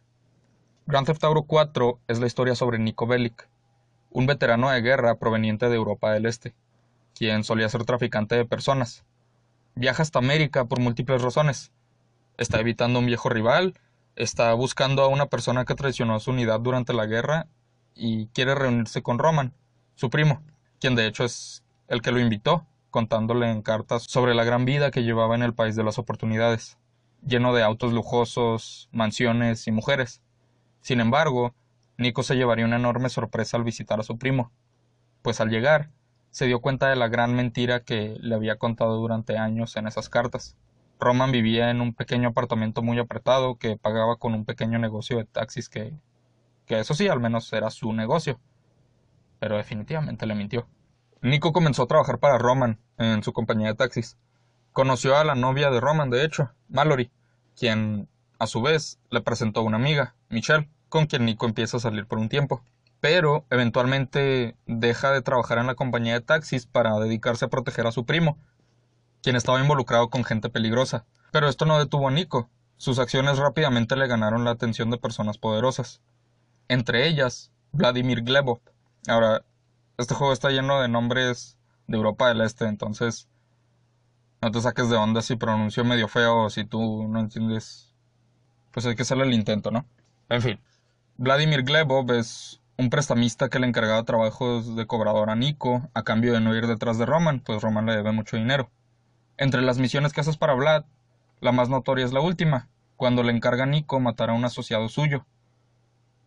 Grand 0.87 1.07
Theft 1.07 1.23
Auto 1.23 1.43
4 1.43 2.01
es 2.09 2.19
la 2.19 2.27
historia 2.27 2.55
sobre 2.55 2.79
Nico 2.79 3.07
Bellic, 3.07 3.47
un 4.11 4.25
veterano 4.25 4.71
de 4.71 4.81
guerra 4.81 5.17
proveniente 5.17 5.69
de 5.69 5.77
Europa 5.77 6.13
del 6.13 6.25
Este, 6.25 6.55
quien 7.15 7.45
solía 7.45 7.69
ser 7.69 7.85
traficante 7.85 8.35
de 8.35 8.45
personas. 8.45 9.05
Viaja 9.75 10.03
hasta 10.03 10.19
América 10.19 10.67
por 10.67 10.81
múltiples 10.81 11.23
razones. 11.23 11.73
Está 12.37 12.61
evitando 12.61 12.99
un 12.99 13.07
viejo 13.07 13.29
rival, 13.29 13.75
está 14.17 14.53
buscando 14.55 15.03
a 15.03 15.09
una 15.09 15.27
persona 15.27 15.65
que 15.65 15.75
traicionó 15.75 16.15
a 16.15 16.21
su 16.21 16.31
unidad 16.31 16.61
durante 16.61 16.93
la 16.93 17.07
guerra 17.07 17.47
y 17.95 18.27
quiere 18.29 18.55
reunirse 18.55 19.03
con 19.03 19.19
Roman, 19.19 19.55
su 19.95 20.11
primo, 20.11 20.43
quien 20.81 20.95
de 20.95 21.07
hecho 21.07 21.25
es 21.25 21.65
el 21.89 22.03
que 22.03 22.13
lo 22.13 22.21
invitó, 22.21 22.67
contándole 22.91 23.51
en 23.51 23.63
cartas 23.63 24.05
sobre 24.09 24.35
la 24.35 24.45
gran 24.45 24.65
vida 24.65 24.91
que 24.91 25.03
llevaba 25.03 25.35
en 25.35 25.43
el 25.43 25.55
país 25.55 25.77
de 25.77 25.85
las 25.85 25.99
oportunidades, 25.99 26.79
lleno 27.27 27.55
de 27.55 27.63
autos 27.63 27.93
lujosos, 27.93 28.89
mansiones 28.93 29.67
y 29.67 29.73
mujeres. 29.73 30.23
Sin 30.81 31.01
embargo, 31.01 31.55
Nico 31.97 32.23
se 32.23 32.35
llevaría 32.35 32.65
una 32.65 32.77
enorme 32.77 33.09
sorpresa 33.09 33.57
al 33.57 33.65
visitar 33.65 34.01
a 34.01 34.03
su 34.03 34.19
primo, 34.19 34.51
pues 35.23 35.41
al 35.41 35.51
llegar 35.51 35.91
se 36.33 36.47
dio 36.47 36.61
cuenta 36.61 36.89
de 36.89 36.97
la 36.97 37.07
gran 37.07 37.37
mentira 37.37 37.85
que 37.85 38.17
le 38.21 38.35
había 38.35 38.57
contado 38.57 38.97
durante 38.97 39.39
años 39.39 39.77
en 39.77 39.87
esas 39.87 40.09
cartas. 40.09 40.57
Roman 40.99 41.31
vivía 41.31 41.71
en 41.71 41.81
un 41.81 41.95
pequeño 41.95 42.31
apartamento 42.31 42.83
muy 42.83 42.99
apretado 42.99 43.57
que 43.57 43.77
pagaba 43.77 44.17
con 44.17 44.35
un 44.35 44.45
pequeño 44.45 44.81
negocio 44.81 45.19
de 45.19 45.27
taxis 45.27 45.69
que 45.69 45.95
que 46.67 46.81
eso 46.81 46.95
sí, 46.95 47.09
al 47.09 47.21
menos 47.21 47.53
era 47.53 47.71
su 47.71 47.93
negocio. 47.93 48.41
Pero 49.39 49.57
definitivamente 49.57 50.27
le 50.27 50.35
mintió. 50.35 50.67
Nico 51.21 51.53
comenzó 51.53 51.83
a 51.83 51.87
trabajar 51.87 52.19
para 52.19 52.39
Roman 52.39 52.79
en 52.99 53.23
su 53.23 53.33
compañía 53.33 53.69
de 53.69 53.75
taxis. 53.75 54.17
Conoció 54.73 55.17
a 55.17 55.25
la 55.25 55.35
novia 55.35 55.71
de 55.71 55.81
Roman, 55.81 56.11
de 56.11 56.25
hecho, 56.25 56.51
Mallory, 56.69 57.11
quien 57.57 58.09
a 58.39 58.47
su 58.47 58.63
vez 58.63 58.99
le 59.11 59.21
presentó 59.21 59.61
a 59.61 59.65
una 59.65 59.77
amiga, 59.77 60.15
Michelle, 60.31 60.69
con 60.89 61.07
quien 61.07 61.25
Nico 61.25 61.47
empieza 61.47 61.77
a 61.77 61.81
salir 61.81 62.07
por 62.07 62.19
un 62.19 62.29
tiempo. 62.29 62.63
Pero 63.03 63.45
eventualmente 63.51 64.57
deja 64.65 65.13
de 65.13 65.21
trabajar 65.21 65.59
en 65.59 65.67
la 65.67 65.75
compañía 65.75 66.15
de 66.15 66.23
taxis 66.23 66.65
para 66.65 66.99
dedicarse 66.99 67.45
a 67.45 67.49
proteger 67.49 67.87
a 67.87 67.93
su 67.93 68.07
primo, 68.07 68.39
quien 69.23 69.37
estaba 69.37 69.61
involucrado 69.61 70.09
con 70.09 70.25
gente 70.25 70.49
peligrosa. 70.49 71.05
Pero 71.33 71.51
esto 71.51 71.67
no 71.67 71.79
detuvo 71.79 72.09
a 72.09 72.13
Nico. 72.13 72.49
Sus 72.79 72.99
acciones 72.99 73.37
rápidamente 73.37 73.95
le 73.97 74.07
ganaron 74.07 74.45
la 74.45 74.53
atención 74.53 74.91
de 74.91 74.97
personas 74.97 75.37
poderosas 75.37 76.01
entre 76.73 77.07
ellas 77.07 77.53
Vladimir 77.73 78.23
Glebov. 78.23 78.61
Ahora, 79.07 79.45
este 79.99 80.15
juego 80.15 80.33
está 80.33 80.51
lleno 80.51 80.81
de 80.81 80.89
nombres 80.89 81.59
de 81.87 81.97
Europa 81.97 82.29
del 82.29 82.41
Este, 82.41 82.65
entonces 82.65 83.29
no 84.41 84.51
te 84.51 84.61
saques 84.61 84.89
de 84.89 84.97
onda 84.97 85.21
si 85.21 85.37
pronuncio 85.37 85.85
medio 85.85 86.09
feo 86.09 86.45
o 86.45 86.51
si 86.51 86.65
tú 86.65 87.07
no 87.09 87.21
entiendes, 87.21 87.95
pues 88.71 88.87
hay 88.87 88.97
que 88.97 89.03
hacerle 89.03 89.25
el 89.25 89.35
intento, 89.35 89.71
¿no? 89.71 89.85
En 90.31 90.41
fin, 90.41 90.61
Vladimir 91.19 91.63
Glebov 91.63 92.11
es 92.13 92.62
un 92.77 92.91
prestamista 92.91 93.49
que 93.49 93.59
le 93.59 93.67
encargaba 93.67 94.05
trabajos 94.05 94.75
de 94.77 94.87
cobrador 94.87 95.31
a 95.31 95.37
Nico 95.37 95.89
a 95.95 96.03
cambio 96.03 96.33
de 96.33 96.41
no 96.41 96.55
ir 96.55 96.67
detrás 96.67 96.99
de 96.99 97.07
Roman, 97.07 97.41
pues 97.41 97.63
Roman 97.63 97.87
le 97.87 97.97
debe 97.97 98.13
mucho 98.13 98.37
dinero. 98.37 98.71
Entre 99.37 99.63
las 99.63 99.79
misiones 99.79 100.13
que 100.13 100.21
haces 100.21 100.37
para 100.37 100.55
Vlad, 100.55 100.85
la 101.41 101.53
más 101.53 101.69
notoria 101.69 102.05
es 102.05 102.13
la 102.13 102.21
última, 102.21 102.69
cuando 102.97 103.23
le 103.23 103.33
encarga 103.33 103.65
a 103.65 103.67
Nico 103.67 104.01
matar 104.01 104.31
a 104.31 104.35
un 104.35 104.45
asociado 104.45 104.89
suyo, 104.89 105.27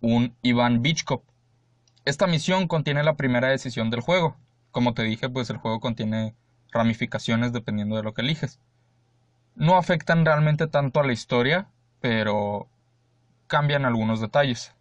un 0.02 0.36
Iván 0.42 0.82
Bichkov. 0.82 1.22
Esta 2.04 2.28
misión 2.28 2.68
contiene 2.68 3.04
la 3.04 3.16
primera 3.16 3.48
decisión 3.48 3.90
del 3.90 4.02
juego. 4.02 4.38
Como 4.72 4.94
te 4.94 5.04
dije, 5.04 5.30
pues 5.30 5.50
el 5.50 5.58
juego 5.58 5.80
contiene 5.80 6.36
ramificaciones 6.72 7.54
dependiendo 7.54 7.96
de 7.96 8.04
lo 8.04 8.14
que 8.14 8.22
eliges. 8.22 8.60
No 9.56 9.78
afectan 9.78 10.26
realmente 10.26 10.68
tanto 10.68 11.00
a 11.00 11.06
la 11.06 11.14
historia, 11.14 11.70
pero 12.02 12.68
cambian 13.48 13.86
algunos 13.86 14.20
detalles. 14.20 14.76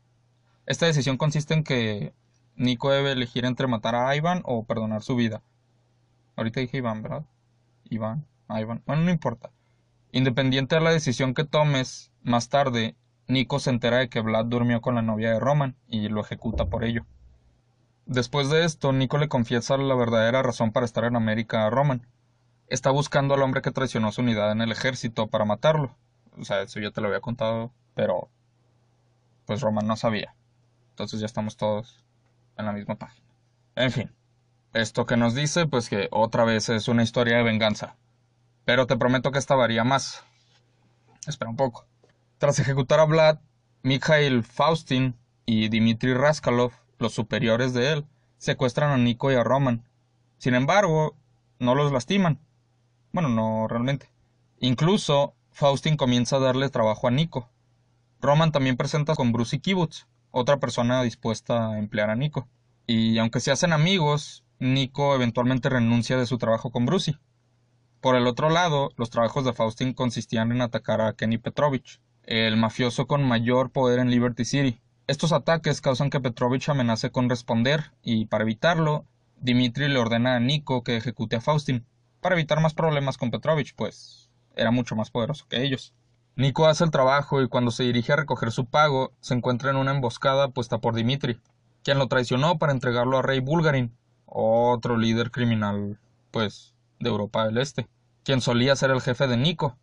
Esta 0.66 0.86
decisión 0.86 1.18
consiste 1.18 1.54
en 1.54 1.62
que 1.62 2.14
Nico 2.56 2.90
debe 2.90 3.12
elegir 3.12 3.44
entre 3.44 3.66
matar 3.66 3.94
a 3.94 4.14
Ivan 4.16 4.40
o 4.44 4.64
perdonar 4.64 5.02
su 5.02 5.14
vida. 5.16 5.42
Ahorita 6.36 6.60
dije 6.60 6.78
Iván, 6.78 7.02
¿verdad? 7.02 7.24
Iván, 7.84 8.26
Ivan. 8.48 8.82
Bueno, 8.86 9.02
no 9.02 9.10
importa. 9.10 9.50
Independiente 10.12 10.76
de 10.76 10.80
la 10.80 10.90
decisión 10.90 11.34
que 11.34 11.44
tomes, 11.44 12.12
más 12.22 12.48
tarde, 12.48 12.96
Nico 13.26 13.58
se 13.58 13.70
entera 13.70 13.98
de 13.98 14.08
que 14.08 14.20
Vlad 14.20 14.46
durmió 14.46 14.80
con 14.80 14.94
la 14.94 15.02
novia 15.02 15.32
de 15.32 15.40
Roman 15.40 15.76
y 15.88 16.08
lo 16.08 16.20
ejecuta 16.20 16.66
por 16.66 16.84
ello. 16.84 17.04
Después 18.06 18.48
de 18.48 18.64
esto, 18.64 18.92
Nico 18.92 19.18
le 19.18 19.28
confiesa 19.28 19.76
la 19.76 19.94
verdadera 19.94 20.42
razón 20.42 20.72
para 20.72 20.86
estar 20.86 21.04
en 21.04 21.16
América 21.16 21.66
a 21.66 21.70
Roman. 21.70 22.06
Está 22.68 22.90
buscando 22.90 23.34
al 23.34 23.42
hombre 23.42 23.60
que 23.62 23.70
traicionó 23.70 24.12
su 24.12 24.22
unidad 24.22 24.52
en 24.52 24.60
el 24.60 24.72
ejército 24.72 25.26
para 25.26 25.44
matarlo. 25.44 25.96
O 26.38 26.44
sea, 26.44 26.62
eso 26.62 26.80
ya 26.80 26.90
te 26.90 27.00
lo 27.00 27.08
había 27.08 27.20
contado, 27.20 27.72
pero 27.94 28.30
pues 29.46 29.60
Roman 29.60 29.86
no 29.86 29.96
sabía. 29.96 30.34
Entonces 30.94 31.18
ya 31.18 31.26
estamos 31.26 31.56
todos 31.56 32.04
en 32.56 32.66
la 32.66 32.72
misma 32.72 32.94
página. 32.94 33.26
En 33.74 33.90
fin, 33.90 34.14
esto 34.72 35.06
que 35.06 35.16
nos 35.16 35.34
dice, 35.34 35.66
pues 35.66 35.88
que 35.88 36.06
otra 36.12 36.44
vez 36.44 36.68
es 36.68 36.86
una 36.86 37.02
historia 37.02 37.36
de 37.36 37.42
venganza. 37.42 37.96
Pero 38.64 38.86
te 38.86 38.96
prometo 38.96 39.32
que 39.32 39.40
esta 39.40 39.56
varía 39.56 39.82
más. 39.82 40.22
Espera 41.26 41.50
un 41.50 41.56
poco. 41.56 41.88
Tras 42.38 42.60
ejecutar 42.60 43.00
a 43.00 43.06
Vlad, 43.06 43.40
Mikhail 43.82 44.44
Faustin 44.44 45.16
y 45.46 45.68
Dmitry 45.68 46.14
Raskalov, 46.14 46.70
los 47.00 47.12
superiores 47.12 47.74
de 47.74 47.92
él, 47.92 48.06
secuestran 48.38 48.92
a 48.92 48.96
Nico 48.96 49.32
y 49.32 49.34
a 49.34 49.42
Roman. 49.42 49.82
Sin 50.38 50.54
embargo, 50.54 51.16
no 51.58 51.74
los 51.74 51.90
lastiman. 51.90 52.38
Bueno, 53.10 53.30
no 53.30 53.66
realmente. 53.66 54.12
Incluso, 54.60 55.34
Faustin 55.50 55.96
comienza 55.96 56.36
a 56.36 56.40
darle 56.40 56.68
trabajo 56.68 57.08
a 57.08 57.10
Nico. 57.10 57.50
Roman 58.20 58.52
también 58.52 58.76
presenta 58.76 59.16
con 59.16 59.32
Bruce 59.32 59.56
y 59.56 59.58
Kibbutz, 59.58 60.06
otra 60.34 60.58
persona 60.58 61.02
dispuesta 61.02 61.70
a 61.70 61.78
emplear 61.78 62.10
a 62.10 62.16
Nico. 62.16 62.48
Y 62.86 63.18
aunque 63.18 63.38
se 63.40 63.52
hacen 63.52 63.72
amigos, 63.72 64.44
Nico 64.58 65.14
eventualmente 65.14 65.68
renuncia 65.68 66.16
de 66.16 66.26
su 66.26 66.38
trabajo 66.38 66.70
con 66.72 66.86
Brucey. 66.86 67.16
Por 68.00 68.16
el 68.16 68.26
otro 68.26 68.50
lado, 68.50 68.90
los 68.96 69.10
trabajos 69.10 69.44
de 69.44 69.52
Faustin 69.52 69.94
consistían 69.94 70.50
en 70.50 70.60
atacar 70.60 71.00
a 71.00 71.14
Kenny 71.14 71.38
Petrovich, 71.38 72.00
el 72.24 72.56
mafioso 72.56 73.06
con 73.06 73.22
mayor 73.22 73.70
poder 73.70 74.00
en 74.00 74.10
Liberty 74.10 74.44
City. 74.44 74.80
Estos 75.06 75.32
ataques 75.32 75.80
causan 75.80 76.10
que 76.10 76.20
Petrovich 76.20 76.68
amenace 76.68 77.10
con 77.10 77.30
responder, 77.30 77.92
y 78.02 78.26
para 78.26 78.42
evitarlo, 78.42 79.06
Dimitri 79.40 79.88
le 79.88 79.98
ordena 80.00 80.34
a 80.34 80.40
Nico 80.40 80.82
que 80.82 80.96
ejecute 80.96 81.36
a 81.36 81.40
Faustin, 81.40 81.86
para 82.20 82.34
evitar 82.34 82.60
más 82.60 82.74
problemas 82.74 83.18
con 83.18 83.30
Petrovich, 83.30 83.74
pues 83.76 84.30
era 84.56 84.72
mucho 84.72 84.96
más 84.96 85.10
poderoso 85.10 85.46
que 85.48 85.62
ellos. 85.62 85.94
Nico 86.36 86.66
hace 86.66 86.84
el 86.84 86.90
trabajo 86.90 87.42
y 87.42 87.48
cuando 87.48 87.70
se 87.70 87.84
dirige 87.84 88.12
a 88.12 88.16
recoger 88.16 88.50
su 88.50 88.66
pago, 88.66 89.12
se 89.20 89.34
encuentra 89.34 89.70
en 89.70 89.76
una 89.76 89.92
emboscada 89.92 90.48
puesta 90.48 90.78
por 90.78 90.94
Dimitri, 90.94 91.40
quien 91.82 91.98
lo 91.98 92.08
traicionó 92.08 92.58
para 92.58 92.72
entregarlo 92.72 93.18
a 93.18 93.22
Rey 93.22 93.40
Bulgarin, 93.40 93.96
otro 94.26 94.96
líder 94.96 95.30
criminal, 95.30 95.98
pues, 96.30 96.74
de 96.98 97.08
Europa 97.08 97.44
del 97.46 97.58
Este 97.58 97.88
quien 98.24 98.40
solía 98.40 98.74
ser 98.74 98.90
el 98.90 99.02
jefe 99.02 99.28
de 99.28 99.36
Nico. 99.36 99.76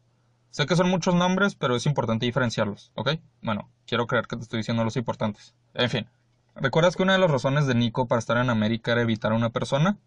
Sé 0.50 0.66
que 0.66 0.76
son 0.76 0.90
muchos 0.90 1.16
nombres, 1.16 1.56
pero 1.56 1.76
es 1.76 1.86
importante 1.86 2.26
diferenciarlos, 2.26 2.92
¿ok? 2.96 3.12
Bueno, 3.42 3.70
quiero 3.86 4.08
creer 4.08 4.28
que 4.28 4.36
te 4.36 4.42
estoy 4.42 4.58
diciendo 4.58 4.84
los 4.84 4.98
importantes. 4.98 5.56
En 5.74 5.90
fin, 5.90 6.10
¿recuerdas 6.56 6.98
que 6.98 7.04
una 7.04 7.14
de 7.14 7.20
las 7.20 7.32
razones 7.32 7.68
de 7.68 7.76
Nico 7.76 8.08
para 8.08 8.20
estar 8.20 8.38
en 8.38 8.50
América 8.50 8.92
era 8.92 9.02
evitar 9.02 9.32
a 9.32 9.36
una 9.36 9.52
persona? 9.52 9.98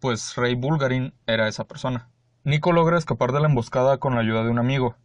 Pues 0.00 0.36
Rey 0.36 0.54
Bulgarin 0.54 1.14
era 1.26 1.48
esa 1.48 1.64
persona. 1.64 2.10
Nico 2.44 2.72
logra 2.72 2.98
escapar 2.98 3.32
de 3.32 3.40
la 3.40 3.48
emboscada 3.48 3.98
con 3.98 4.14
la 4.14 4.20
ayuda 4.20 4.42
de 4.42 4.50
un 4.50 4.58
amigo, 4.58 4.96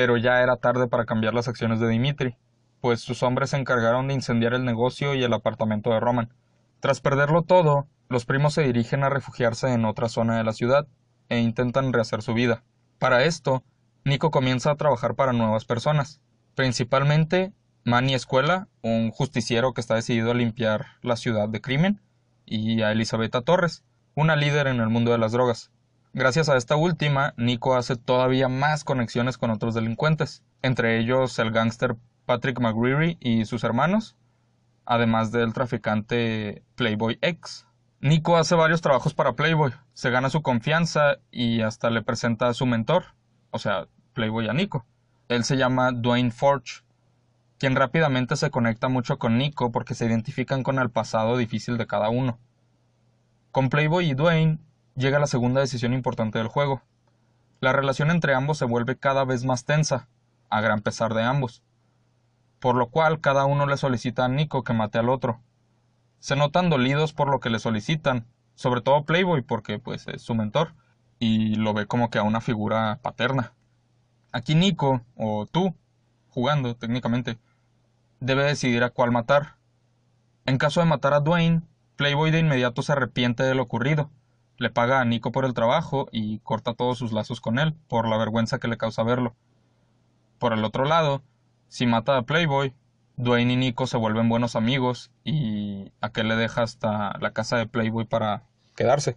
pero 0.00 0.16
ya 0.16 0.40
era 0.40 0.56
tarde 0.56 0.88
para 0.88 1.04
cambiar 1.04 1.34
las 1.34 1.46
acciones 1.46 1.78
de 1.78 1.86
Dimitri, 1.86 2.34
pues 2.80 3.02
sus 3.02 3.22
hombres 3.22 3.50
se 3.50 3.58
encargaron 3.58 4.08
de 4.08 4.14
incendiar 4.14 4.54
el 4.54 4.64
negocio 4.64 5.14
y 5.14 5.22
el 5.22 5.34
apartamento 5.34 5.90
de 5.90 6.00
Roman. 6.00 6.32
Tras 6.80 7.02
perderlo 7.02 7.42
todo, 7.42 7.86
los 8.08 8.24
primos 8.24 8.54
se 8.54 8.62
dirigen 8.62 9.04
a 9.04 9.10
refugiarse 9.10 9.70
en 9.74 9.84
otra 9.84 10.08
zona 10.08 10.38
de 10.38 10.44
la 10.44 10.54
ciudad, 10.54 10.88
e 11.28 11.40
intentan 11.40 11.92
rehacer 11.92 12.22
su 12.22 12.32
vida. 12.32 12.64
Para 12.98 13.24
esto, 13.24 13.62
Nico 14.06 14.30
comienza 14.30 14.70
a 14.70 14.76
trabajar 14.76 15.16
para 15.16 15.34
nuevas 15.34 15.66
personas, 15.66 16.22
principalmente 16.54 17.52
Manny 17.84 18.14
Escuela, 18.14 18.68
un 18.80 19.10
justiciero 19.10 19.74
que 19.74 19.82
está 19.82 19.96
decidido 19.96 20.30
a 20.30 20.34
limpiar 20.34 20.86
la 21.02 21.16
ciudad 21.16 21.50
de 21.50 21.60
crimen, 21.60 22.00
y 22.46 22.80
a 22.80 22.90
Elisabetta 22.90 23.42
Torres, 23.42 23.84
una 24.14 24.34
líder 24.34 24.66
en 24.66 24.80
el 24.80 24.88
mundo 24.88 25.12
de 25.12 25.18
las 25.18 25.32
drogas. 25.32 25.70
Gracias 26.12 26.48
a 26.48 26.56
esta 26.56 26.74
última, 26.74 27.34
Nico 27.36 27.76
hace 27.76 27.94
todavía 27.94 28.48
más 28.48 28.82
conexiones 28.82 29.38
con 29.38 29.50
otros 29.50 29.74
delincuentes, 29.74 30.42
entre 30.60 30.98
ellos 30.98 31.38
el 31.38 31.52
gángster 31.52 31.96
Patrick 32.26 32.58
McGreary 32.58 33.16
y 33.20 33.44
sus 33.44 33.62
hermanos, 33.62 34.16
además 34.84 35.30
del 35.30 35.52
traficante 35.52 36.64
Playboy 36.74 37.18
X, 37.22 37.64
Nico 38.00 38.36
hace 38.36 38.56
varios 38.56 38.80
trabajos 38.80 39.14
para 39.14 39.34
Playboy, 39.34 39.72
se 39.92 40.10
gana 40.10 40.30
su 40.30 40.42
confianza 40.42 41.18
y 41.30 41.60
hasta 41.60 41.90
le 41.90 42.02
presenta 42.02 42.48
a 42.48 42.54
su 42.54 42.66
mentor, 42.66 43.04
o 43.52 43.60
sea, 43.60 43.86
Playboy 44.14 44.48
a 44.48 44.52
Nico. 44.52 44.86
Él 45.28 45.44
se 45.44 45.56
llama 45.56 45.92
Dwayne 45.92 46.32
Forge, 46.32 46.82
quien 47.58 47.76
rápidamente 47.76 48.34
se 48.34 48.50
conecta 48.50 48.88
mucho 48.88 49.18
con 49.20 49.38
Nico 49.38 49.70
porque 49.70 49.94
se 49.94 50.06
identifican 50.06 50.64
con 50.64 50.80
el 50.80 50.90
pasado 50.90 51.36
difícil 51.36 51.78
de 51.78 51.86
cada 51.86 52.08
uno. 52.08 52.40
Con 53.52 53.68
Playboy 53.68 54.10
y 54.10 54.14
Dwayne 54.14 54.58
llega 54.96 55.18
la 55.18 55.26
segunda 55.26 55.60
decisión 55.60 55.92
importante 55.92 56.38
del 56.38 56.48
juego. 56.48 56.82
La 57.60 57.72
relación 57.72 58.10
entre 58.10 58.34
ambos 58.34 58.58
se 58.58 58.64
vuelve 58.64 58.96
cada 58.96 59.24
vez 59.24 59.44
más 59.44 59.64
tensa, 59.64 60.08
a 60.48 60.60
gran 60.60 60.80
pesar 60.80 61.14
de 61.14 61.22
ambos, 61.22 61.62
por 62.58 62.74
lo 62.74 62.88
cual 62.88 63.20
cada 63.20 63.44
uno 63.44 63.66
le 63.66 63.76
solicita 63.76 64.24
a 64.24 64.28
Nico 64.28 64.64
que 64.64 64.72
mate 64.72 64.98
al 64.98 65.08
otro 65.08 65.40
se 66.20 66.36
notan 66.36 66.70
dolidos 66.70 67.12
por 67.12 67.28
lo 67.30 67.40
que 67.40 67.50
le 67.50 67.58
solicitan, 67.58 68.26
sobre 68.54 68.82
todo 68.82 69.04
Playboy 69.04 69.42
porque 69.42 69.78
pues 69.78 70.06
es 70.06 70.22
su 70.22 70.34
mentor 70.34 70.74
y 71.18 71.56
lo 71.56 71.74
ve 71.74 71.86
como 71.86 72.10
que 72.10 72.18
a 72.18 72.22
una 72.22 72.40
figura 72.40 73.00
paterna. 73.02 73.54
Aquí 74.30 74.54
Nico, 74.54 75.00
o 75.16 75.46
tú, 75.46 75.74
jugando 76.28 76.76
técnicamente, 76.76 77.38
debe 78.20 78.44
decidir 78.44 78.84
a 78.84 78.90
cuál 78.90 79.10
matar. 79.10 79.56
En 80.44 80.58
caso 80.58 80.80
de 80.80 80.86
matar 80.86 81.14
a 81.14 81.20
Dwayne, 81.20 81.62
Playboy 81.96 82.30
de 82.30 82.38
inmediato 82.38 82.82
se 82.82 82.92
arrepiente 82.92 83.42
de 83.42 83.54
lo 83.54 83.62
ocurrido, 83.62 84.10
le 84.60 84.68
paga 84.68 85.00
a 85.00 85.04
Nico 85.06 85.32
por 85.32 85.46
el 85.46 85.54
trabajo 85.54 86.06
y 86.12 86.38
corta 86.40 86.74
todos 86.74 86.98
sus 86.98 87.12
lazos 87.12 87.40
con 87.40 87.58
él, 87.58 87.74
por 87.88 88.06
la 88.06 88.18
vergüenza 88.18 88.58
que 88.58 88.68
le 88.68 88.76
causa 88.76 89.02
verlo. 89.02 89.34
Por 90.38 90.52
el 90.52 90.62
otro 90.64 90.84
lado, 90.84 91.22
si 91.68 91.86
mata 91.86 92.18
a 92.18 92.22
Playboy, 92.24 92.74
Dwayne 93.16 93.54
y 93.54 93.56
Nico 93.56 93.86
se 93.86 93.96
vuelven 93.96 94.28
buenos 94.28 94.56
amigos 94.56 95.10
y 95.24 95.92
aquel 96.02 96.28
le 96.28 96.36
deja 96.36 96.62
hasta 96.62 97.18
la 97.20 97.32
casa 97.32 97.56
de 97.56 97.68
Playboy 97.68 98.04
para 98.04 98.42
quedarse. 98.76 99.16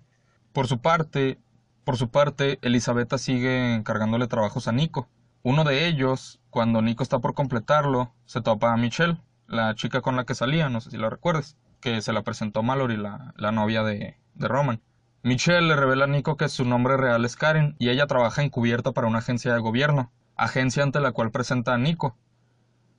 Por 0.54 0.68
su 0.68 0.80
parte, 0.80 1.38
por 1.84 1.98
su 1.98 2.08
parte, 2.08 2.58
Elisabetta 2.62 3.18
sigue 3.18 3.76
encargándole 3.76 4.28
trabajos 4.28 4.70
a 4.70 4.72
Nico. 4.72 5.10
Uno 5.42 5.66
de 5.66 5.88
ellos, 5.88 6.40
cuando 6.52 6.82
Nico 6.82 7.04
está 7.04 7.20
por 7.20 7.34
completarlo, 7.34 8.14
se 8.24 8.40
topa 8.40 8.72
a 8.72 8.78
Michelle, 8.78 9.18
la 9.48 9.76
chica 9.76 10.00
con 10.00 10.16
la 10.16 10.24
que 10.24 10.36
salía, 10.36 10.70
no 10.70 10.80
sé 10.80 10.92
si 10.92 10.98
la 10.98 11.10
recuerdes, 11.10 11.58
que 11.82 12.02
se 12.02 12.14
la 12.14 12.22
presentó 12.22 12.64
Mallory, 12.64 12.96
la, 12.96 13.34
la 13.36 13.52
novia 13.52 13.84
de, 13.84 14.16
de 14.36 14.48
Roman. 14.48 14.80
Michelle 15.26 15.70
le 15.70 15.78
revela 15.78 16.04
a 16.04 16.08
Nico 16.08 16.36
que 16.36 16.50
su 16.50 16.66
nombre 16.66 16.98
real 16.98 17.24
es 17.24 17.38
Karen 17.38 17.78
y 17.80 17.88
ella 17.88 18.08
trabaja 18.08 18.44
encubierta 18.44 18.92
para 18.92 19.08
una 19.08 19.20
agencia 19.20 19.54
de 19.54 19.62
gobierno, 19.62 20.12
agencia 20.36 20.84
ante 20.84 21.00
la 21.00 21.14
cual 21.14 21.32
presenta 21.32 21.74
a 21.74 21.78
Nico, 21.78 22.18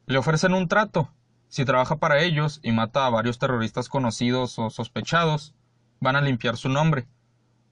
le 0.06 0.16
ofrecen 0.16 0.54
un 0.54 0.66
trato. 0.66 1.10
Si 1.48 1.66
trabaja 1.66 1.96
para 1.96 2.22
ellos 2.22 2.60
y 2.62 2.72
mata 2.72 3.04
a 3.04 3.10
varios 3.10 3.38
terroristas 3.38 3.90
conocidos 3.90 4.58
o 4.58 4.70
sospechados, 4.70 5.54
van 6.00 6.16
a 6.16 6.22
limpiar 6.22 6.56
su 6.56 6.70
nombre. 6.70 7.06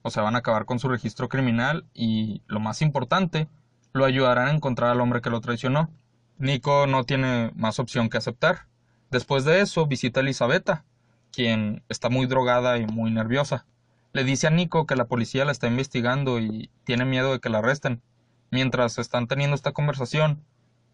O 0.03 0.11
sea, 0.11 0.21
van 0.21 0.35
a 0.35 0.39
acabar 0.39 0.65
con 0.65 0.77
su 0.77 0.87
registro 0.87 1.29
criminal 1.29 1.87
y, 1.95 2.43
lo 2.45 2.59
más 2.59 2.83
importante, 2.83 3.47
lo 3.91 4.05
ayudarán 4.05 4.49
a 4.49 4.53
encontrar 4.53 4.91
al 4.91 5.01
hombre 5.01 5.21
que 5.21 5.31
lo 5.31 5.41
traicionó. 5.41 5.89
Nico 6.37 6.85
no 6.85 7.05
tiene 7.05 7.51
más 7.55 7.79
opción 7.79 8.07
que 8.07 8.17
aceptar. 8.17 8.67
Después 9.09 9.45
de 9.45 9.61
eso, 9.61 9.87
visita 9.87 10.19
a 10.19 10.23
Elisabetta, 10.23 10.85
quien 11.31 11.83
está 11.89 12.09
muy 12.09 12.27
drogada 12.27 12.77
y 12.77 12.85
muy 12.85 13.09
nerviosa. 13.09 13.65
Le 14.13 14.23
dice 14.23 14.45
a 14.45 14.51
Nico 14.51 14.85
que 14.85 14.95
la 14.95 15.05
policía 15.05 15.43
la 15.43 15.51
está 15.51 15.65
investigando 15.65 16.39
y 16.39 16.69
tiene 16.83 17.03
miedo 17.03 17.31
de 17.31 17.39
que 17.39 17.49
la 17.49 17.57
arresten. 17.57 18.03
Mientras 18.51 18.99
están 18.99 19.25
teniendo 19.25 19.55
esta 19.55 19.71
conversación, 19.71 20.45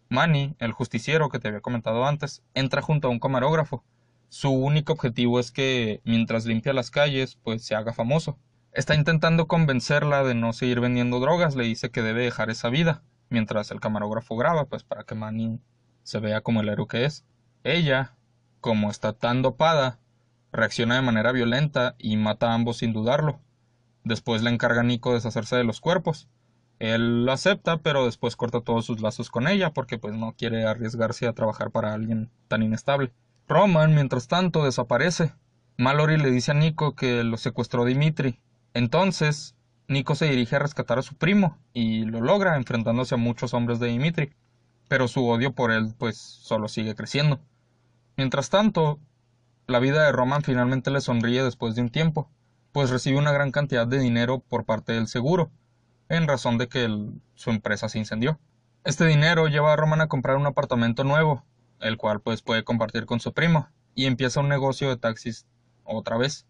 Manny, 0.08 0.56
el 0.58 0.72
justiciero 0.72 1.28
que 1.28 1.38
te 1.38 1.48
había 1.48 1.60
comentado 1.60 2.06
antes, 2.06 2.42
entra 2.54 2.80
junto 2.80 3.08
a 3.08 3.10
un 3.10 3.20
camarógrafo, 3.20 3.84
su 4.30 4.50
único 4.50 4.94
objetivo 4.94 5.38
es 5.38 5.52
que 5.52 6.00
mientras 6.04 6.46
limpia 6.46 6.72
las 6.72 6.90
calles, 6.90 7.36
pues 7.42 7.62
se 7.62 7.74
haga 7.74 7.92
famoso. 7.92 8.38
Está 8.72 8.94
intentando 8.94 9.48
convencerla 9.48 10.24
de 10.24 10.34
no 10.34 10.54
seguir 10.54 10.80
vendiendo 10.80 11.20
drogas, 11.20 11.56
le 11.56 11.64
dice 11.64 11.90
que 11.90 12.00
debe 12.00 12.22
dejar 12.22 12.48
esa 12.48 12.70
vida, 12.70 13.02
mientras 13.28 13.70
el 13.70 13.80
camarógrafo 13.80 14.34
graba, 14.36 14.64
pues 14.64 14.82
para 14.82 15.04
que 15.04 15.14
Manny 15.14 15.60
se 16.04 16.20
vea 16.20 16.40
como 16.40 16.62
el 16.62 16.70
héroe 16.70 16.86
que 16.88 17.04
es. 17.04 17.26
Ella, 17.64 18.14
como 18.62 18.90
está 18.90 19.12
tan 19.12 19.42
dopada, 19.42 19.98
reacciona 20.52 20.96
de 20.96 21.02
manera 21.02 21.32
violenta 21.32 21.94
y 21.98 22.16
mata 22.16 22.50
a 22.50 22.54
ambos 22.54 22.78
sin 22.78 22.92
dudarlo. 22.92 23.40
Después 24.04 24.42
le 24.42 24.50
encarga 24.50 24.80
a 24.80 24.84
Nico 24.84 25.14
deshacerse 25.14 25.56
de 25.56 25.64
los 25.64 25.80
cuerpos. 25.80 26.28
Él 26.78 27.26
lo 27.26 27.32
acepta, 27.32 27.78
pero 27.78 28.06
después 28.06 28.36
corta 28.36 28.62
todos 28.62 28.86
sus 28.86 29.00
lazos 29.00 29.30
con 29.30 29.46
ella 29.48 29.72
porque 29.72 29.98
pues 29.98 30.14
no 30.14 30.32
quiere 30.32 30.64
arriesgarse 30.64 31.26
a 31.26 31.34
trabajar 31.34 31.70
para 31.70 31.92
alguien 31.92 32.30
tan 32.48 32.62
inestable. 32.62 33.12
Roman, 33.46 33.94
mientras 33.94 34.28
tanto, 34.28 34.64
desaparece. 34.64 35.34
Mallory 35.76 36.16
le 36.16 36.30
dice 36.30 36.52
a 36.52 36.54
Nico 36.54 36.94
que 36.94 37.24
lo 37.24 37.36
secuestró 37.36 37.84
Dimitri. 37.84 38.40
Entonces, 38.74 39.56
Nico 39.88 40.14
se 40.14 40.26
dirige 40.26 40.56
a 40.56 40.60
rescatar 40.60 40.98
a 40.98 41.02
su 41.02 41.16
primo 41.16 41.58
y 41.72 42.04
lo 42.04 42.20
logra 42.20 42.56
enfrentándose 42.56 43.16
a 43.16 43.18
muchos 43.18 43.54
hombres 43.54 43.80
de 43.80 43.88
Dimitri, 43.88 44.32
pero 44.88 45.08
su 45.08 45.26
odio 45.26 45.52
por 45.52 45.72
él 45.72 45.94
pues 45.98 46.16
solo 46.16 46.68
sigue 46.68 46.94
creciendo. 46.94 47.40
Mientras 48.16 48.50
tanto, 48.50 49.00
la 49.70 49.78
vida 49.78 50.04
de 50.04 50.12
Roman 50.12 50.42
finalmente 50.42 50.90
le 50.90 51.00
sonríe 51.00 51.42
después 51.42 51.74
de 51.74 51.82
un 51.82 51.90
tiempo, 51.90 52.28
pues 52.72 52.90
recibe 52.90 53.18
una 53.18 53.32
gran 53.32 53.52
cantidad 53.52 53.86
de 53.86 53.98
dinero 53.98 54.40
por 54.40 54.64
parte 54.64 54.92
del 54.92 55.06
seguro, 55.06 55.50
en 56.08 56.26
razón 56.26 56.58
de 56.58 56.68
que 56.68 56.88
su 57.34 57.50
empresa 57.50 57.88
se 57.88 57.98
incendió. 57.98 58.40
Este 58.84 59.06
dinero 59.06 59.48
lleva 59.48 59.72
a 59.72 59.76
Roman 59.76 60.00
a 60.00 60.08
comprar 60.08 60.36
un 60.36 60.46
apartamento 60.46 61.04
nuevo, 61.04 61.44
el 61.80 61.96
cual 61.96 62.20
pues 62.20 62.42
puede 62.42 62.64
compartir 62.64 63.06
con 63.06 63.20
su 63.20 63.32
primo, 63.32 63.68
y 63.94 64.06
empieza 64.06 64.40
un 64.40 64.48
negocio 64.48 64.88
de 64.88 64.96
taxis 64.96 65.46
otra 65.84 66.16
vez. 66.16 66.46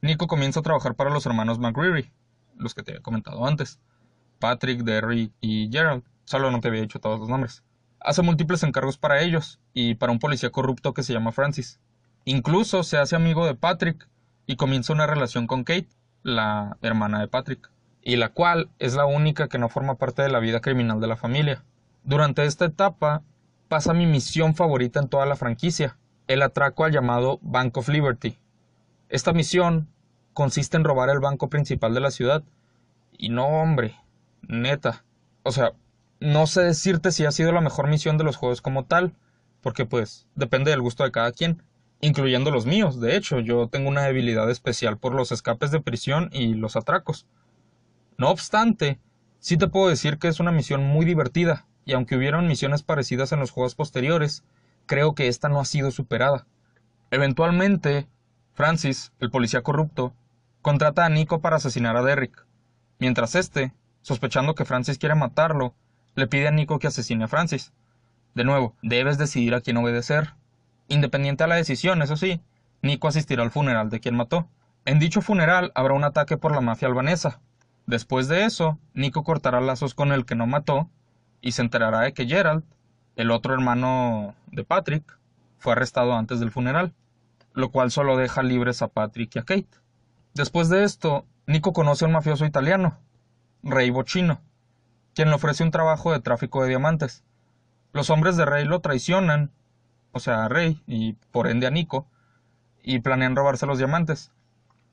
Nico 0.00 0.26
comienza 0.26 0.60
a 0.60 0.62
trabajar 0.64 0.94
para 0.94 1.10
los 1.10 1.26
hermanos 1.26 1.58
McGreary, 1.58 2.12
los 2.56 2.74
que 2.74 2.82
te 2.82 2.92
había 2.92 3.02
comentado 3.02 3.46
antes, 3.46 3.80
Patrick, 4.38 4.82
Derry 4.82 5.32
y 5.40 5.70
Gerald, 5.70 6.02
solo 6.24 6.50
no 6.50 6.60
te 6.60 6.68
había 6.68 6.82
dicho 6.82 7.00
todos 7.00 7.20
los 7.20 7.28
nombres. 7.28 7.62
Hace 8.00 8.22
múltiples 8.22 8.62
encargos 8.62 8.98
para 8.98 9.22
ellos 9.22 9.60
y 9.72 9.94
para 9.94 10.12
un 10.12 10.18
policía 10.18 10.50
corrupto 10.50 10.92
que 10.92 11.02
se 11.02 11.12
llama 11.12 11.32
Francis. 11.32 11.80
Incluso 12.24 12.82
se 12.82 12.98
hace 12.98 13.16
amigo 13.16 13.46
de 13.46 13.54
Patrick 13.54 14.08
y 14.46 14.56
comienza 14.56 14.92
una 14.92 15.06
relación 15.06 15.46
con 15.46 15.64
Kate, 15.64 15.88
la 16.22 16.78
hermana 16.82 17.20
de 17.20 17.28
Patrick 17.28 17.70
y 18.02 18.16
la 18.16 18.28
cual 18.30 18.70
es 18.78 18.94
la 18.94 19.06
única 19.06 19.48
que 19.48 19.58
no 19.58 19.68
forma 19.68 19.96
parte 19.96 20.22
de 20.22 20.30
la 20.30 20.38
vida 20.38 20.60
criminal 20.60 21.00
de 21.00 21.06
la 21.06 21.16
familia. 21.16 21.64
Durante 22.04 22.44
esta 22.44 22.66
etapa 22.66 23.22
pasa 23.68 23.94
mi 23.94 24.06
misión 24.06 24.54
favorita 24.54 25.00
en 25.00 25.08
toda 25.08 25.26
la 25.26 25.36
franquicia, 25.36 25.96
el 26.26 26.42
atraco 26.42 26.84
al 26.84 26.92
llamado 26.92 27.38
Bank 27.42 27.76
of 27.78 27.88
Liberty. 27.88 28.38
Esta 29.08 29.32
misión 29.32 29.88
consiste 30.34 30.76
en 30.76 30.84
robar 30.84 31.08
el 31.08 31.20
banco 31.20 31.48
principal 31.48 31.94
de 31.94 32.00
la 32.00 32.10
ciudad. 32.10 32.42
Y 33.16 33.30
no, 33.30 33.46
hombre, 33.46 33.96
neta. 34.42 35.04
O 35.42 35.52
sea, 35.52 35.72
no 36.20 36.46
sé 36.46 36.62
decirte 36.62 37.12
si 37.12 37.24
ha 37.24 37.32
sido 37.32 37.52
la 37.52 37.60
mejor 37.60 37.88
misión 37.88 38.18
de 38.18 38.24
los 38.24 38.36
juegos 38.36 38.60
como 38.60 38.84
tal, 38.84 39.14
porque 39.62 39.86
pues 39.86 40.26
depende 40.34 40.70
del 40.70 40.82
gusto 40.82 41.04
de 41.04 41.12
cada 41.12 41.32
quien, 41.32 41.62
incluyendo 42.04 42.50
los 42.50 42.66
míos. 42.66 43.00
De 43.00 43.16
hecho, 43.16 43.40
yo 43.40 43.68
tengo 43.68 43.88
una 43.88 44.02
debilidad 44.02 44.50
especial 44.50 44.98
por 44.98 45.14
los 45.14 45.32
escapes 45.32 45.70
de 45.70 45.80
prisión 45.80 46.28
y 46.32 46.52
los 46.52 46.76
atracos. 46.76 47.26
No 48.18 48.28
obstante, 48.28 49.00
sí 49.38 49.56
te 49.56 49.68
puedo 49.68 49.88
decir 49.88 50.18
que 50.18 50.28
es 50.28 50.38
una 50.38 50.52
misión 50.52 50.84
muy 50.84 51.06
divertida, 51.06 51.66
y 51.86 51.94
aunque 51.94 52.16
hubieron 52.16 52.46
misiones 52.46 52.82
parecidas 52.82 53.32
en 53.32 53.40
los 53.40 53.50
juegos 53.50 53.74
posteriores, 53.74 54.44
creo 54.84 55.14
que 55.14 55.28
esta 55.28 55.48
no 55.48 55.60
ha 55.60 55.64
sido 55.64 55.90
superada. 55.90 56.46
Eventualmente, 57.10 58.06
Francis, 58.52 59.12
el 59.18 59.30
policía 59.30 59.62
corrupto, 59.62 60.14
contrata 60.60 61.06
a 61.06 61.08
Nico 61.08 61.40
para 61.40 61.56
asesinar 61.56 61.96
a 61.96 62.02
Derrick, 62.02 62.46
mientras 62.98 63.34
este, 63.34 63.72
sospechando 64.02 64.54
que 64.54 64.66
Francis 64.66 64.98
quiere 64.98 65.14
matarlo, 65.14 65.74
le 66.16 66.26
pide 66.26 66.48
a 66.48 66.50
Nico 66.50 66.78
que 66.78 66.88
asesine 66.88 67.24
a 67.24 67.28
Francis. 67.28 67.72
De 68.34 68.44
nuevo, 68.44 68.76
debes 68.82 69.16
decidir 69.16 69.54
a 69.54 69.62
quién 69.62 69.78
obedecer. 69.78 70.34
Independiente 70.88 71.44
a 71.44 71.46
la 71.46 71.56
decisión, 71.56 72.02
eso 72.02 72.16
sí, 72.16 72.40
Nico 72.82 73.08
asistirá 73.08 73.42
al 73.42 73.50
funeral 73.50 73.90
de 73.90 74.00
quien 74.00 74.16
mató. 74.16 74.48
En 74.84 74.98
dicho 74.98 75.22
funeral 75.22 75.72
habrá 75.74 75.94
un 75.94 76.04
ataque 76.04 76.36
por 76.36 76.52
la 76.52 76.60
mafia 76.60 76.88
albanesa, 76.88 77.40
Después 77.86 78.28
de 78.28 78.44
eso, 78.44 78.78
Nico 78.94 79.24
cortará 79.24 79.60
lazos 79.60 79.94
con 79.94 80.12
el 80.12 80.24
que 80.24 80.34
no 80.34 80.46
mató 80.46 80.88
y 81.42 81.52
se 81.52 81.60
enterará 81.60 82.00
de 82.00 82.14
que 82.14 82.26
Gerald, 82.26 82.64
el 83.16 83.30
otro 83.30 83.52
hermano 83.52 84.34
de 84.50 84.64
Patrick, 84.64 85.18
fue 85.58 85.72
arrestado 85.72 86.14
antes 86.14 86.40
del 86.40 86.50
funeral, 86.50 86.94
lo 87.52 87.70
cual 87.70 87.90
solo 87.90 88.16
deja 88.16 88.42
libres 88.42 88.80
a 88.80 88.88
Patrick 88.88 89.36
y 89.36 89.38
a 89.38 89.44
Kate. 89.44 89.68
Después 90.32 90.70
de 90.70 90.84
esto, 90.84 91.26
Nico 91.46 91.74
conoce 91.74 92.04
a 92.04 92.08
un 92.08 92.14
mafioso 92.14 92.46
italiano, 92.46 92.98
Rey 93.62 93.90
Bochino, 93.90 94.40
quien 95.14 95.28
le 95.28 95.34
ofrece 95.34 95.62
un 95.62 95.70
trabajo 95.70 96.10
de 96.10 96.20
tráfico 96.20 96.62
de 96.62 96.70
diamantes. 96.70 97.22
Los 97.92 98.08
hombres 98.08 98.36
de 98.36 98.46
Rey 98.46 98.64
lo 98.64 98.80
traicionan, 98.80 99.52
o 100.14 100.20
sea, 100.20 100.44
a 100.44 100.48
Rey 100.48 100.82
y 100.86 101.14
por 101.32 101.48
ende 101.48 101.66
a 101.66 101.70
Nico, 101.70 102.06
y 102.82 103.00
planean 103.00 103.36
robarse 103.36 103.66
los 103.66 103.78
diamantes. 103.78 104.32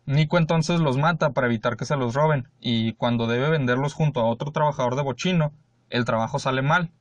Nico 0.05 0.37
entonces 0.37 0.79
los 0.79 0.97
mata 0.97 1.31
para 1.31 1.47
evitar 1.47 1.77
que 1.77 1.85
se 1.85 1.95
los 1.95 2.15
roben, 2.15 2.49
y 2.59 2.93
cuando 2.93 3.27
debe 3.27 3.49
venderlos 3.49 3.93
junto 3.93 4.19
a 4.19 4.25
otro 4.25 4.51
trabajador 4.51 4.95
de 4.95 5.03
bochino, 5.03 5.53
el 5.89 6.05
trabajo 6.05 6.39
sale 6.39 6.61
mal. 6.61 6.91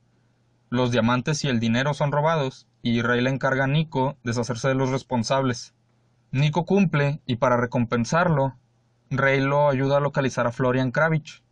Los 0.69 0.91
diamantes 0.91 1.43
y 1.43 1.49
el 1.49 1.59
dinero 1.59 1.93
son 1.93 2.11
robados, 2.11 2.67
y 2.83 3.01
Rey 3.01 3.21
le 3.21 3.31
encarga 3.31 3.63
a 3.63 3.67
Nico 3.67 4.17
deshacerse 4.23 4.67
de 4.67 4.75
los 4.75 4.91
responsables. 4.91 5.73
Nico 6.31 6.65
cumple, 6.65 7.21
y 7.25 7.37
para 7.37 7.57
recompensarlo, 7.57 8.55
Rey 9.09 9.41
lo 9.41 9.67
ayuda 9.67 9.97
a 9.97 10.01
localizar 10.01 10.47
a 10.47 10.51
Florian 10.51 10.91
Kravich, 10.91 11.43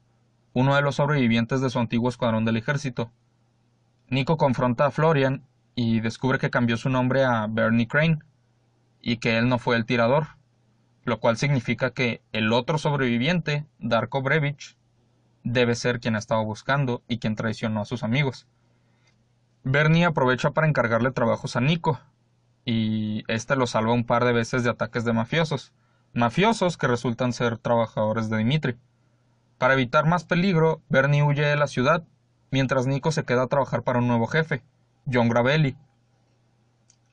uno 0.53 0.75
de 0.75 0.81
los 0.81 0.95
sobrevivientes 0.95 1.61
de 1.61 1.69
su 1.69 1.79
antiguo 1.79 2.09
escuadrón 2.09 2.45
del 2.45 2.57
ejército. 2.57 3.11
Nico 4.07 4.37
confronta 4.37 4.85
a 4.85 4.91
Florian 4.91 5.43
y 5.81 6.01
descubre 6.01 6.39
que 6.39 6.49
cambió 6.49 6.75
su 6.75 6.89
nombre 6.89 7.23
a 7.23 7.47
Bernie 7.49 7.87
Crane, 7.87 8.19
y 9.01 9.17
que 9.17 9.37
él 9.37 9.47
no 9.47 9.59
fue 9.59 9.77
el 9.77 9.85
tirador 9.85 10.39
lo 11.09 11.19
cual 11.19 11.37
significa 11.37 11.91
que 11.91 12.21
el 12.31 12.53
otro 12.53 12.77
sobreviviente, 12.77 13.65
Darko 13.79 14.21
Brevich, 14.21 14.77
debe 15.43 15.75
ser 15.75 15.99
quien 15.99 16.15
ha 16.15 16.19
estado 16.19 16.43
buscando 16.45 17.03
y 17.07 17.17
quien 17.17 17.35
traicionó 17.35 17.81
a 17.81 17.85
sus 17.85 18.03
amigos. 18.03 18.47
Bernie 19.63 20.05
aprovecha 20.05 20.51
para 20.51 20.67
encargarle 20.67 21.11
trabajos 21.11 21.55
a 21.55 21.61
Nico, 21.61 21.99
y 22.63 23.23
este 23.27 23.55
lo 23.55 23.67
salva 23.67 23.93
un 23.93 24.05
par 24.05 24.23
de 24.23 24.33
veces 24.33 24.63
de 24.63 24.69
ataques 24.69 25.03
de 25.03 25.13
mafiosos, 25.13 25.73
mafiosos 26.13 26.77
que 26.77 26.87
resultan 26.87 27.33
ser 27.33 27.57
trabajadores 27.57 28.29
de 28.29 28.37
Dimitri. 28.37 28.77
Para 29.57 29.73
evitar 29.73 30.05
más 30.05 30.23
peligro, 30.23 30.81
Bernie 30.89 31.23
huye 31.23 31.45
de 31.45 31.55
la 31.55 31.67
ciudad, 31.67 32.03
mientras 32.51 32.87
Nico 32.87 33.11
se 33.11 33.25
queda 33.25 33.43
a 33.43 33.47
trabajar 33.47 33.83
para 33.83 33.99
un 33.99 34.07
nuevo 34.07 34.27
jefe, 34.27 34.63
John 35.11 35.29
Gravelli, 35.29 35.75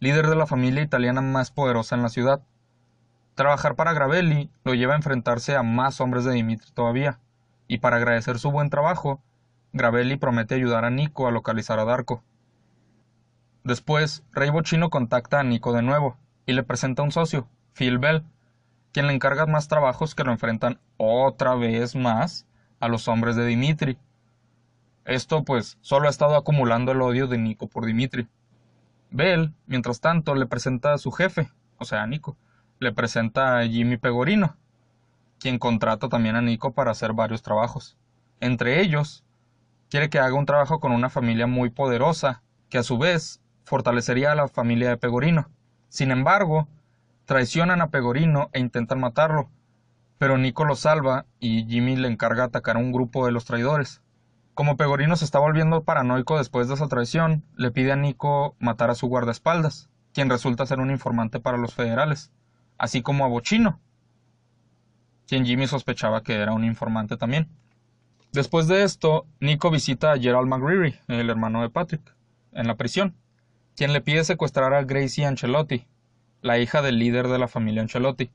líder 0.01 0.27
de 0.27 0.37
la 0.37 0.47
familia 0.47 0.83
italiana 0.83 1.23
más 1.23 1.51
poderosa 1.51 1.95
en 1.95 2.03
la 2.03 2.09
ciudad. 2.09 2.43
Trabajar 3.35 3.75
para 3.75 3.93
Gravelli 3.93 4.51
lo 4.65 4.75
lleva 4.75 4.95
a 4.95 4.97
enfrentarse 4.97 5.57
a 5.57 5.63
más 5.63 6.01
hombres 6.01 6.25
de 6.25 6.33
Dimitri 6.33 6.71
todavía, 6.73 7.21
y 7.69 7.79
para 7.79 7.97
agradecer 7.97 8.39
su 8.39 8.51
buen 8.51 8.71
trabajo, 8.71 9.23
Gravelli 9.73 10.17
promete 10.17 10.55
ayudar 10.55 10.85
a 10.85 10.91
Nico 10.91 11.27
a 11.27 11.31
localizar 11.31 11.79
a 11.79 11.85
Darko. 11.85 12.23
Después, 13.65 14.23
Rey 14.33 14.51
Bochino 14.51 14.91
contacta 14.91 15.41
a 15.41 15.45
Nico 15.45 15.73
de 15.73 15.83
nuevo 15.83 16.17
y 16.47 16.53
le 16.53 16.63
presenta 16.63 17.03
a 17.03 17.05
un 17.05 17.13
socio, 17.13 17.49
Phil 17.75 17.99
Bell, 17.99 18.25
quien 18.93 19.07
le 19.07 19.13
encarga 19.13 19.47
más 19.47 19.69
trabajos 19.69 20.15
que 20.15 20.25
lo 20.25 20.33
enfrentan 20.33 20.81
otra 20.97 21.55
vez 21.55 21.97
más 21.97 22.47
a 22.81 22.89
los 22.89 23.09
hombres 23.09 23.37
de 23.37 23.45
Dimitri. 23.45 23.99
Esto 25.07 25.45
pues 25.45 25.79
solo 25.83 26.09
ha 26.09 26.11
estado 26.11 26.35
acumulando 26.35 26.91
el 26.91 27.01
odio 27.01 27.29
de 27.29 27.39
Nico 27.39 27.69
por 27.69 27.87
Dimitri. 27.87 28.27
Bell, 29.13 29.55
mientras 29.67 30.01
tanto, 30.01 30.35
le 30.35 30.47
presenta 30.47 30.93
a 30.93 30.99
su 30.99 31.13
jefe, 31.13 31.49
o 31.79 31.85
sea, 31.85 32.03
a 32.03 32.09
Nico, 32.09 32.37
le 32.81 32.93
presenta 32.93 33.61
a 33.61 33.67
Jimmy 33.69 33.99
Pegorino, 33.99 34.57
quien 35.39 35.61
contrata 35.61 36.09
también 36.09 36.35
a 36.35 36.43
Nico 36.43 36.73
para 36.73 36.91
hacer 36.91 37.13
varios 37.13 37.43
trabajos. 37.43 37.97
Entre 38.41 38.81
ellos, 38.81 39.25
quiere 39.91 40.11
que 40.11 40.19
haga 40.19 40.35
un 40.35 40.45
trabajo 40.45 40.81
con 40.81 40.91
una 40.91 41.09
familia 41.09 41.47
muy 41.47 41.71
poderosa, 41.71 42.43
que 42.69 42.79
a 42.79 42.83
su 42.83 42.99
vez 42.99 43.41
fortalecería 43.63 44.33
a 44.33 44.35
la 44.35 44.49
familia 44.49 44.89
de 44.89 44.97
Pegorino. 44.97 45.49
Sin 45.89 46.11
embargo, 46.11 46.67
traicionan 47.27 47.81
a 47.81 47.91
Pegorino 47.91 48.51
e 48.53 48.59
intentan 48.59 48.99
matarlo, 48.99 49.51
pero 50.19 50.37
Nico 50.37 50.65
lo 50.65 50.75
salva 50.75 51.27
y 51.39 51.65
Jimmy 51.65 51.95
le 51.95 52.09
encarga 52.09 52.43
atacar 52.43 52.75
a 52.75 52.81
un 52.81 52.91
grupo 52.91 53.25
de 53.25 53.31
los 53.31 53.45
traidores. 53.45 54.03
Como 54.57 54.79
Pegorino 54.79 55.17
se 55.17 55.27
está 55.27 55.39
volviendo 55.39 55.85
paranoico 55.85 56.39
después 56.39 56.67
de 56.67 56.77
esa 56.77 56.89
traición, 56.89 57.45
le 57.59 57.71
pide 57.71 57.93
a 57.93 57.97
Nico 57.97 58.57
matar 58.59 58.89
a 58.89 58.95
su 58.95 59.07
guardaespaldas, 59.07 59.91
quien 60.15 60.31
resulta 60.31 60.65
ser 60.65 60.81
un 60.81 60.91
informante 60.91 61.41
para 61.41 61.59
los 61.59 61.75
federales 61.75 62.33
así 62.79 63.03
como 63.03 63.27
a 63.27 63.29
Bochino, 63.29 63.79
quien 65.27 65.45
Jimmy 65.45 65.67
sospechaba 65.67 66.23
que 66.23 66.37
era 66.37 66.55
un 66.55 66.65
informante 66.65 67.19
también. 67.19 67.51
Después 68.33 68.67
de 68.67 68.83
esto, 68.83 69.27
Nico 69.41 69.71
visita 69.71 70.13
a 70.13 70.19
Gerald 70.19 70.49
McGreary, 70.49 71.01
el 71.09 71.29
hermano 71.29 71.61
de 71.61 71.69
Patrick, 71.69 72.15
en 72.53 72.67
la 72.67 72.77
prisión, 72.77 73.15
quien 73.77 73.93
le 73.93 74.01
pide 74.01 74.25
secuestrar 74.25 74.73
a 74.73 74.85
Gracie 74.85 75.27
Ancelotti, 75.27 75.87
la 76.41 76.59
hija 76.59 76.81
del 76.81 76.99
líder 76.99 77.29
de 77.29 77.39
la 77.39 77.47
familia 77.47 77.83
Ancelotti. 77.83 78.31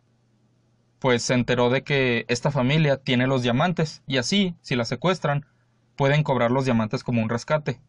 Pues 1.00 1.24
se 1.24 1.34
enteró 1.34 1.72
de 1.72 1.82
que 1.82 2.26
esta 2.28 2.52
familia 2.52 2.98
tiene 2.98 3.26
los 3.26 3.42
diamantes 3.42 4.04
y 4.06 4.18
así, 4.18 4.56
si 4.62 4.76
la 4.76 4.86
secuestran, 4.86 5.48
pueden 5.96 6.24
cobrar 6.24 6.52
los 6.52 6.66
diamantes 6.66 7.04
como 7.04 7.22
un 7.22 7.30
rescate. 7.30 7.80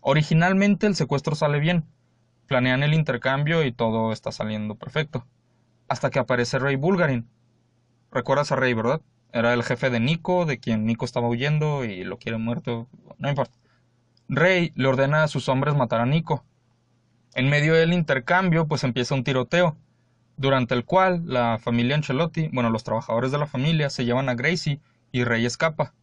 Originalmente 0.00 0.86
el 0.86 0.94
secuestro 0.94 1.34
sale 1.34 1.60
bien, 1.60 1.84
planean 2.46 2.82
el 2.82 2.94
intercambio 2.94 3.64
y 3.64 3.72
todo 3.72 4.12
está 4.12 4.32
saliendo 4.32 4.74
perfecto. 4.74 5.26
Hasta 5.88 6.10
que 6.10 6.18
aparece 6.18 6.58
Rey 6.58 6.76
Bulgarin. 6.76 7.28
¿Recuerdas 8.10 8.52
a 8.52 8.56
Rey, 8.56 8.74
verdad? 8.74 9.00
Era 9.32 9.54
el 9.54 9.62
jefe 9.62 9.90
de 9.90 10.00
Nico, 10.00 10.44
de 10.44 10.58
quien 10.58 10.84
Nico 10.84 11.04
estaba 11.04 11.28
huyendo 11.28 11.84
y 11.84 12.04
lo 12.04 12.18
quiere 12.18 12.38
muerto. 12.38 12.88
No 13.18 13.28
importa. 13.28 13.56
Rey 14.28 14.72
le 14.74 14.88
ordena 14.88 15.22
a 15.22 15.28
sus 15.28 15.48
hombres 15.48 15.74
matar 15.74 16.00
a 16.00 16.06
Nico. 16.06 16.44
En 17.34 17.48
medio 17.48 17.74
del 17.74 17.92
intercambio, 17.92 18.66
pues 18.66 18.84
empieza 18.84 19.14
un 19.14 19.24
tiroteo, 19.24 19.76
durante 20.36 20.74
el 20.74 20.84
cual 20.84 21.22
la 21.26 21.58
familia 21.58 21.96
Ancelotti, 21.96 22.48
bueno, 22.52 22.68
los 22.68 22.84
trabajadores 22.84 23.30
de 23.30 23.38
la 23.38 23.46
familia, 23.46 23.88
se 23.88 24.04
llevan 24.04 24.28
a 24.28 24.34
Gracie 24.34 24.80
y 25.12 25.24
Rey 25.24 25.46
escapa. 25.46 25.94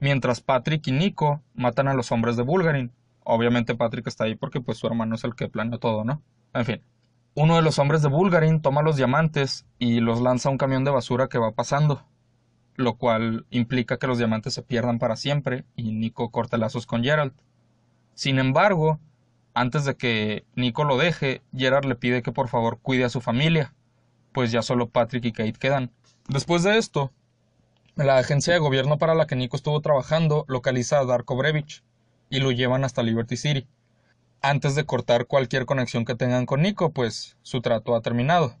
Mientras 0.00 0.40
Patrick 0.40 0.86
y 0.88 0.92
Nico 0.92 1.42
matan 1.54 1.88
a 1.88 1.94
los 1.94 2.12
hombres 2.12 2.36
de 2.36 2.42
Bulgarin. 2.42 2.92
Obviamente 3.22 3.74
Patrick 3.74 4.06
está 4.06 4.24
ahí 4.24 4.34
porque 4.34 4.60
pues 4.60 4.78
su 4.78 4.86
hermano 4.86 5.14
es 5.14 5.24
el 5.24 5.34
que 5.34 5.48
planeó 5.48 5.78
todo, 5.78 6.04
¿no? 6.04 6.22
En 6.52 6.64
fin. 6.64 6.82
Uno 7.34 7.56
de 7.56 7.62
los 7.62 7.78
hombres 7.78 8.02
de 8.02 8.08
Bulgarin 8.08 8.60
toma 8.60 8.82
los 8.82 8.96
diamantes 8.96 9.66
y 9.78 10.00
los 10.00 10.20
lanza 10.20 10.48
a 10.48 10.52
un 10.52 10.58
camión 10.58 10.84
de 10.84 10.92
basura 10.92 11.28
que 11.28 11.38
va 11.38 11.50
pasando, 11.50 12.06
lo 12.76 12.96
cual 12.96 13.46
implica 13.50 13.96
que 13.96 14.06
los 14.06 14.18
diamantes 14.18 14.54
se 14.54 14.62
pierdan 14.62 14.98
para 14.98 15.16
siempre 15.16 15.64
y 15.74 15.92
Nico 15.92 16.30
corta 16.30 16.58
lazos 16.58 16.86
con 16.86 17.02
Gerald. 17.02 17.32
Sin 18.14 18.38
embargo, 18.38 19.00
antes 19.52 19.84
de 19.84 19.96
que 19.96 20.44
Nico 20.54 20.84
lo 20.84 20.96
deje, 20.96 21.42
Gerald 21.56 21.86
le 21.86 21.96
pide 21.96 22.22
que 22.22 22.32
por 22.32 22.48
favor 22.48 22.78
cuide 22.80 23.04
a 23.04 23.08
su 23.08 23.20
familia, 23.20 23.74
pues 24.32 24.52
ya 24.52 24.62
solo 24.62 24.88
Patrick 24.88 25.24
y 25.24 25.32
Kate 25.32 25.54
quedan. 25.54 25.90
Después 26.28 26.62
de 26.62 26.78
esto, 26.78 27.12
la 27.96 28.18
agencia 28.18 28.52
de 28.52 28.58
gobierno 28.58 28.98
para 28.98 29.14
la 29.14 29.26
que 29.26 29.36
Nico 29.36 29.56
estuvo 29.56 29.80
trabajando 29.80 30.44
localiza 30.48 30.98
a 30.98 31.04
Darko 31.04 31.36
Brevich 31.36 31.82
y 32.28 32.40
lo 32.40 32.50
llevan 32.50 32.84
hasta 32.84 33.02
Liberty 33.02 33.36
City 33.36 33.68
antes 34.44 34.74
de 34.74 34.84
cortar 34.84 35.26
cualquier 35.26 35.64
conexión 35.64 36.04
que 36.04 36.14
tengan 36.14 36.44
con 36.44 36.60
Nico, 36.60 36.90
pues 36.90 37.38
su 37.40 37.62
trato 37.62 37.96
ha 37.96 38.02
terminado. 38.02 38.58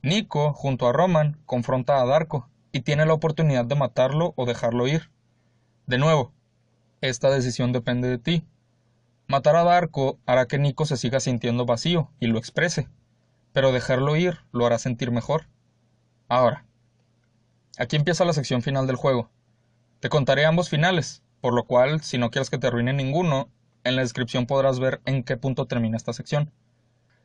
Nico, 0.00 0.54
junto 0.54 0.88
a 0.88 0.92
Roman, 0.92 1.38
confronta 1.44 2.00
a 2.00 2.06
Darko 2.06 2.48
y 2.72 2.80
tiene 2.80 3.04
la 3.04 3.12
oportunidad 3.12 3.66
de 3.66 3.74
matarlo 3.74 4.32
o 4.36 4.46
dejarlo 4.46 4.86
ir. 4.86 5.10
De 5.86 5.98
nuevo, 5.98 6.32
esta 7.02 7.30
decisión 7.30 7.72
depende 7.72 8.08
de 8.08 8.16
ti. 8.16 8.46
Matar 9.28 9.56
a 9.56 9.64
Darko 9.64 10.18
hará 10.24 10.46
que 10.46 10.58
Nico 10.58 10.86
se 10.86 10.96
siga 10.96 11.20
sintiendo 11.20 11.66
vacío 11.66 12.10
y 12.18 12.28
lo 12.28 12.38
exprese, 12.38 12.88
pero 13.52 13.72
dejarlo 13.72 14.16
ir 14.16 14.38
lo 14.50 14.64
hará 14.64 14.78
sentir 14.78 15.10
mejor. 15.10 15.46
Ahora, 16.26 16.64
aquí 17.78 17.96
empieza 17.96 18.24
la 18.24 18.32
sección 18.32 18.62
final 18.62 18.86
del 18.86 18.96
juego. 18.96 19.30
Te 20.00 20.08
contaré 20.08 20.44
ambos 20.44 20.68
finales, 20.68 21.22
por 21.40 21.54
lo 21.54 21.64
cual, 21.64 22.02
si 22.02 22.18
no 22.18 22.30
quieres 22.30 22.50
que 22.50 22.58
te 22.58 22.66
arruine 22.66 22.92
ninguno, 22.92 23.48
en 23.84 23.96
la 23.96 24.02
descripción 24.02 24.46
podrás 24.46 24.80
ver 24.80 25.00
en 25.04 25.22
qué 25.22 25.36
punto 25.36 25.66
termina 25.66 25.96
esta 25.96 26.12
sección. 26.12 26.52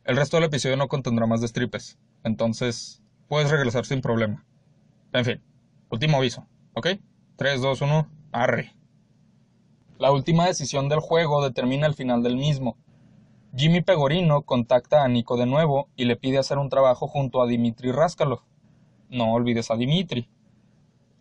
El 0.03 0.17
resto 0.17 0.37
del 0.37 0.45
episodio 0.45 0.77
no 0.77 0.87
contendrá 0.87 1.25
más 1.25 1.41
destripes, 1.41 1.97
entonces 2.23 3.01
puedes 3.27 3.51
regresar 3.51 3.85
sin 3.85 4.01
problema. 4.01 4.45
En 5.13 5.25
fin, 5.25 5.41
último 5.89 6.17
aviso, 6.17 6.47
¿ok? 6.73 6.87
3, 7.35 7.61
2, 7.61 7.81
1, 7.81 8.07
arre. 8.31 8.73
La 9.97 10.11
última 10.11 10.47
decisión 10.47 10.89
del 10.89 10.99
juego 10.99 11.43
determina 11.43 11.85
el 11.85 11.93
final 11.93 12.23
del 12.23 12.35
mismo. 12.35 12.77
Jimmy 13.55 13.81
Pegorino 13.81 14.41
contacta 14.43 15.03
a 15.03 15.07
Nico 15.07 15.37
de 15.37 15.45
nuevo 15.45 15.89
y 15.95 16.05
le 16.05 16.15
pide 16.15 16.37
hacer 16.37 16.57
un 16.57 16.69
trabajo 16.69 17.07
junto 17.07 17.41
a 17.41 17.47
Dimitri 17.47 17.91
Raskalov. 17.91 18.41
No 19.09 19.33
olvides 19.33 19.69
a 19.69 19.75
Dimitri. 19.75 20.29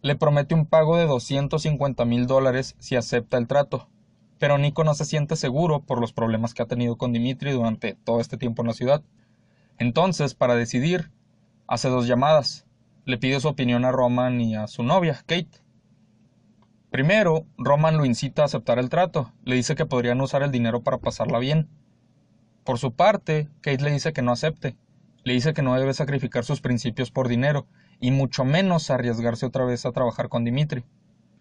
Le 0.03 0.17
promete 0.17 0.55
un 0.55 0.65
pago 0.65 0.97
de 0.97 1.07
250 1.07 2.05
mil 2.07 2.27
dólares 2.27 2.75
si 2.79 2.97
acepta 2.97 3.37
el 3.37 3.47
trato, 3.47 3.89
pero 4.39 4.57
Nico 4.57 4.83
no 4.83 4.95
se 4.95 5.05
siente 5.05 5.37
seguro 5.37 5.81
por 5.81 6.01
los 6.01 6.15
problemas 6.15 6.55
que 6.55 6.63
ha 6.63 6.67
tenido 6.67 6.97
con 6.97 7.13
Dimitri 7.13 7.53
durante 7.53 7.95
todo 7.95 8.21
este 8.21 8.39
tiempo 8.39 8.63
en 8.63 8.69
la 8.69 8.75
ciudad. 8.75 9.03
Entonces, 9.79 10.35
para 10.35 10.55
decidir, 10.55 11.11
hace 11.67 11.89
dos 11.89 12.07
llamadas. 12.07 12.67
Le 13.05 13.19
pide 13.19 13.41
su 13.41 13.49
opinión 13.49 13.85
a 13.85 13.93
Roman 13.93 14.41
y 14.41 14.57
a 14.57 14.67
su 14.67 14.83
novia, 14.83 15.23
Kate. 15.27 15.63
Primero, 16.91 17.45
Roman 17.59 17.97
lo 17.97 18.05
incita 18.05 18.43
a 18.43 18.47
aceptar 18.47 18.79
el 18.79 18.89
trato, 18.89 19.33
le 19.45 19.55
dice 19.55 19.75
que 19.75 19.87
podrían 19.87 20.21
usar 20.21 20.43
el 20.43 20.51
dinero 20.51 20.83
para 20.83 20.99
pasarla 20.99 21.39
bien. 21.39 21.69
Por 22.65 22.79
su 22.79 22.93
parte, 22.93 23.49
Kate 23.61 23.85
le 23.85 23.93
dice 23.93 24.13
que 24.13 24.23
no 24.23 24.33
acepte, 24.33 24.77
le 25.25 25.35
dice 25.35 25.53
que 25.53 25.63
no 25.63 25.79
debe 25.79 25.95
sacrificar 25.95 26.45
sus 26.45 26.61
principios 26.61 27.11
por 27.11 27.29
dinero, 27.29 27.67
y 28.01 28.11
mucho 28.11 28.45
menos 28.45 28.91
arriesgarse 28.91 29.47
otra 29.47 29.65
vez 29.65 29.85
a 29.85 29.93
trabajar 29.93 30.29
con 30.29 30.45
Dimitri. 30.45 30.85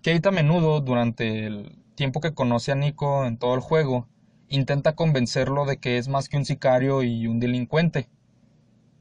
Kate 0.03 0.27
a 0.27 0.31
menudo, 0.31 0.81
durante 0.81 1.45
el 1.45 1.77
tiempo 1.95 2.21
que 2.21 2.33
conoce 2.33 2.71
a 2.71 2.75
Nico 2.75 3.25
en 3.25 3.37
todo 3.37 3.55
el 3.55 3.61
juego, 3.61 4.07
intenta 4.49 4.95
convencerlo 4.95 5.65
de 5.65 5.77
que 5.77 5.97
es 5.97 6.07
más 6.09 6.29
que 6.29 6.37
un 6.37 6.45
sicario 6.45 7.03
y 7.03 7.27
un 7.27 7.39
delincuente. 7.39 8.09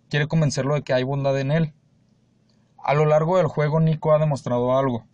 Quiere 0.08 0.28
convencerlo 0.28 0.74
de 0.74 0.82
que 0.82 0.92
hay 0.92 1.02
bondad 1.02 1.38
en 1.38 1.50
él. 1.50 1.72
A 2.82 2.94
lo 2.94 3.04
largo 3.04 3.36
del 3.36 3.46
juego 3.46 3.80
Nico 3.80 4.12
ha 4.12 4.18
demostrado 4.18 4.78
algo. 4.78 5.04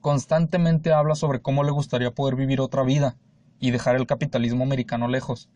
Constantemente 0.00 0.92
habla 0.92 1.14
sobre 1.14 1.40
cómo 1.40 1.64
le 1.64 1.72
gustaría 1.72 2.12
poder 2.12 2.36
vivir 2.36 2.60
otra 2.60 2.82
vida 2.82 3.16
y 3.58 3.70
dejar 3.72 3.96
el 3.96 4.06
capitalismo 4.06 4.64
americano 4.64 5.08
lejos, 5.08 5.48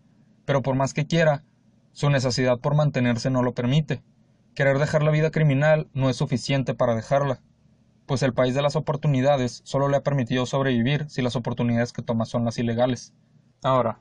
pero 0.44 0.62
por 0.62 0.74
más 0.74 0.94
que 0.94 1.06
quiera, 1.06 1.44
su 1.92 2.10
necesidad 2.10 2.58
por 2.58 2.74
mantenerse 2.74 3.30
no 3.30 3.42
lo 3.42 3.52
permite. 3.52 4.02
Querer 4.54 4.78
dejar 4.78 5.02
la 5.02 5.10
vida 5.10 5.30
criminal 5.30 5.88
no 5.94 6.10
es 6.10 6.16
suficiente 6.16 6.74
para 6.74 6.94
dejarla 6.94 7.40
pues 8.06 8.22
el 8.22 8.34
país 8.34 8.54
de 8.54 8.62
las 8.62 8.76
oportunidades 8.76 9.62
solo 9.64 9.88
le 9.88 9.96
ha 9.96 10.02
permitido 10.02 10.46
sobrevivir 10.46 11.08
si 11.08 11.22
las 11.22 11.36
oportunidades 11.36 11.92
que 11.92 12.02
toma 12.02 12.24
son 12.24 12.44
las 12.44 12.58
ilegales. 12.58 13.14
Ahora, 13.62 14.00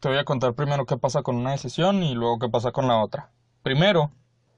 te 0.00 0.08
voy 0.08 0.18
a 0.18 0.24
contar 0.24 0.54
primero 0.54 0.86
qué 0.86 0.96
pasa 0.96 1.22
con 1.22 1.36
una 1.36 1.52
decisión 1.52 2.02
y 2.02 2.14
luego 2.14 2.38
qué 2.38 2.48
pasa 2.48 2.72
con 2.72 2.86
la 2.86 2.98
otra. 2.98 3.32
Primero, 3.62 4.12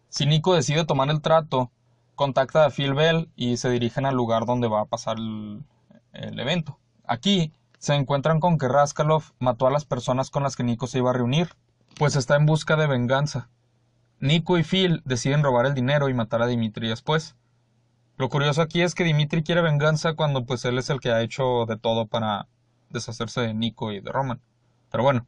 si 0.09 0.27
Nico 0.27 0.55
decide 0.55 0.85
tomar 0.85 1.09
el 1.11 1.23
trato, 1.23 1.71
contacta 2.15 2.67
a 2.67 2.71
Phil 2.71 2.95
Bell 2.95 3.31
y 3.37 3.57
se 3.57 3.71
dirigen 3.71 4.05
al 4.05 4.17
lugar 4.17 4.45
donde 4.45 4.69
va 4.69 4.83
a 4.83 4.87
pasar 4.87 5.17
el, 5.19 5.65
evento. 6.13 6.79
Aquí 7.07 7.53
se 7.79 7.95
encuentran 7.95 8.41
con 8.41 8.59
que 8.59 8.69
Raskalov 8.69 9.23
mató 9.39 9.67
a 9.67 9.71
las 9.71 9.85
personas 9.85 10.31
con 10.31 10.43
las 10.43 10.57
que 10.57 10.65
Nico 10.65 10.87
se 10.89 10.99
iba 10.99 11.11
a 11.11 11.15
reunir, 11.15 11.55
pues 11.97 12.17
está 12.17 12.37
en 12.37 12.45
busca 12.45 12.77
de 12.77 12.87
venganza. 12.87 13.49
Nico 14.21 14.59
y 14.59 14.65
Phil 14.65 15.03
deciden 15.05 15.43
robar 15.43 15.67
el 15.67 15.75
dinero 15.75 16.09
y 16.09 16.15
matar 16.15 16.43
a 16.43 16.47
Dimitri 16.47 16.89
después. 16.89 17.37
Lo 18.17 18.29
curioso 18.29 18.63
aquí 18.63 18.83
es 18.83 18.97
que 18.97 19.05
Dimitri 19.05 19.45
quiere 19.45 19.61
venganza 19.61 20.15
cuando 20.15 20.45
pues 20.45 20.65
él 20.65 20.77
es 20.79 20.91
el 20.91 20.99
que 20.99 21.13
ha 21.13 21.23
hecho 21.23 21.67
de 21.67 21.77
todo 21.77 22.07
para 22.07 22.49
deshacerse 22.91 23.41
de 23.43 23.55
Nico 23.55 23.93
y 23.93 24.01
de 24.01 24.11
Roman. 24.11 24.41
Pero 24.91 25.05
bueno, 25.05 25.27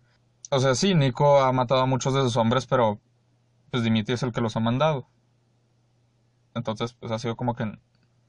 o 0.51 0.59
sea, 0.59 0.75
sí, 0.75 0.95
Nico 0.95 1.41
ha 1.41 1.53
matado 1.53 1.83
a 1.83 1.87
muchos 1.87 2.15
de 2.15 2.23
sus 2.23 2.37
hombres, 2.37 2.67
pero 2.67 2.99
pues 3.71 3.85
Dimitri 3.85 4.15
es 4.15 4.25
el 4.25 4.33
que 4.33 4.41
los 4.41 4.57
ha 4.57 4.61
mandado. 4.61 5.07
Entonces, 6.55 6.95
pues 6.95 7.13
ha 7.13 7.19
sido 7.21 7.37
como 7.37 7.55
que... 7.55 7.79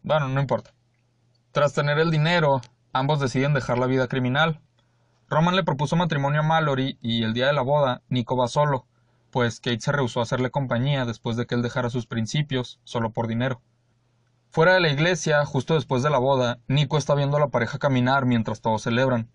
Bueno, 0.03 0.27
no 0.27 0.39
importa. 0.39 0.75
Tras 1.51 1.73
tener 1.73 1.97
el 1.97 2.11
dinero, 2.11 2.61
ambos 2.93 3.19
deciden 3.19 3.55
dejar 3.55 3.79
la 3.79 3.87
vida 3.87 4.07
criminal. 4.07 4.61
Roman 5.27 5.55
le 5.55 5.63
propuso 5.63 5.95
matrimonio 5.95 6.41
a 6.41 6.43
Mallory 6.43 6.99
y 7.01 7.23
el 7.23 7.33
día 7.33 7.47
de 7.47 7.53
la 7.53 7.63
boda, 7.63 8.03
Nico 8.09 8.37
va 8.37 8.47
solo, 8.47 8.85
pues 9.31 9.59
Kate 9.59 9.79
se 9.79 9.91
rehusó 9.91 10.19
a 10.19 10.23
hacerle 10.23 10.51
compañía 10.51 11.05
después 11.05 11.37
de 11.37 11.47
que 11.47 11.55
él 11.55 11.61
dejara 11.61 11.89
sus 11.89 12.05
principios 12.05 12.79
solo 12.83 13.11
por 13.11 13.27
dinero. 13.27 13.61
Fuera 14.51 14.73
de 14.73 14.81
la 14.81 14.89
iglesia, 14.89 15.45
justo 15.45 15.75
después 15.75 16.03
de 16.03 16.09
la 16.09 16.17
boda, 16.17 16.59
Nico 16.67 16.97
está 16.97 17.15
viendo 17.15 17.37
a 17.37 17.39
la 17.39 17.47
pareja 17.47 17.79
caminar 17.79 18.25
mientras 18.25 18.61
todos 18.61 18.81
celebran. 18.83 19.29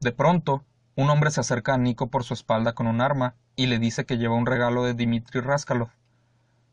De 0.00 0.12
pronto, 0.12 0.64
un 0.94 1.10
hombre 1.10 1.30
se 1.30 1.40
acerca 1.40 1.74
a 1.74 1.78
Nico 1.78 2.08
por 2.08 2.24
su 2.24 2.32
espalda 2.32 2.72
con 2.72 2.86
un 2.86 3.02
arma 3.02 3.34
y 3.54 3.66
le 3.66 3.78
dice 3.78 4.06
que 4.06 4.16
lleva 4.16 4.34
un 4.34 4.46
regalo 4.46 4.82
de 4.82 4.94
Dmitri 4.94 5.40
Raskalov. 5.40 5.90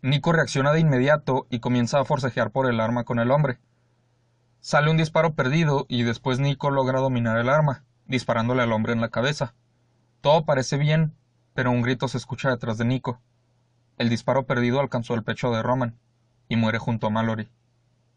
Nico 0.01 0.31
reacciona 0.31 0.71
de 0.71 0.79
inmediato 0.79 1.45
y 1.49 1.59
comienza 1.59 1.99
a 1.99 2.05
forcejear 2.05 2.51
por 2.51 2.69
el 2.69 2.79
arma 2.79 3.03
con 3.03 3.19
el 3.19 3.31
hombre. 3.31 3.59
Sale 4.61 4.89
un 4.89 4.97
disparo 4.97 5.33
perdido 5.33 5.85
y 5.89 6.03
después 6.03 6.39
Nico 6.39 6.71
logra 6.71 6.99
dominar 6.99 7.37
el 7.37 7.49
arma, 7.49 7.83
disparándole 8.05 8.63
al 8.63 8.71
hombre 8.71 8.93
en 8.93 9.01
la 9.01 9.09
cabeza. 9.09 9.55
Todo 10.21 10.45
parece 10.45 10.77
bien, 10.77 11.13
pero 11.53 11.71
un 11.71 11.81
grito 11.81 12.07
se 12.07 12.17
escucha 12.17 12.49
detrás 12.49 12.77
de 12.77 12.85
Nico. 12.85 13.19
El 13.97 14.09
disparo 14.09 14.45
perdido 14.45 14.79
alcanzó 14.79 15.13
el 15.13 15.23
pecho 15.23 15.51
de 15.51 15.61
Roman 15.61 15.97
y 16.49 16.55
muere 16.55 16.79
junto 16.79 17.07
a 17.07 17.09
Mallory. 17.09 17.49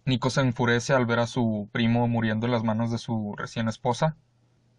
Nico 0.04 0.30
se 0.30 0.40
enfurece 0.40 0.92
al 0.92 1.04
ver 1.04 1.18
a 1.18 1.26
su 1.26 1.68
primo 1.72 2.06
muriendo 2.08 2.46
en 2.46 2.52
las 2.52 2.62
manos 2.62 2.90
de 2.90 2.98
su 2.98 3.34
recién 3.36 3.68
esposa 3.68 4.16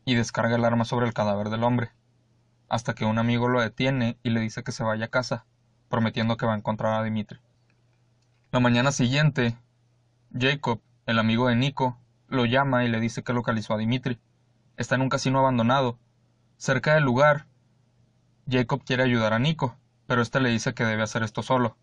y 0.06 0.16
descarga 0.16 0.56
el 0.56 0.64
arma 0.64 0.86
sobre 0.86 1.06
el 1.06 1.14
cadáver 1.14 1.50
del 1.50 1.64
hombre, 1.64 1.92
hasta 2.70 2.96
que 2.96 3.06
un 3.06 3.20
amigo 3.20 3.50
lo 3.50 3.62
detiene 3.62 4.18
y 4.24 4.30
le 4.30 4.40
dice 4.40 4.64
que 4.64 4.72
se 4.72 4.84
vaya 4.84 5.06
a 5.06 5.10
casa, 5.10 5.46
prometiendo 5.90 6.38
que 6.38 6.46
va 6.46 6.54
a 6.54 6.58
encontrar 6.58 6.94
a 6.94 7.04
Dimitri. 7.04 7.40
La 8.52 8.62
mañana 8.62 8.94
siguiente, 8.94 9.58
Jacob, 10.34 10.80
el 11.06 11.20
amigo 11.20 11.50
de 11.50 11.58
Nico, 11.58 11.98
lo 12.28 12.46
llama 12.46 12.86
y 12.86 12.88
le 12.88 13.02
dice 13.02 13.22
que 13.24 13.34
localizó 13.34 13.74
a 13.74 13.78
Dimitri. 13.78 14.20
Está 14.78 14.96
en 14.96 15.02
un 15.02 15.10
casino 15.10 15.40
abandonado, 15.40 16.00
cerca 16.56 16.94
del 16.94 17.04
lugar, 17.04 17.48
Jacob 18.50 18.82
quiere 18.86 19.04
ayudar 19.04 19.34
a 19.34 19.40
Nico, 19.40 19.76
pero 20.06 20.22
este 20.22 20.40
le 20.40 20.50
dice 20.50 20.74
que 20.74 20.86
debe 20.86 21.04
hacer 21.04 21.22
esto 21.22 21.44
solo, 21.44 21.76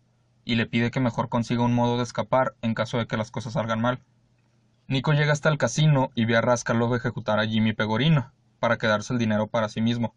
y 0.45 0.55
le 0.55 0.65
pide 0.65 0.89
que 0.89 0.99
mejor 0.99 1.29
consiga 1.29 1.63
un 1.63 1.75
modo 1.75 1.97
de 1.97 2.03
escapar 2.03 2.55
en 2.61 2.73
caso 2.73 2.97
de 2.97 3.05
que 3.05 3.17
las 3.17 3.29
cosas 3.29 3.53
salgan 3.53 3.81
mal. 3.81 3.99
Nico 4.87 5.13
llega 5.13 5.31
hasta 5.31 5.49
el 5.49 5.59
casino 5.59 6.11
y 6.15 6.25
ve 6.25 6.37
a 6.37 6.41
Raskalov 6.41 6.95
ejecutar 6.95 7.39
a 7.39 7.45
Jimmy 7.45 7.73
Pegorino, 7.73 8.31
para 8.59 8.77
quedarse 8.77 9.13
el 9.13 9.19
dinero 9.19 9.45
para 9.45 9.69
sí 9.69 9.79
mismo. 9.79 10.15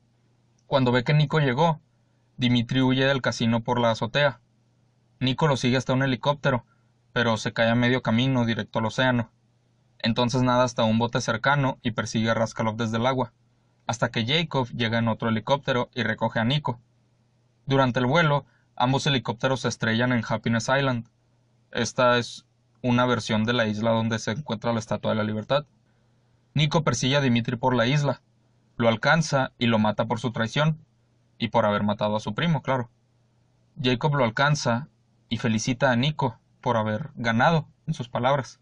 Cuando 0.67 0.91
ve 0.91 1.05
que 1.05 1.13
Nico 1.13 1.39
llegó, 1.39 1.81
Dimitri 2.39 2.81
huye 2.81 3.05
del 3.05 3.21
casino 3.21 3.61
por 3.61 3.79
la 3.79 3.91
azotea. 3.91 4.41
Nico 5.21 5.49
lo 5.49 5.57
sigue 5.57 5.77
hasta 5.77 5.93
un 5.93 6.03
helicóptero, 6.03 6.65
pero 7.13 7.37
se 7.37 7.53
cae 7.53 7.69
a 7.69 7.75
medio 7.75 8.01
camino 8.01 8.47
directo 8.47 8.79
al 8.79 8.87
océano. 8.87 9.31
Entonces 9.99 10.43
nada 10.43 10.65
hasta 10.65 10.85
un 10.85 10.99
bote 10.99 11.21
cercano 11.21 11.79
y 11.83 11.91
persigue 11.91 12.31
a 12.31 12.35
Raskalov 12.35 12.77
desde 12.77 12.97
el 12.97 13.07
agua, 13.07 13.33
hasta 13.89 14.11
que 14.11 14.27
Jacob 14.27 14.69
llega 14.69 14.99
en 14.99 15.09
otro 15.09 15.31
helicóptero 15.31 15.89
y 15.95 16.03
recoge 16.03 16.39
a 16.39 16.45
Nico. 16.45 16.79
Durante 17.65 17.99
el 17.99 18.07
vuelo, 18.07 18.45
ambos 18.77 19.07
helicópteros 19.07 19.63
se 19.63 19.69
estrellan 19.69 20.13
en 20.13 20.23
Happiness 20.29 20.69
Island. 20.69 21.09
Esta 21.73 22.19
es 22.19 22.45
una 22.83 23.07
versión 23.07 23.45
de 23.45 23.55
la 23.55 23.67
isla 23.67 23.91
donde 23.93 24.19
se 24.19 24.33
encuentra 24.33 24.75
la 24.75 24.79
Estatua 24.79 25.13
de 25.13 25.17
la 25.17 25.25
Libertad. 25.25 25.65
Nico 26.53 26.85
persigue 26.85 27.17
a 27.17 27.23
Dimitri 27.23 27.57
por 27.57 27.75
la 27.75 27.87
isla, 27.87 28.21
lo 28.77 28.89
alcanza 28.89 29.53
y 29.59 29.67
lo 29.67 29.79
mata 29.79 30.05
por 30.05 30.21
su 30.21 30.33
traición, 30.33 30.85
y 31.39 31.49
por 31.49 31.65
haber 31.65 31.83
matado 31.83 32.15
a 32.15 32.21
su 32.21 32.35
primo, 32.35 32.61
claro. 32.63 32.91
Jacob 33.83 34.15
lo 34.17 34.25
alcanza 34.25 34.89
y 35.31 35.39
felicita 35.39 35.91
a 35.91 35.97
Nico 35.97 36.39
por 36.61 36.77
haber 36.77 37.11
ganado, 37.15 37.67
en 37.87 37.95
sus 37.95 38.11
palabras. 38.11 38.61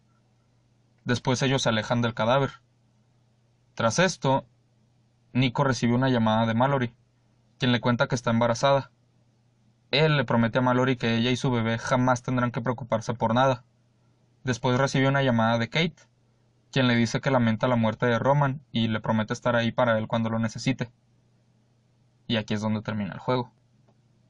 Después 1.04 1.42
ellos 1.42 1.62
se 1.62 1.70
alejan 1.70 2.00
del 2.00 2.14
cadáver. 2.14 2.52
Tras 3.74 3.98
esto, 3.98 4.46
Nico 5.36 5.64
recibe 5.64 5.92
una 5.92 6.08
llamada 6.08 6.46
de 6.46 6.54
Mallory, 6.54 6.94
quien 7.58 7.70
le 7.70 7.82
cuenta 7.82 8.06
que 8.06 8.14
está 8.14 8.30
embarazada. 8.30 8.90
Él 9.90 10.16
le 10.16 10.24
promete 10.24 10.60
a 10.60 10.62
Mallory 10.62 10.96
que 10.96 11.14
ella 11.14 11.30
y 11.30 11.36
su 11.36 11.50
bebé 11.50 11.76
jamás 11.76 12.22
tendrán 12.22 12.50
que 12.50 12.62
preocuparse 12.62 13.12
por 13.12 13.34
nada. 13.34 13.62
Después 14.44 14.78
recibe 14.78 15.08
una 15.08 15.22
llamada 15.22 15.58
de 15.58 15.68
Kate, 15.68 15.96
quien 16.72 16.88
le 16.88 16.94
dice 16.94 17.20
que 17.20 17.30
lamenta 17.30 17.68
la 17.68 17.76
muerte 17.76 18.06
de 18.06 18.18
Roman 18.18 18.62
y 18.72 18.88
le 18.88 18.98
promete 19.00 19.34
estar 19.34 19.56
ahí 19.56 19.72
para 19.72 19.98
él 19.98 20.08
cuando 20.08 20.30
lo 20.30 20.38
necesite. 20.38 20.90
Y 22.26 22.36
aquí 22.36 22.54
es 22.54 22.62
donde 22.62 22.80
termina 22.80 23.12
el 23.12 23.18
juego. 23.18 23.52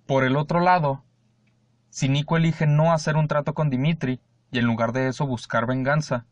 Por 0.08 0.24
el 0.24 0.34
otro 0.34 0.58
lado, 0.58 1.04
si 1.88 2.08
Nico 2.08 2.36
elige 2.36 2.66
no 2.66 2.92
hacer 2.92 3.14
un 3.14 3.28
trato 3.28 3.54
con 3.54 3.70
Dimitri 3.70 4.18
y 4.50 4.58
en 4.58 4.66
lugar 4.66 4.90
de 4.90 5.06
eso 5.06 5.24
buscar 5.24 5.66
venganza, 5.66 6.26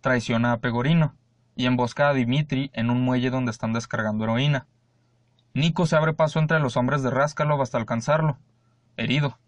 traiciona 0.00 0.52
a 0.52 0.60
Pegorino 0.60 1.14
y 1.56 1.66
embosca 1.66 2.08
a 2.08 2.14
Dimitri 2.14 2.70
en 2.74 2.90
un 2.90 3.02
muelle 3.02 3.30
donde 3.30 3.50
están 3.50 3.72
descargando 3.72 4.24
heroína. 4.24 4.66
Nico 5.54 5.86
se 5.86 5.96
abre 5.96 6.14
paso 6.14 6.38
entre 6.38 6.58
los 6.58 6.76
hombres 6.76 7.02
de 7.02 7.10
Raskalov 7.10 7.62
hasta 7.62 7.78
alcanzarlo, 7.78 8.38
herido. 8.96 9.38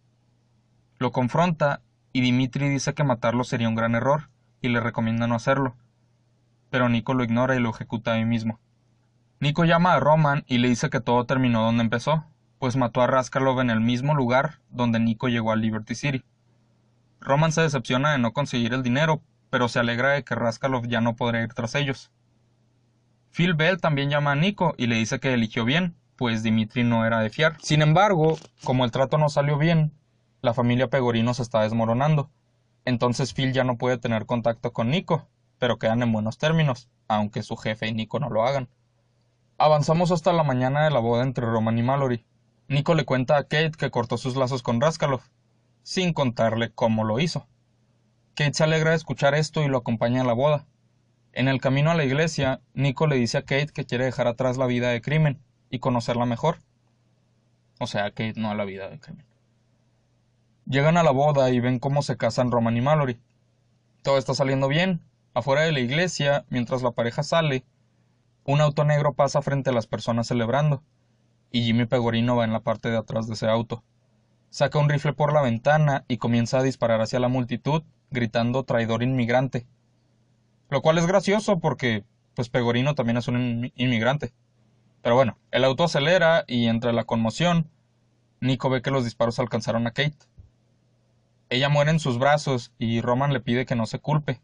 Lo 0.98 1.12
confronta 1.12 1.82
y 2.12 2.20
Dimitri 2.20 2.68
dice 2.68 2.94
que 2.94 3.04
matarlo 3.04 3.44
sería 3.44 3.68
un 3.68 3.74
gran 3.74 3.94
error 3.94 4.30
y 4.62 4.68
le 4.68 4.80
recomienda 4.80 5.26
no 5.26 5.34
hacerlo. 5.34 5.76
Pero 6.70 6.88
Nico 6.88 7.12
lo 7.14 7.24
ignora 7.24 7.56
y 7.56 7.60
lo 7.60 7.70
ejecuta 7.70 8.12
ahí 8.12 8.24
mismo. 8.24 8.60
Nico 9.40 9.64
llama 9.64 9.94
a 9.94 10.00
Roman 10.00 10.44
y 10.46 10.58
le 10.58 10.68
dice 10.68 10.88
que 10.88 11.00
todo 11.00 11.26
terminó 11.26 11.62
donde 11.62 11.82
empezó, 11.82 12.24
pues 12.58 12.76
mató 12.76 13.02
a 13.02 13.06
Raskalov 13.06 13.60
en 13.60 13.70
el 13.70 13.80
mismo 13.80 14.14
lugar 14.14 14.60
donde 14.70 14.98
Nico 14.98 15.28
llegó 15.28 15.52
a 15.52 15.56
Liberty 15.56 15.94
City. 15.94 16.24
Roman 17.20 17.52
se 17.52 17.62
decepciona 17.62 18.12
de 18.12 18.18
no 18.18 18.32
conseguir 18.32 18.72
el 18.72 18.82
dinero, 18.82 19.20
pero 19.56 19.68
se 19.68 19.78
alegra 19.78 20.10
de 20.10 20.22
que 20.22 20.34
Raskalov 20.34 20.86
ya 20.86 21.00
no 21.00 21.16
podrá 21.16 21.40
ir 21.42 21.54
tras 21.54 21.74
ellos. 21.76 22.12
Phil 23.30 23.54
Bell 23.54 23.80
también 23.80 24.10
llama 24.10 24.32
a 24.32 24.34
Nico 24.34 24.74
y 24.76 24.86
le 24.86 24.96
dice 24.96 25.18
que 25.18 25.32
eligió 25.32 25.64
bien, 25.64 25.96
pues 26.14 26.42
Dimitri 26.42 26.84
no 26.84 27.06
era 27.06 27.20
de 27.20 27.30
fiar. 27.30 27.56
Sin 27.62 27.80
embargo, 27.80 28.36
como 28.64 28.84
el 28.84 28.90
trato 28.90 29.16
no 29.16 29.30
salió 29.30 29.56
bien, 29.56 29.94
la 30.42 30.52
familia 30.52 30.90
Pegorino 30.90 31.32
se 31.32 31.40
está 31.40 31.62
desmoronando. 31.62 32.28
Entonces 32.84 33.32
Phil 33.32 33.54
ya 33.54 33.64
no 33.64 33.78
puede 33.78 33.96
tener 33.96 34.26
contacto 34.26 34.74
con 34.74 34.90
Nico, 34.90 35.26
pero 35.58 35.78
quedan 35.78 36.02
en 36.02 36.12
buenos 36.12 36.36
términos, 36.36 36.90
aunque 37.08 37.42
su 37.42 37.56
jefe 37.56 37.86
y 37.86 37.94
Nico 37.94 38.20
no 38.20 38.28
lo 38.28 38.44
hagan. 38.44 38.68
Avanzamos 39.56 40.10
hasta 40.10 40.34
la 40.34 40.42
mañana 40.42 40.84
de 40.84 40.90
la 40.90 40.98
boda 40.98 41.22
entre 41.22 41.46
Roman 41.46 41.78
y 41.78 41.82
Mallory. 41.82 42.26
Nico 42.68 42.94
le 42.94 43.06
cuenta 43.06 43.38
a 43.38 43.44
Kate 43.44 43.72
que 43.78 43.90
cortó 43.90 44.18
sus 44.18 44.36
lazos 44.36 44.62
con 44.62 44.82
Raskalov, 44.82 45.22
sin 45.82 46.12
contarle 46.12 46.72
cómo 46.74 47.04
lo 47.04 47.20
hizo. 47.20 47.46
Kate 48.36 48.52
se 48.52 48.64
alegra 48.64 48.90
de 48.90 48.96
escuchar 48.96 49.34
esto 49.34 49.62
y 49.62 49.68
lo 49.68 49.78
acompaña 49.78 50.20
a 50.20 50.24
la 50.24 50.34
boda. 50.34 50.66
En 51.32 51.48
el 51.48 51.58
camino 51.58 51.90
a 51.90 51.94
la 51.94 52.04
iglesia, 52.04 52.60
Nico 52.74 53.06
le 53.06 53.16
dice 53.16 53.38
a 53.38 53.42
Kate 53.42 53.68
que 53.72 53.86
quiere 53.86 54.04
dejar 54.04 54.26
atrás 54.26 54.58
la 54.58 54.66
vida 54.66 54.90
de 54.90 55.00
crimen 55.00 55.40
y 55.70 55.78
conocerla 55.78 56.26
mejor. 56.26 56.58
O 57.80 57.86
sea, 57.86 58.10
Kate 58.10 58.34
no 58.36 58.50
a 58.50 58.54
la 58.54 58.66
vida 58.66 58.90
de 58.90 59.00
crimen. 59.00 59.24
Llegan 60.66 60.98
a 60.98 61.02
la 61.02 61.12
boda 61.12 61.48
y 61.48 61.60
ven 61.60 61.78
cómo 61.78 62.02
se 62.02 62.18
casan 62.18 62.50
Roman 62.50 62.76
y 62.76 62.82
Mallory. 62.82 63.18
Todo 64.02 64.18
está 64.18 64.34
saliendo 64.34 64.68
bien. 64.68 65.00
Afuera 65.32 65.62
de 65.62 65.72
la 65.72 65.80
iglesia, 65.80 66.44
mientras 66.50 66.82
la 66.82 66.90
pareja 66.90 67.22
sale, 67.22 67.64
un 68.44 68.60
auto 68.60 68.84
negro 68.84 69.14
pasa 69.14 69.40
frente 69.40 69.70
a 69.70 69.72
las 69.72 69.86
personas 69.86 70.26
celebrando, 70.26 70.82
y 71.50 71.62
Jimmy 71.62 71.86
Pegorino 71.86 72.36
va 72.36 72.44
en 72.44 72.52
la 72.52 72.60
parte 72.60 72.90
de 72.90 72.98
atrás 72.98 73.28
de 73.28 73.32
ese 73.34 73.48
auto. 73.48 73.82
Saca 74.56 74.78
un 74.78 74.88
rifle 74.88 75.12
por 75.12 75.34
la 75.34 75.42
ventana 75.42 76.06
y 76.08 76.16
comienza 76.16 76.60
a 76.60 76.62
disparar 76.62 77.02
hacia 77.02 77.20
la 77.20 77.28
multitud, 77.28 77.82
gritando 78.10 78.64
traidor 78.64 79.02
inmigrante. 79.02 79.66
Lo 80.70 80.80
cual 80.80 80.96
es 80.96 81.06
gracioso 81.06 81.58
porque, 81.58 82.04
pues 82.32 82.48
Pegorino 82.48 82.94
también 82.94 83.18
es 83.18 83.28
un 83.28 83.70
inmigrante. 83.76 84.32
Pero 85.02 85.14
bueno, 85.14 85.36
el 85.50 85.62
auto 85.62 85.84
acelera 85.84 86.44
y 86.46 86.68
entre 86.68 86.94
la 86.94 87.04
conmoción, 87.04 87.68
Nico 88.40 88.70
ve 88.70 88.80
que 88.80 88.90
los 88.90 89.04
disparos 89.04 89.38
alcanzaron 89.38 89.86
a 89.86 89.90
Kate. 89.90 90.16
Ella 91.50 91.68
muere 91.68 91.90
en 91.90 92.00
sus 92.00 92.18
brazos 92.18 92.72
y 92.78 93.02
Roman 93.02 93.34
le 93.34 93.40
pide 93.40 93.66
que 93.66 93.76
no 93.76 93.84
se 93.84 93.98
culpe, 93.98 94.40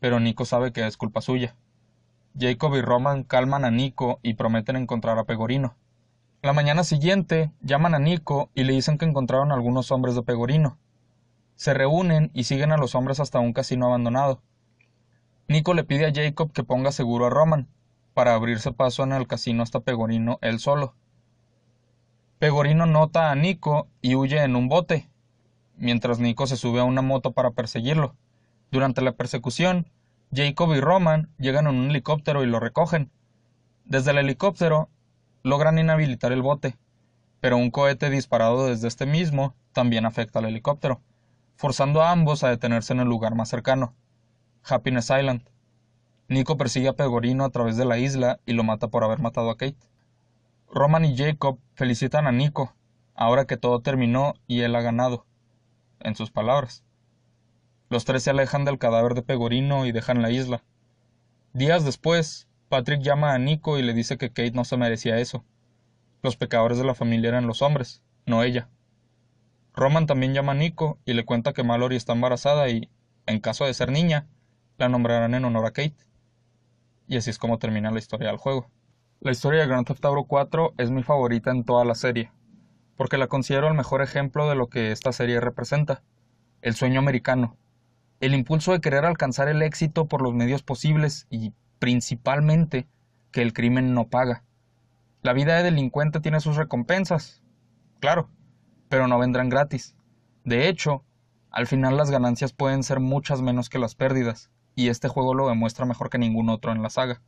pero 0.00 0.18
Nico 0.18 0.44
sabe 0.44 0.72
que 0.72 0.84
es 0.84 0.96
culpa 0.96 1.20
suya. 1.20 1.54
Jacob 2.36 2.74
y 2.74 2.80
Roman 2.80 3.22
calman 3.22 3.64
a 3.64 3.70
Nico 3.70 4.18
y 4.24 4.34
prometen 4.34 4.74
encontrar 4.74 5.16
a 5.20 5.24
Pegorino. 5.24 5.76
La 6.46 6.52
mañana 6.52 6.84
siguiente 6.84 7.50
llaman 7.60 7.96
a 7.96 7.98
Nico 7.98 8.50
y 8.54 8.62
le 8.62 8.72
dicen 8.72 8.98
que 8.98 9.04
encontraron 9.04 9.50
algunos 9.50 9.90
hombres 9.90 10.14
de 10.14 10.22
Pegorino. 10.22 10.78
Se 11.56 11.74
reúnen 11.74 12.30
y 12.34 12.44
siguen 12.44 12.70
a 12.70 12.76
los 12.76 12.94
hombres 12.94 13.18
hasta 13.18 13.40
un 13.40 13.52
casino 13.52 13.86
abandonado. 13.86 14.40
Nico 15.48 15.74
le 15.74 15.82
pide 15.82 16.06
a 16.06 16.12
Jacob 16.14 16.52
que 16.52 16.62
ponga 16.62 16.92
seguro 16.92 17.26
a 17.26 17.30
Roman, 17.30 17.66
para 18.14 18.34
abrirse 18.34 18.70
paso 18.70 19.02
en 19.02 19.12
el 19.12 19.26
casino 19.26 19.64
hasta 19.64 19.80
Pegorino 19.80 20.38
él 20.40 20.60
solo. 20.60 20.94
Pegorino 22.38 22.86
nota 22.86 23.32
a 23.32 23.34
Nico 23.34 23.88
y 24.00 24.14
huye 24.14 24.40
en 24.40 24.54
un 24.54 24.68
bote, 24.68 25.10
mientras 25.76 26.20
Nico 26.20 26.46
se 26.46 26.56
sube 26.56 26.78
a 26.78 26.84
una 26.84 27.02
moto 27.02 27.32
para 27.32 27.50
perseguirlo. 27.50 28.14
Durante 28.70 29.02
la 29.02 29.16
persecución, 29.16 29.90
Jacob 30.32 30.72
y 30.74 30.80
Roman 30.80 31.28
llegan 31.38 31.66
en 31.66 31.74
un 31.74 31.90
helicóptero 31.90 32.44
y 32.44 32.46
lo 32.46 32.60
recogen. 32.60 33.10
Desde 33.84 34.12
el 34.12 34.18
helicóptero 34.18 34.90
logran 35.46 35.78
inhabilitar 35.78 36.32
el 36.32 36.42
bote, 36.42 36.76
pero 37.40 37.56
un 37.56 37.70
cohete 37.70 38.10
disparado 38.10 38.66
desde 38.66 38.88
este 38.88 39.06
mismo 39.06 39.54
también 39.72 40.04
afecta 40.04 40.40
al 40.40 40.46
helicóptero, 40.46 41.00
forzando 41.54 42.02
a 42.02 42.10
ambos 42.10 42.42
a 42.42 42.48
detenerse 42.48 42.92
en 42.92 42.98
el 42.98 43.06
lugar 43.06 43.36
más 43.36 43.48
cercano, 43.48 43.94
Happiness 44.64 45.04
Island. 45.04 45.48
Nico 46.26 46.56
persigue 46.56 46.88
a 46.88 46.94
Pegorino 46.94 47.44
a 47.44 47.50
través 47.50 47.76
de 47.76 47.84
la 47.84 47.96
isla 47.96 48.40
y 48.44 48.54
lo 48.54 48.64
mata 48.64 48.88
por 48.88 49.04
haber 49.04 49.20
matado 49.20 49.48
a 49.50 49.56
Kate. 49.56 49.78
Roman 50.68 51.04
y 51.04 51.16
Jacob 51.16 51.60
felicitan 51.74 52.26
a 52.26 52.32
Nico, 52.32 52.74
ahora 53.14 53.44
que 53.44 53.56
todo 53.56 53.78
terminó 53.82 54.34
y 54.48 54.62
él 54.62 54.74
ha 54.74 54.80
ganado 54.80 55.26
en 56.00 56.16
sus 56.16 56.32
palabras. 56.32 56.82
Los 57.88 58.04
tres 58.04 58.24
se 58.24 58.30
alejan 58.30 58.64
del 58.64 58.80
cadáver 58.80 59.14
de 59.14 59.22
Pegorino 59.22 59.86
y 59.86 59.92
dejan 59.92 60.22
la 60.22 60.32
isla. 60.32 60.64
Días 61.52 61.84
después, 61.84 62.48
Patrick 62.68 63.00
llama 63.00 63.32
a 63.32 63.38
Nico 63.38 63.78
y 63.78 63.82
le 63.82 63.94
dice 63.94 64.18
que 64.18 64.30
Kate 64.30 64.50
no 64.50 64.64
se 64.64 64.76
merecía 64.76 65.18
eso. 65.18 65.44
Los 66.22 66.36
pecadores 66.36 66.78
de 66.78 66.84
la 66.84 66.94
familia 66.94 67.28
eran 67.28 67.46
los 67.46 67.62
hombres, 67.62 68.02
no 68.26 68.42
ella. 68.42 68.68
Roman 69.74 70.06
también 70.06 70.34
llama 70.34 70.52
a 70.52 70.56
Nico 70.56 70.98
y 71.04 71.12
le 71.12 71.24
cuenta 71.24 71.52
que 71.52 71.62
Mallory 71.62 71.94
está 71.94 72.12
embarazada 72.12 72.68
y, 72.68 72.90
en 73.26 73.40
caso 73.40 73.66
de 73.66 73.74
ser 73.74 73.92
niña, 73.92 74.26
la 74.78 74.88
nombrarán 74.88 75.34
en 75.34 75.44
honor 75.44 75.66
a 75.66 75.70
Kate. 75.70 75.96
Y 77.06 77.16
así 77.16 77.30
es 77.30 77.38
como 77.38 77.58
termina 77.58 77.92
la 77.92 77.98
historia 77.98 78.28
del 78.28 78.38
juego. 78.38 78.68
La 79.20 79.30
historia 79.30 79.60
de 79.60 79.68
Grand 79.68 79.86
Theft 79.86 80.04
Auto 80.04 80.24
4 80.24 80.74
es 80.76 80.90
mi 80.90 81.04
favorita 81.04 81.52
en 81.52 81.64
toda 81.64 81.84
la 81.84 81.94
serie, 81.94 82.32
porque 82.96 83.16
la 83.16 83.28
considero 83.28 83.68
el 83.68 83.74
mejor 83.74 84.02
ejemplo 84.02 84.48
de 84.48 84.56
lo 84.56 84.68
que 84.68 84.90
esta 84.90 85.12
serie 85.12 85.40
representa, 85.40 86.02
el 86.62 86.74
sueño 86.74 86.98
americano, 86.98 87.56
el 88.20 88.34
impulso 88.34 88.72
de 88.72 88.80
querer 88.80 89.04
alcanzar 89.04 89.48
el 89.48 89.62
éxito 89.62 90.06
por 90.06 90.20
los 90.20 90.34
medios 90.34 90.62
posibles 90.62 91.26
y, 91.30 91.52
principalmente, 91.78 92.88
que 93.30 93.42
el 93.42 93.52
crimen 93.52 93.94
no 93.94 94.08
paga. 94.08 94.44
La 95.22 95.32
vida 95.32 95.56
de 95.56 95.64
delincuente 95.64 96.20
tiene 96.20 96.40
sus 96.40 96.56
recompensas, 96.56 97.42
claro, 98.00 98.30
pero 98.88 99.08
no 99.08 99.18
vendrán 99.18 99.48
gratis. 99.48 99.96
De 100.44 100.68
hecho, 100.68 101.04
al 101.50 101.66
final 101.66 101.96
las 101.96 102.10
ganancias 102.10 102.52
pueden 102.52 102.82
ser 102.82 103.00
muchas 103.00 103.42
menos 103.42 103.68
que 103.68 103.78
las 103.78 103.94
pérdidas, 103.94 104.50
y 104.74 104.88
este 104.88 105.08
juego 105.08 105.34
lo 105.34 105.48
demuestra 105.48 105.86
mejor 105.86 106.10
que 106.10 106.18
ningún 106.18 106.48
otro 106.48 106.72
en 106.72 106.82
la 106.82 106.90
saga. 106.90 107.22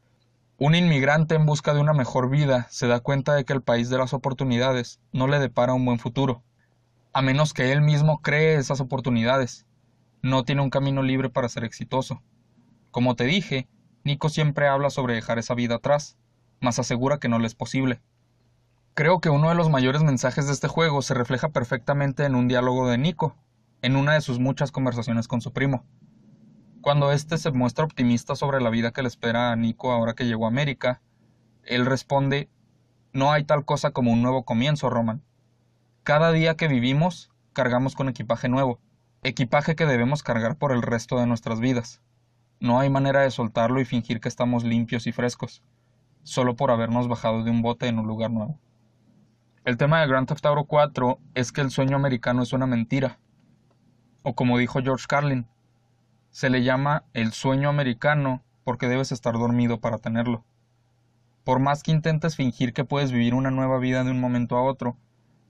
Un 0.58 0.74
inmigrante 0.74 1.34
en 1.34 1.46
busca 1.46 1.72
de 1.72 1.80
una 1.80 1.92
mejor 1.92 2.30
vida 2.30 2.66
se 2.70 2.88
da 2.88 3.00
cuenta 3.00 3.34
de 3.34 3.44
que 3.44 3.52
el 3.52 3.62
país 3.62 3.90
de 3.90 3.98
las 3.98 4.12
oportunidades 4.12 5.00
no 5.12 5.28
le 5.28 5.38
depara 5.38 5.74
un 5.74 5.84
buen 5.84 5.98
futuro, 5.98 6.42
a 7.12 7.22
menos 7.22 7.54
que 7.54 7.72
él 7.72 7.80
mismo 7.80 8.20
cree 8.20 8.56
esas 8.56 8.80
oportunidades. 8.80 9.66
No 10.22 10.44
tiene 10.44 10.62
un 10.62 10.70
camino 10.70 11.02
libre 11.02 11.30
para 11.30 11.48
ser 11.48 11.64
exitoso. 11.64 12.22
Como 12.90 13.16
te 13.16 13.24
dije, 13.24 13.68
Nico 14.04 14.28
siempre 14.28 14.68
habla 14.68 14.90
sobre 14.90 15.14
dejar 15.14 15.38
esa 15.38 15.54
vida 15.54 15.76
atrás, 15.76 16.16
mas 16.60 16.78
asegura 16.78 17.18
que 17.18 17.28
no 17.28 17.38
le 17.38 17.46
es 17.46 17.54
posible. 17.54 18.00
Creo 18.94 19.20
que 19.20 19.30
uno 19.30 19.48
de 19.48 19.54
los 19.54 19.70
mayores 19.70 20.02
mensajes 20.02 20.46
de 20.46 20.52
este 20.52 20.68
juego 20.68 21.02
se 21.02 21.14
refleja 21.14 21.50
perfectamente 21.50 22.24
en 22.24 22.34
un 22.34 22.48
diálogo 22.48 22.88
de 22.88 22.98
Nico, 22.98 23.36
en 23.82 23.96
una 23.96 24.14
de 24.14 24.20
sus 24.20 24.38
muchas 24.38 24.72
conversaciones 24.72 25.28
con 25.28 25.40
su 25.40 25.52
primo. 25.52 25.84
Cuando 26.80 27.12
éste 27.12 27.38
se 27.38 27.50
muestra 27.50 27.84
optimista 27.84 28.34
sobre 28.34 28.60
la 28.60 28.70
vida 28.70 28.92
que 28.92 29.02
le 29.02 29.08
espera 29.08 29.52
a 29.52 29.56
Nico 29.56 29.92
ahora 29.92 30.14
que 30.14 30.26
llegó 30.26 30.46
a 30.46 30.48
América, 30.48 31.00
él 31.64 31.86
responde 31.86 32.48
No 33.12 33.30
hay 33.30 33.44
tal 33.44 33.64
cosa 33.64 33.90
como 33.90 34.12
un 34.12 34.22
nuevo 34.22 34.44
comienzo, 34.44 34.90
Roman. 34.90 35.22
Cada 36.02 36.32
día 36.32 36.56
que 36.56 36.68
vivimos, 36.68 37.30
cargamos 37.52 37.94
con 37.94 38.08
equipaje 38.08 38.48
nuevo, 38.48 38.80
equipaje 39.22 39.76
que 39.76 39.86
debemos 39.86 40.22
cargar 40.22 40.56
por 40.56 40.72
el 40.72 40.82
resto 40.82 41.18
de 41.18 41.26
nuestras 41.26 41.60
vidas. 41.60 42.00
No 42.60 42.80
hay 42.80 42.90
manera 42.90 43.20
de 43.20 43.30
soltarlo 43.30 43.80
y 43.80 43.84
fingir 43.84 44.20
que 44.20 44.28
estamos 44.28 44.64
limpios 44.64 45.06
y 45.06 45.12
frescos, 45.12 45.62
solo 46.24 46.56
por 46.56 46.70
habernos 46.70 47.06
bajado 47.06 47.44
de 47.44 47.50
un 47.50 47.62
bote 47.62 47.86
en 47.86 47.98
un 47.98 48.06
lugar 48.06 48.30
nuevo. 48.30 48.58
El 49.64 49.76
tema 49.76 50.00
de 50.00 50.08
Grand 50.08 50.26
Theft 50.26 50.44
Auto 50.46 50.64
4 50.64 51.20
es 51.34 51.52
que 51.52 51.60
el 51.60 51.70
sueño 51.70 51.96
americano 51.96 52.42
es 52.42 52.52
una 52.52 52.66
mentira. 52.66 53.18
O 54.22 54.34
como 54.34 54.58
dijo 54.58 54.80
George 54.82 55.06
Carlin, 55.08 55.46
se 56.30 56.50
le 56.50 56.62
llama 56.62 57.04
el 57.12 57.32
sueño 57.32 57.68
americano 57.68 58.42
porque 58.64 58.88
debes 58.88 59.12
estar 59.12 59.34
dormido 59.34 59.80
para 59.80 59.98
tenerlo. 59.98 60.44
Por 61.44 61.60
más 61.60 61.82
que 61.82 61.92
intentes 61.92 62.34
fingir 62.34 62.72
que 62.72 62.84
puedes 62.84 63.12
vivir 63.12 63.34
una 63.34 63.50
nueva 63.50 63.78
vida 63.78 64.04
de 64.04 64.10
un 64.10 64.20
momento 64.20 64.56
a 64.56 64.62
otro, 64.62 64.96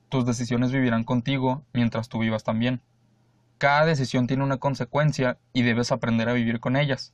tus 0.09 0.26
decisiones 0.26 0.72
vivirán 0.72 1.04
contigo 1.04 1.64
mientras 1.72 2.09
tú 2.09 2.18
vivas 2.18 2.44
también. 2.44 2.82
Cada 3.59 3.84
decisión 3.86 4.28
tiene 4.28 4.44
una 4.44 4.59
consecuencia 4.59 5.38
y 5.52 5.62
debes 5.62 5.90
aprender 5.90 6.28
a 6.28 6.32
vivir 6.32 6.61
con 6.61 6.76
ellas, 6.76 7.12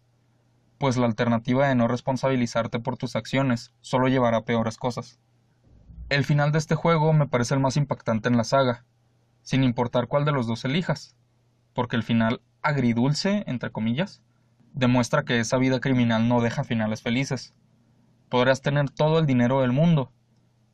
pues 0.77 0.99
la 0.99 1.07
alternativa 1.07 1.67
de 1.67 1.75
no 1.75 1.89
responsabilizarte 1.89 2.81
por 2.81 2.99
tus 2.99 3.17
acciones 3.17 3.73
solo 3.81 4.09
llevará 4.09 4.39
a 4.39 4.45
peores 4.45 4.77
cosas. 4.77 5.19
El 6.11 6.25
final 6.25 6.53
de 6.53 6.59
este 6.59 6.75
juego 6.75 7.15
me 7.15 7.27
parece 7.27 7.55
el 7.55 7.61
más 7.61 7.79
impactante 7.79 8.29
en 8.29 8.37
la 8.37 8.45
saga, 8.45 8.85
sin 9.41 9.65
importar 9.65 10.07
cuál 10.07 10.27
de 10.27 10.33
los 10.33 10.47
dos 10.47 10.67
elijas, 10.67 11.17
porque 11.73 11.97
el 11.97 12.03
final 12.03 12.43
agridulce, 12.61 13.45
entre 13.47 13.73
comillas, 13.73 14.23
demuestra 14.75 15.25
que 15.25 15.41
esa 15.41 15.57
vida 15.57 15.81
criminal 15.81 16.29
no 16.29 16.43
deja 16.43 16.63
finales 16.63 17.01
felices. 17.01 17.55
Podrás 18.29 18.61
tener 18.61 18.91
todo 18.91 19.19
el 19.19 19.25
dinero 19.25 19.63
del 19.63 19.73
mundo. 19.73 20.13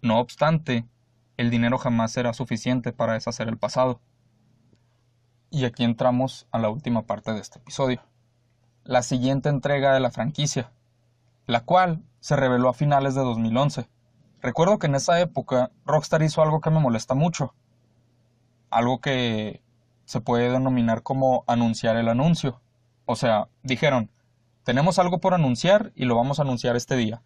No 0.03 0.19
obstante, 0.19 0.89
el 1.37 1.51
dinero 1.51 1.79
jamás 1.79 2.11
será 2.11 2.33
suficiente 2.33 2.93
para 2.93 3.13
deshacer 3.13 3.49
el 3.49 3.57
pasado. 3.59 4.01
Y 5.53 5.65
aquí 5.65 5.83
entramos 5.83 6.47
a 6.53 6.61
la 6.61 6.69
última 6.69 7.03
parte 7.03 7.33
de 7.33 7.41
este 7.41 7.59
episodio. 7.59 8.01
La 8.85 9.03
siguiente 9.03 9.49
entrega 9.49 9.93
de 9.93 9.99
la 9.99 10.13
franquicia, 10.13 10.71
la 11.47 11.65
cual 11.65 12.05
se 12.21 12.37
reveló 12.37 12.69
a 12.69 12.73
finales 12.73 13.17
de 13.17 13.23
2011. 13.23 13.89
Recuerdo 14.41 14.79
que 14.79 14.87
en 14.87 14.95
esa 14.95 15.19
época 15.19 15.73
Rockstar 15.85 16.23
hizo 16.23 16.41
algo 16.41 16.61
que 16.61 16.71
me 16.71 16.79
molesta 16.79 17.15
mucho. 17.15 17.53
Algo 18.71 19.01
que 19.01 19.61
se 20.05 20.21
puede 20.21 20.53
denominar 20.53 21.03
como 21.03 21.43
anunciar 21.49 21.97
el 21.97 22.09
anuncio. 22.09 22.61
O 23.05 23.17
sea, 23.17 23.49
dijeron, 23.65 24.09
tenemos 24.63 25.01
algo 25.01 25.19
por 25.19 25.35
anunciar 25.35 25.91
y 25.97 26.05
lo 26.05 26.15
vamos 26.15 26.39
a 26.39 26.43
anunciar 26.43 26.77
este 26.77 26.95
día. 26.95 27.23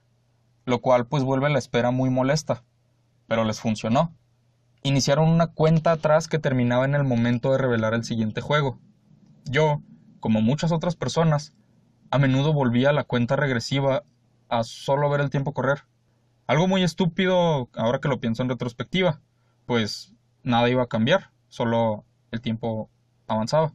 Lo 0.64 0.80
cual 0.80 1.06
pues 1.06 1.24
vuelve 1.24 1.50
la 1.50 1.58
espera 1.58 1.90
muy 1.90 2.08
molesta. 2.08 2.64
Pero 3.26 3.44
les 3.44 3.60
funcionó. 3.60 4.14
Iniciaron 4.86 5.30
una 5.30 5.46
cuenta 5.46 5.92
atrás 5.92 6.28
que 6.28 6.38
terminaba 6.38 6.84
en 6.84 6.94
el 6.94 7.04
momento 7.04 7.50
de 7.50 7.56
revelar 7.56 7.94
el 7.94 8.04
siguiente 8.04 8.42
juego. 8.42 8.78
Yo, 9.46 9.80
como 10.20 10.42
muchas 10.42 10.72
otras 10.72 10.94
personas, 10.94 11.56
a 12.10 12.18
menudo 12.18 12.52
volvía 12.52 12.90
a 12.90 12.92
la 12.92 13.04
cuenta 13.04 13.34
regresiva 13.34 14.04
a 14.50 14.62
solo 14.62 15.08
ver 15.08 15.22
el 15.22 15.30
tiempo 15.30 15.54
correr. 15.54 15.84
Algo 16.46 16.68
muy 16.68 16.82
estúpido 16.82 17.70
ahora 17.72 17.98
que 17.98 18.08
lo 18.08 18.20
pienso 18.20 18.42
en 18.42 18.50
retrospectiva, 18.50 19.22
pues 19.64 20.14
nada 20.42 20.68
iba 20.68 20.82
a 20.82 20.88
cambiar, 20.88 21.30
solo 21.48 22.04
el 22.30 22.42
tiempo 22.42 22.90
avanzaba. 23.26 23.72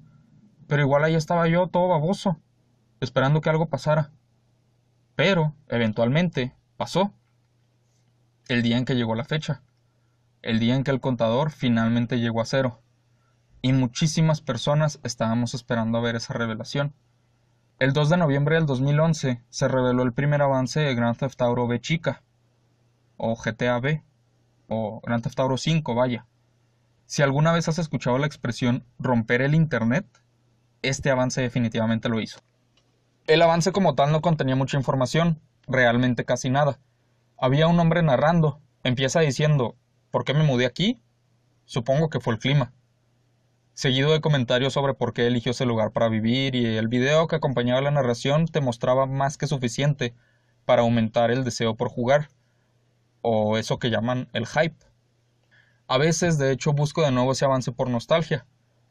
Pero 0.67 0.83
igual 0.83 1.03
ahí 1.03 1.15
estaba 1.15 1.47
yo 1.47 1.65
todo 1.69 1.87
baboso, 1.87 2.39
esperando 2.99 3.41
que 3.41 3.49
algo 3.49 3.67
pasara. 3.67 4.11
Pero, 5.15 5.55
eventualmente, 5.69 6.55
pasó. 6.77 7.15
El 8.47 8.61
día 8.61 8.77
en 8.77 8.85
que 8.85 8.93
llegó 8.93 9.15
la 9.15 9.25
fecha. 9.25 9.63
El 10.41 10.59
día 10.59 10.75
en 10.75 10.85
que 10.85 10.91
el 10.91 11.01
contador 11.01 11.51
finalmente 11.51 12.19
llegó 12.19 12.39
a 12.39 12.45
cero. 12.45 12.81
Y 13.61 13.73
muchísimas 13.73 14.39
personas 14.39 15.01
estábamos 15.03 15.53
esperando 15.53 15.97
a 15.97 16.01
ver 16.01 16.15
esa 16.15 16.33
revelación. 16.33 16.93
El 17.77 17.91
2 17.91 18.09
de 18.09 18.17
noviembre 18.17 18.55
del 18.55 18.65
2011 18.65 19.41
se 19.49 19.67
reveló 19.67 20.03
el 20.03 20.13
primer 20.13 20.41
avance 20.41 20.79
de 20.79 20.95
Grand 20.95 21.17
Theft 21.17 21.41
Auto 21.41 21.67
B 21.67 21.81
Chica, 21.81 22.23
o 23.17 23.35
GTA 23.35 23.79
B, 23.79 24.01
o 24.69 25.01
Grand 25.01 25.21
Theft 25.23 25.39
Auto 25.41 25.57
5, 25.57 25.93
vaya. 25.93 26.25
Si 27.05 27.21
alguna 27.21 27.51
vez 27.51 27.67
has 27.67 27.79
escuchado 27.79 28.17
la 28.17 28.27
expresión 28.27 28.85
romper 28.97 29.41
el 29.41 29.55
Internet, 29.55 30.05
este 30.81 31.09
avance 31.09 31.41
definitivamente 31.41 32.07
lo 32.07 32.21
hizo. 32.21 32.39
El 33.27 33.41
avance 33.41 33.73
como 33.73 33.93
tal 33.93 34.13
no 34.13 34.21
contenía 34.21 34.55
mucha 34.55 34.77
información, 34.77 35.41
realmente 35.67 36.23
casi 36.23 36.49
nada. 36.49 36.79
Había 37.37 37.67
un 37.67 37.79
hombre 37.79 38.03
narrando, 38.03 38.61
empieza 38.83 39.19
diciendo, 39.19 39.75
¿por 40.11 40.25
qué 40.25 40.33
me 40.33 40.43
mudé 40.43 40.65
aquí? 40.65 41.01
Supongo 41.65 42.09
que 42.09 42.19
fue 42.19 42.33
el 42.33 42.39
clima. 42.39 42.73
Seguido 43.73 44.11
de 44.11 44.21
comentarios 44.21 44.73
sobre 44.73 44.93
por 44.93 45.13
qué 45.13 45.27
eligió 45.27 45.51
ese 45.51 45.65
lugar 45.65 45.91
para 45.91 46.09
vivir 46.09 46.55
y 46.55 46.65
el 46.77 46.87
video 46.87 47.27
que 47.27 47.37
acompañaba 47.37 47.81
la 47.81 47.91
narración 47.91 48.47
te 48.47 48.59
mostraba 48.59 49.05
más 49.05 49.37
que 49.37 49.47
suficiente 49.47 50.13
para 50.65 50.81
aumentar 50.81 51.31
el 51.31 51.43
deseo 51.43 51.75
por 51.75 51.89
jugar, 51.89 52.29
o 53.21 53.57
eso 53.57 53.79
que 53.79 53.89
llaman 53.89 54.27
el 54.33 54.45
hype. 54.47 54.75
A 55.87 55.97
veces, 55.97 56.37
de 56.37 56.51
hecho, 56.51 56.73
busco 56.73 57.03
de 57.03 57.11
nuevo 57.11 57.31
ese 57.31 57.45
avance 57.45 57.71
por 57.71 57.89
nostalgia. 57.89 58.45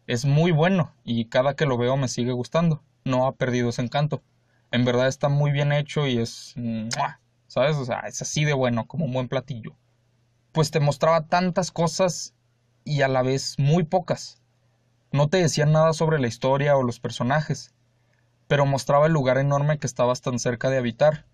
Es 0.06 0.24
muy 0.24 0.52
bueno 0.52 0.92
y 1.04 1.26
cada 1.26 1.54
que 1.54 1.66
lo 1.66 1.76
veo 1.76 1.96
me 1.96 2.08
sigue 2.08 2.32
gustando. 2.32 2.82
No 3.04 3.26
ha 3.26 3.36
perdido 3.36 3.68
ese 3.68 3.82
encanto. 3.82 4.22
En 4.70 4.84
verdad 4.84 5.06
está 5.06 5.28
muy 5.28 5.52
bien 5.52 5.70
hecho 5.70 6.06
y 6.06 6.18
es... 6.18 6.54
¿Sabes? 7.46 7.76
O 7.76 7.84
sea, 7.84 8.00
es 8.00 8.20
así 8.20 8.44
de 8.44 8.52
bueno, 8.52 8.86
como 8.86 9.04
un 9.04 9.12
buen 9.12 9.28
platillo. 9.28 9.76
Pues 10.58 10.72
te 10.72 10.80
mostraba 10.80 11.28
tantas 11.28 11.70
cosas 11.70 12.34
y 12.82 13.02
a 13.02 13.08
la 13.08 13.22
vez 13.22 13.54
muy 13.58 13.84
pocas. 13.84 14.42
No 15.12 15.28
te 15.28 15.36
decía 15.36 15.66
nada 15.66 15.92
sobre 15.92 16.18
la 16.18 16.26
historia 16.26 16.76
o 16.76 16.82
los 16.82 16.98
personajes, 16.98 17.72
pero 18.48 18.66
mostraba 18.66 19.06
el 19.06 19.12
lugar 19.12 19.38
enorme 19.38 19.78
que 19.78 19.86
estabas 19.86 20.20
tan 20.20 20.40
cerca 20.40 20.68
de 20.68 20.78
habitar. 20.78 21.26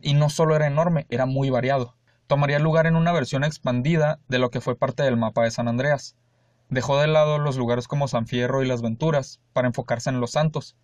Y 0.00 0.14
no 0.14 0.30
solo 0.30 0.56
era 0.56 0.66
enorme, 0.66 1.06
era 1.10 1.26
muy 1.26 1.50
variado 1.50 1.94
tomaría 2.26 2.58
lugar 2.58 2.86
en 2.86 2.96
una 2.96 3.12
versión 3.12 3.44
expandida 3.44 4.18
de 4.28 4.38
lo 4.38 4.50
que 4.50 4.62
fue 4.62 4.78
parte 4.78 5.02
del 5.02 5.18
mapa 5.18 5.44
de 5.44 5.50
San 5.50 5.68
Andreas. 5.68 6.16
Dejó 6.70 6.98
de 6.98 7.06
lado 7.06 7.36
los 7.36 7.58
lugares 7.58 7.86
como 7.86 8.08
San 8.08 8.26
Fierro 8.26 8.62
y 8.62 8.66
Las 8.66 8.80
Venturas 8.80 9.42
para 9.52 9.68
enfocarse 9.68 10.08
en 10.08 10.20
Los 10.20 10.30
Santos, 10.30 10.74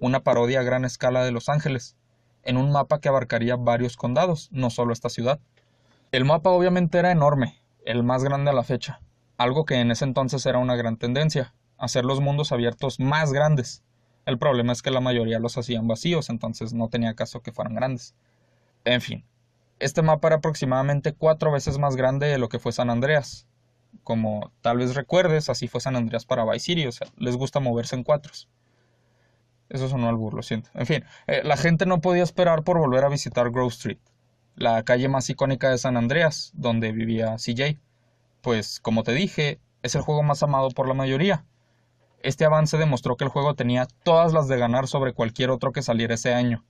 una 0.00 0.24
parodia 0.24 0.58
a 0.58 0.64
gran 0.64 0.84
escala 0.84 1.22
de 1.22 1.30
Los 1.30 1.48
Ángeles, 1.48 1.96
en 2.42 2.56
un 2.56 2.72
mapa 2.72 2.98
que 3.00 3.08
abarcaría 3.08 3.54
varios 3.54 3.96
condados, 3.96 4.48
no 4.50 4.68
solo 4.68 4.92
esta 4.92 5.10
ciudad. 5.10 5.38
El 6.12 6.24
mapa 6.24 6.50
obviamente 6.50 6.98
era 6.98 7.10
enorme, 7.10 7.62
el 7.84 8.02
más 8.02 8.24
grande 8.24 8.50
a 8.50 8.54
la 8.54 8.62
fecha, 8.62 9.00
algo 9.36 9.64
que 9.64 9.80
en 9.80 9.90
ese 9.90 10.04
entonces 10.04 10.46
era 10.46 10.58
una 10.58 10.76
gran 10.76 10.96
tendencia, 10.96 11.54
hacer 11.78 12.04
los 12.04 12.20
mundos 12.20 12.52
abiertos 12.52 13.00
más 13.00 13.32
grandes. 13.32 13.82
El 14.26 14.38
problema 14.38 14.72
es 14.72 14.82
que 14.82 14.90
la 14.90 15.00
mayoría 15.00 15.38
los 15.38 15.58
hacían 15.58 15.86
vacíos, 15.86 16.30
entonces 16.30 16.72
no 16.72 16.88
tenía 16.88 17.14
caso 17.14 17.42
que 17.42 17.52
fueran 17.52 17.74
grandes. 17.74 18.14
En 18.84 19.00
fin, 19.00 19.24
este 19.78 20.02
mapa 20.02 20.28
era 20.28 20.36
aproximadamente 20.36 21.12
cuatro 21.12 21.50
veces 21.52 21.78
más 21.78 21.96
grande 21.96 22.26
de 22.26 22.38
lo 22.38 22.48
que 22.48 22.58
fue 22.58 22.72
San 22.72 22.90
Andreas. 22.90 23.46
Como 24.02 24.52
tal 24.60 24.78
vez 24.78 24.94
recuerdes, 24.94 25.48
así 25.48 25.68
fue 25.68 25.80
San 25.80 25.96
Andreas 25.96 26.24
para 26.26 26.44
Vice 26.44 26.66
City, 26.66 26.86
o 26.86 26.92
sea, 26.92 27.08
les 27.16 27.36
gusta 27.36 27.60
moverse 27.60 27.96
en 27.96 28.04
cuatros. 28.04 28.48
Eso 29.68 29.88
sonó 29.88 30.08
al 30.08 30.16
lo 30.16 30.42
siento. 30.42 30.70
En 30.74 30.86
fin, 30.86 31.04
eh, 31.26 31.42
la 31.44 31.56
gente 31.56 31.86
no 31.86 32.00
podía 32.00 32.22
esperar 32.22 32.64
por 32.64 32.78
volver 32.78 33.04
a 33.04 33.08
visitar 33.08 33.50
Grove 33.50 33.68
Street, 33.68 33.98
la 34.56 34.82
calle 34.84 35.08
más 35.08 35.28
icónica 35.30 35.70
de 35.70 35.78
San 35.78 35.96
Andreas, 35.96 36.52
donde 36.54 36.92
vivía 36.92 37.36
CJ. 37.36 37.78
Pues, 38.40 38.80
como 38.80 39.02
te 39.02 39.12
dije, 39.12 39.60
es 39.82 39.94
el 39.94 40.02
juego 40.02 40.22
más 40.22 40.42
amado 40.42 40.70
por 40.70 40.88
la 40.88 40.94
mayoría. 40.94 41.44
Este 42.22 42.44
avance 42.44 42.78
demostró 42.78 43.16
que 43.16 43.24
el 43.24 43.30
juego 43.30 43.54
tenía 43.54 43.86
todas 44.02 44.32
las 44.32 44.48
de 44.48 44.58
ganar 44.58 44.86
sobre 44.86 45.12
cualquier 45.12 45.50
otro 45.50 45.72
que 45.72 45.82
saliera 45.82 46.14
ese 46.14 46.34
año 46.34 46.64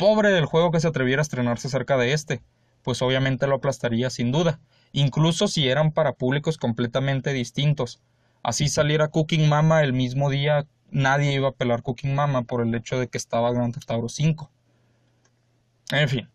Pobre 0.00 0.30
del 0.30 0.46
juego 0.46 0.70
que 0.70 0.80
se 0.80 0.88
atreviera 0.88 1.20
a 1.20 1.28
estrenarse 1.28 1.68
cerca 1.68 1.98
de 1.98 2.14
este, 2.14 2.40
pues 2.82 3.02
obviamente 3.02 3.46
lo 3.46 3.56
aplastaría 3.56 4.08
sin 4.08 4.32
duda, 4.32 4.58
incluso 4.92 5.46
si 5.46 5.68
eran 5.68 5.92
para 5.92 6.14
públicos 6.14 6.56
completamente 6.56 7.34
distintos. 7.34 8.00
Así 8.42 8.70
saliera 8.70 9.08
Cooking 9.08 9.46
Mama 9.46 9.82
el 9.82 9.92
mismo 9.92 10.30
día, 10.30 10.66
nadie 10.90 11.34
iba 11.34 11.48
a 11.48 11.52
pelar 11.52 11.82
Cooking 11.82 12.14
Mama 12.14 12.44
por 12.44 12.62
el 12.62 12.74
hecho 12.74 12.98
de 12.98 13.08
que 13.08 13.18
estaba 13.18 13.52
Grand 13.52 13.74
Theft 13.74 13.90
Auto 13.90 14.08
5. 14.08 14.50
En 15.90 16.08
fin, 16.08 16.30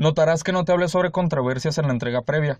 notarás 0.00 0.44
que 0.44 0.52
no 0.52 0.64
te 0.64 0.72
hablé 0.72 0.88
sobre 0.88 1.12
controversias 1.12 1.76
en 1.76 1.86
la 1.86 1.92
entrega 1.92 2.22
previa. 2.22 2.58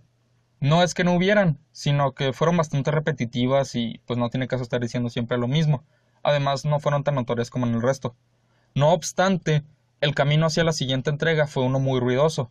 No 0.60 0.82
es 0.82 0.92
que 0.92 1.04
no 1.04 1.14
hubieran, 1.14 1.58
sino 1.72 2.12
que 2.12 2.34
fueron 2.34 2.58
bastante 2.58 2.90
repetitivas 2.90 3.74
y 3.74 4.02
pues 4.04 4.18
no 4.18 4.28
tiene 4.28 4.46
caso 4.46 4.62
estar 4.62 4.78
diciendo 4.78 5.08
siempre 5.08 5.38
lo 5.38 5.48
mismo. 5.48 5.82
Además, 6.22 6.66
no 6.66 6.80
fueron 6.80 7.02
tan 7.02 7.14
notorias 7.14 7.48
como 7.48 7.66
en 7.66 7.72
el 7.72 7.80
resto. 7.80 8.14
No 8.74 8.92
obstante, 8.92 9.64
el 10.02 10.14
camino 10.14 10.44
hacia 10.44 10.64
la 10.64 10.74
siguiente 10.74 11.08
entrega 11.08 11.46
fue 11.46 11.64
uno 11.64 11.80
muy 11.80 11.98
ruidoso. 11.98 12.50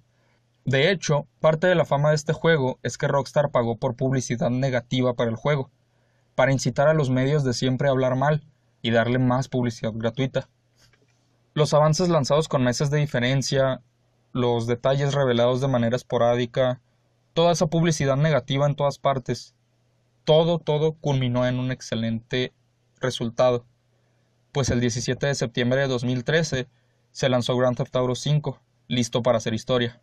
De 0.66 0.90
hecho, 0.90 1.28
parte 1.40 1.68
de 1.68 1.76
la 1.76 1.86
fama 1.86 2.10
de 2.10 2.16
este 2.16 2.34
juego 2.34 2.80
es 2.82 2.98
que 2.98 3.08
Rockstar 3.08 3.52
pagó 3.52 3.78
por 3.78 3.96
publicidad 3.96 4.50
negativa 4.50 5.14
para 5.14 5.30
el 5.30 5.36
juego, 5.36 5.70
para 6.34 6.52
incitar 6.52 6.88
a 6.88 6.96
los 6.96 7.12
medios 7.12 7.44
de 7.44 7.54
siempre 7.54 7.90
a 7.90 7.92
hablar 7.92 8.16
mal 8.16 8.44
y 8.82 8.90
darle 8.90 9.20
más 9.20 9.50
publicidad 9.50 9.92
gratuita. 9.94 10.50
Los 11.54 11.76
avances 11.76 12.10
lanzados 12.10 12.48
con 12.48 12.64
meses 12.64 12.90
de 12.90 12.98
diferencia, 12.98 13.84
los 14.32 14.68
detalles 14.68 15.14
revelados 15.14 15.62
de 15.62 15.68
manera 15.68 15.96
esporádica, 15.96 16.82
toda 17.34 17.52
esa 17.52 17.68
publicidad 17.68 18.18
negativa 18.18 18.66
en 18.66 18.76
todas 18.76 19.00
partes, 19.00 19.56
todo, 20.24 20.60
todo 20.60 20.94
culminó 20.94 21.48
en 21.48 21.60
un 21.60 21.72
excelente 21.72 22.54
resultado, 23.00 23.66
pues 24.52 24.70
el 24.70 24.80
17 24.80 25.28
de 25.28 25.36
septiembre 25.36 25.82
de 25.82 25.88
2013 25.88 26.68
se 27.12 27.30
lanzó 27.30 27.58
Grand 27.58 27.78
Theft 27.78 27.96
Auto 27.96 28.14
V, 28.14 28.60
listo 28.88 29.24
para 29.24 29.38
hacer 29.38 29.54
historia. 29.54 30.02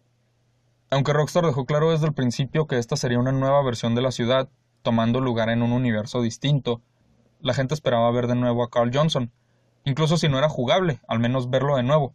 Aunque 0.91 1.13
Rockstar 1.13 1.45
dejó 1.45 1.67
claro 1.67 1.91
desde 1.91 2.07
el 2.07 2.15
principio 2.15 2.67
que 2.67 2.79
esta 2.79 2.97
sería 2.97 3.19
una 3.19 3.33
nueva 3.33 3.63
versión 3.63 3.95
de 3.95 4.03
la 4.03 4.13
ciudad, 4.13 4.49
tomando 4.83 5.21
lugar 5.21 5.49
en 5.49 5.63
un 5.63 5.73
universo 5.73 6.23
distinto, 6.23 6.81
la 7.41 7.55
gente 7.55 7.75
esperaba 7.75 8.11
ver 8.13 8.29
de 8.29 8.37
nuevo 8.37 8.63
a 8.63 8.71
Carl 8.71 8.91
Johnson, 8.93 9.33
incluso 9.85 10.17
si 10.17 10.29
no 10.29 10.39
era 10.39 10.49
jugable, 10.49 11.01
al 11.09 11.19
menos 11.19 11.51
verlo 11.51 11.77
de 11.77 11.83
nuevo. 11.83 12.15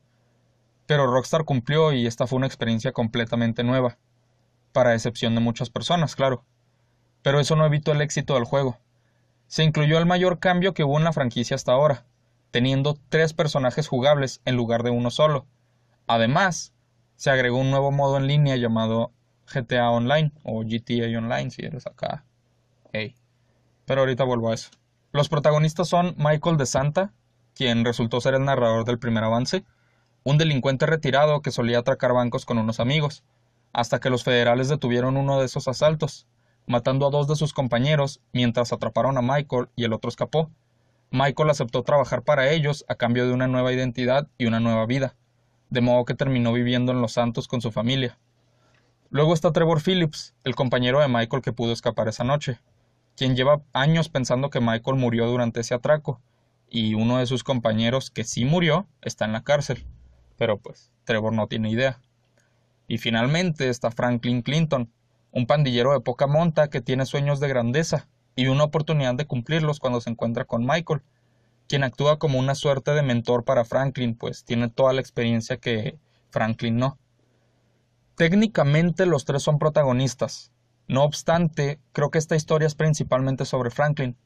Pero 0.91 1.07
Rockstar 1.07 1.45
cumplió 1.45 1.93
y 1.93 2.05
esta 2.05 2.27
fue 2.27 2.35
una 2.35 2.47
experiencia 2.47 2.91
completamente 2.91 3.63
nueva 3.63 3.97
para 4.73 4.93
excepción 4.93 5.35
de 5.35 5.39
muchas 5.39 5.69
personas, 5.69 6.17
claro. 6.17 6.43
Pero 7.21 7.39
eso 7.39 7.55
no 7.55 7.65
evitó 7.65 7.93
el 7.93 8.01
éxito 8.01 8.33
del 8.33 8.43
juego. 8.43 8.77
Se 9.47 9.63
incluyó 9.63 9.97
el 9.99 10.05
mayor 10.05 10.39
cambio 10.39 10.73
que 10.73 10.83
hubo 10.83 10.97
en 10.97 11.05
la 11.05 11.13
franquicia 11.13 11.55
hasta 11.55 11.71
ahora, 11.71 12.03
teniendo 12.51 12.99
tres 13.07 13.31
personajes 13.31 13.87
jugables 13.87 14.41
en 14.43 14.57
lugar 14.57 14.83
de 14.83 14.89
uno 14.89 15.11
solo. 15.11 15.45
Además, 16.07 16.73
se 17.15 17.29
agregó 17.31 17.59
un 17.59 17.71
nuevo 17.71 17.93
modo 17.93 18.17
en 18.17 18.27
línea 18.27 18.57
llamado 18.57 19.13
GTA 19.45 19.91
Online 19.91 20.33
o 20.43 20.61
GTA 20.65 21.17
Online 21.17 21.51
si 21.51 21.63
eres 21.63 21.87
acá. 21.87 22.25
Hey. 22.91 23.15
Pero 23.85 24.01
ahorita 24.01 24.25
vuelvo 24.25 24.51
a 24.51 24.55
eso. 24.55 24.71
Los 25.13 25.29
protagonistas 25.29 25.87
son 25.87 26.15
Michael 26.17 26.57
de 26.57 26.65
Santa, 26.65 27.13
quien 27.55 27.85
resultó 27.85 28.19
ser 28.19 28.33
el 28.33 28.43
narrador 28.43 28.83
del 28.83 28.99
primer 28.99 29.23
avance, 29.23 29.63
un 30.23 30.37
delincuente 30.37 30.85
retirado 30.85 31.41
que 31.41 31.51
solía 31.51 31.79
atracar 31.79 32.13
bancos 32.13 32.45
con 32.45 32.57
unos 32.57 32.79
amigos, 32.79 33.23
hasta 33.73 33.99
que 33.99 34.09
los 34.09 34.23
federales 34.23 34.69
detuvieron 34.69 35.17
uno 35.17 35.39
de 35.39 35.45
esos 35.45 35.67
asaltos, 35.67 36.27
matando 36.67 37.07
a 37.07 37.09
dos 37.09 37.27
de 37.27 37.35
sus 37.35 37.53
compañeros 37.53 38.21
mientras 38.33 38.71
atraparon 38.71 39.17
a 39.17 39.21
Michael 39.21 39.69
y 39.75 39.83
el 39.83 39.93
otro 39.93 40.09
escapó. 40.09 40.51
Michael 41.09 41.49
aceptó 41.49 41.83
trabajar 41.83 42.23
para 42.23 42.51
ellos 42.51 42.85
a 42.87 42.95
cambio 42.95 43.25
de 43.25 43.33
una 43.33 43.47
nueva 43.47 43.73
identidad 43.73 44.27
y 44.37 44.45
una 44.45 44.59
nueva 44.59 44.85
vida, 44.85 45.15
de 45.69 45.81
modo 45.81 46.05
que 46.05 46.13
terminó 46.13 46.53
viviendo 46.53 46.91
en 46.91 47.01
Los 47.01 47.13
Santos 47.13 47.47
con 47.47 47.61
su 47.61 47.71
familia. 47.71 48.17
Luego 49.09 49.33
está 49.33 49.51
Trevor 49.51 49.81
Phillips, 49.81 50.35
el 50.43 50.55
compañero 50.55 51.01
de 51.01 51.07
Michael 51.07 51.41
que 51.41 51.51
pudo 51.51 51.73
escapar 51.73 52.07
esa 52.07 52.23
noche, 52.23 52.59
quien 53.17 53.35
lleva 53.35 53.61
años 53.73 54.07
pensando 54.07 54.49
que 54.49 54.61
Michael 54.61 54.97
murió 54.97 55.27
durante 55.27 55.59
ese 55.59 55.73
atraco, 55.73 56.21
y 56.69 56.93
uno 56.93 57.17
de 57.17 57.25
sus 57.25 57.43
compañeros 57.43 58.09
que 58.11 58.23
sí 58.23 58.45
murió 58.45 58.87
está 59.01 59.25
en 59.25 59.33
la 59.33 59.43
cárcel. 59.43 59.85
Pero 60.41 60.57
pues 60.57 60.89
Trevor 61.03 61.33
no 61.33 61.45
tiene 61.45 61.69
idea. 61.69 62.01
Y 62.87 62.97
finalmente 62.97 63.69
está 63.69 63.91
Franklin 63.91 64.41
Clinton, 64.41 64.91
un 65.29 65.45
pandillero 65.45 65.93
de 65.93 65.99
poca 65.99 66.25
monta 66.25 66.67
que 66.67 66.81
tiene 66.81 67.05
sueños 67.05 67.39
de 67.39 67.47
grandeza 67.47 68.07
y 68.35 68.47
una 68.47 68.63
oportunidad 68.63 69.13
de 69.13 69.27
cumplirlos 69.27 69.79
cuando 69.79 70.01
se 70.01 70.09
encuentra 70.09 70.45
con 70.45 70.65
Michael, 70.65 71.03
quien 71.69 71.83
actúa 71.83 72.17
como 72.17 72.39
una 72.39 72.55
suerte 72.55 72.89
de 72.89 73.03
mentor 73.03 73.43
para 73.43 73.65
Franklin, 73.65 74.15
pues 74.15 74.43
tiene 74.43 74.67
toda 74.67 74.93
la 74.93 75.01
experiencia 75.01 75.57
que 75.57 75.99
Franklin 76.31 76.77
no. 76.77 76.97
Técnicamente 78.15 79.05
los 79.05 79.25
tres 79.25 79.43
son 79.43 79.59
protagonistas. 79.59 80.51
No 80.87 81.03
obstante, 81.03 81.79
creo 81.93 82.09
que 82.09 82.17
esta 82.17 82.35
historia 82.35 82.65
es 82.65 82.73
principalmente 82.73 83.45
sobre 83.45 83.69
Franklin, 83.69 84.17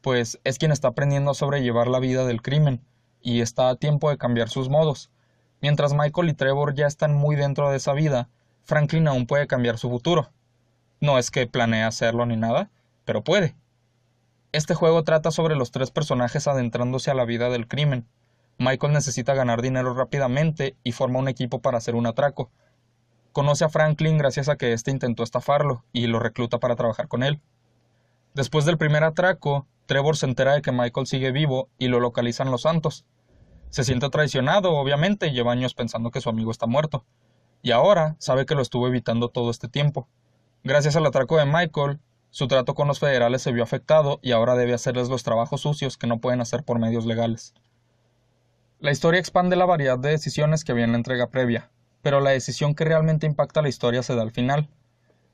pues 0.00 0.40
es 0.42 0.58
quien 0.58 0.72
está 0.72 0.88
aprendiendo 0.88 1.30
a 1.30 1.34
sobrellevar 1.34 1.86
la 1.86 2.00
vida 2.00 2.26
del 2.26 2.42
crimen 2.42 2.84
y 3.20 3.40
está 3.40 3.68
a 3.68 3.76
tiempo 3.76 4.10
de 4.10 4.18
cambiar 4.18 4.48
sus 4.48 4.68
modos, 4.68 5.12
Mientras 5.60 5.92
Michael 5.92 6.30
y 6.30 6.34
Trevor 6.34 6.74
ya 6.74 6.86
están 6.86 7.14
muy 7.14 7.36
dentro 7.36 7.70
de 7.70 7.76
esa 7.76 7.92
vida, 7.92 8.28
Franklin 8.64 9.08
aún 9.08 9.26
puede 9.26 9.46
cambiar 9.46 9.78
su 9.78 9.90
futuro. 9.90 10.30
No 11.00 11.18
es 11.18 11.30
que 11.30 11.46
planee 11.46 11.82
hacerlo 11.82 12.24
ni 12.26 12.36
nada, 12.36 12.70
pero 13.04 13.22
puede. 13.24 13.56
Este 14.52 14.74
juego 14.74 15.04
trata 15.04 15.30
sobre 15.30 15.56
los 15.56 15.70
tres 15.70 15.90
personajes 15.90 16.48
adentrándose 16.48 17.10
a 17.10 17.14
la 17.14 17.24
vida 17.24 17.50
del 17.50 17.68
crimen. 17.68 18.06
Michael 18.58 18.92
necesita 18.92 19.34
ganar 19.34 19.62
dinero 19.62 19.94
rápidamente 19.94 20.76
y 20.82 20.92
forma 20.92 21.18
un 21.18 21.28
equipo 21.28 21.60
para 21.60 21.78
hacer 21.78 21.94
un 21.94 22.06
atraco. 22.06 22.50
Conoce 23.32 23.64
a 23.64 23.68
Franklin 23.68 24.18
gracias 24.18 24.48
a 24.48 24.56
que 24.56 24.72
éste 24.72 24.90
intentó 24.90 25.22
estafarlo 25.22 25.84
y 25.92 26.06
lo 26.08 26.18
recluta 26.18 26.58
para 26.58 26.76
trabajar 26.76 27.06
con 27.06 27.22
él. 27.22 27.40
Después 28.34 28.64
del 28.64 28.78
primer 28.78 29.04
atraco, 29.04 29.66
Trevor 29.86 30.16
se 30.16 30.26
entera 30.26 30.54
de 30.54 30.62
que 30.62 30.72
Michael 30.72 31.06
sigue 31.06 31.32
vivo 31.32 31.68
y 31.78 31.88
lo 31.88 32.00
localizan 32.00 32.50
los 32.50 32.62
santos. 32.62 33.04
Se 33.70 33.84
siente 33.84 34.10
traicionado, 34.10 34.72
obviamente, 34.72 35.28
y 35.28 35.32
lleva 35.32 35.52
años 35.52 35.74
pensando 35.74 36.10
que 36.10 36.20
su 36.20 36.28
amigo 36.28 36.50
está 36.50 36.66
muerto. 36.66 37.04
Y 37.62 37.70
ahora 37.70 38.16
sabe 38.18 38.46
que 38.46 38.54
lo 38.54 38.62
estuvo 38.62 38.88
evitando 38.88 39.28
todo 39.28 39.50
este 39.50 39.68
tiempo. 39.68 40.08
Gracias 40.64 40.96
al 40.96 41.06
atraco 41.06 41.36
de 41.38 41.46
Michael, 41.46 42.00
su 42.30 42.46
trato 42.46 42.74
con 42.74 42.86
los 42.86 43.00
federales 43.00 43.42
se 43.42 43.52
vio 43.52 43.62
afectado 43.62 44.20
y 44.22 44.32
ahora 44.32 44.54
debe 44.54 44.74
hacerles 44.74 45.08
los 45.08 45.24
trabajos 45.24 45.62
sucios 45.62 45.96
que 45.96 46.06
no 46.06 46.20
pueden 46.20 46.40
hacer 46.40 46.64
por 46.64 46.78
medios 46.78 47.04
legales. 47.04 47.54
La 48.78 48.92
historia 48.92 49.20
expande 49.20 49.56
la 49.56 49.66
variedad 49.66 49.98
de 49.98 50.10
decisiones 50.10 50.64
que 50.64 50.72
había 50.72 50.84
en 50.84 50.92
la 50.92 50.98
entrega 50.98 51.28
previa, 51.28 51.70
pero 52.02 52.20
la 52.20 52.30
decisión 52.30 52.74
que 52.74 52.84
realmente 52.84 53.26
impacta 53.26 53.62
la 53.62 53.68
historia 53.68 54.02
se 54.02 54.14
da 54.14 54.22
al 54.22 54.30
final. 54.30 54.68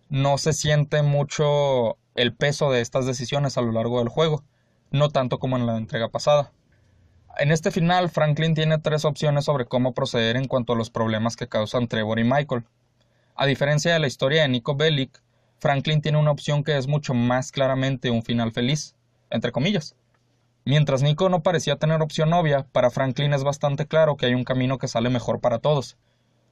No 0.08 0.38
se 0.38 0.52
siente 0.52 1.02
mucho 1.02 1.98
el 2.14 2.34
peso 2.34 2.70
de 2.70 2.80
estas 2.80 3.06
decisiones 3.06 3.58
a 3.58 3.62
lo 3.62 3.72
largo 3.72 3.98
del 3.98 4.08
juego, 4.08 4.42
no 4.90 5.10
tanto 5.10 5.38
como 5.38 5.56
en 5.56 5.66
la 5.66 5.76
entrega 5.76 6.08
pasada. 6.08 6.52
En 7.38 7.50
este 7.52 7.70
final, 7.70 8.08
Franklin 8.08 8.54
tiene 8.54 8.78
tres 8.78 9.04
opciones 9.04 9.44
sobre 9.44 9.66
cómo 9.66 9.92
proceder 9.92 10.36
en 10.36 10.46
cuanto 10.46 10.72
a 10.72 10.76
los 10.76 10.88
problemas 10.88 11.36
que 11.36 11.48
causan 11.48 11.86
Trevor 11.86 12.18
y 12.18 12.24
Michael. 12.24 12.64
A 13.34 13.44
diferencia 13.44 13.92
de 13.92 13.98
la 13.98 14.06
historia 14.06 14.42
de 14.42 14.48
Nico 14.48 14.74
Bellic, 14.74 15.22
Franklin 15.58 16.00
tiene 16.00 16.16
una 16.16 16.30
opción 16.30 16.64
que 16.64 16.78
es 16.78 16.88
mucho 16.88 17.12
más 17.12 17.52
claramente 17.52 18.10
un 18.10 18.22
final 18.22 18.52
feliz, 18.52 18.96
entre 19.28 19.52
comillas. 19.52 19.96
Mientras 20.64 21.02
Nico 21.02 21.28
no 21.28 21.42
parecía 21.42 21.76
tener 21.76 22.00
opción 22.00 22.32
obvia, 22.32 22.66
para 22.72 22.90
Franklin 22.90 23.34
es 23.34 23.44
bastante 23.44 23.86
claro 23.86 24.16
que 24.16 24.24
hay 24.24 24.34
un 24.34 24.44
camino 24.44 24.78
que 24.78 24.88
sale 24.88 25.10
mejor 25.10 25.40
para 25.40 25.58
todos. 25.58 25.98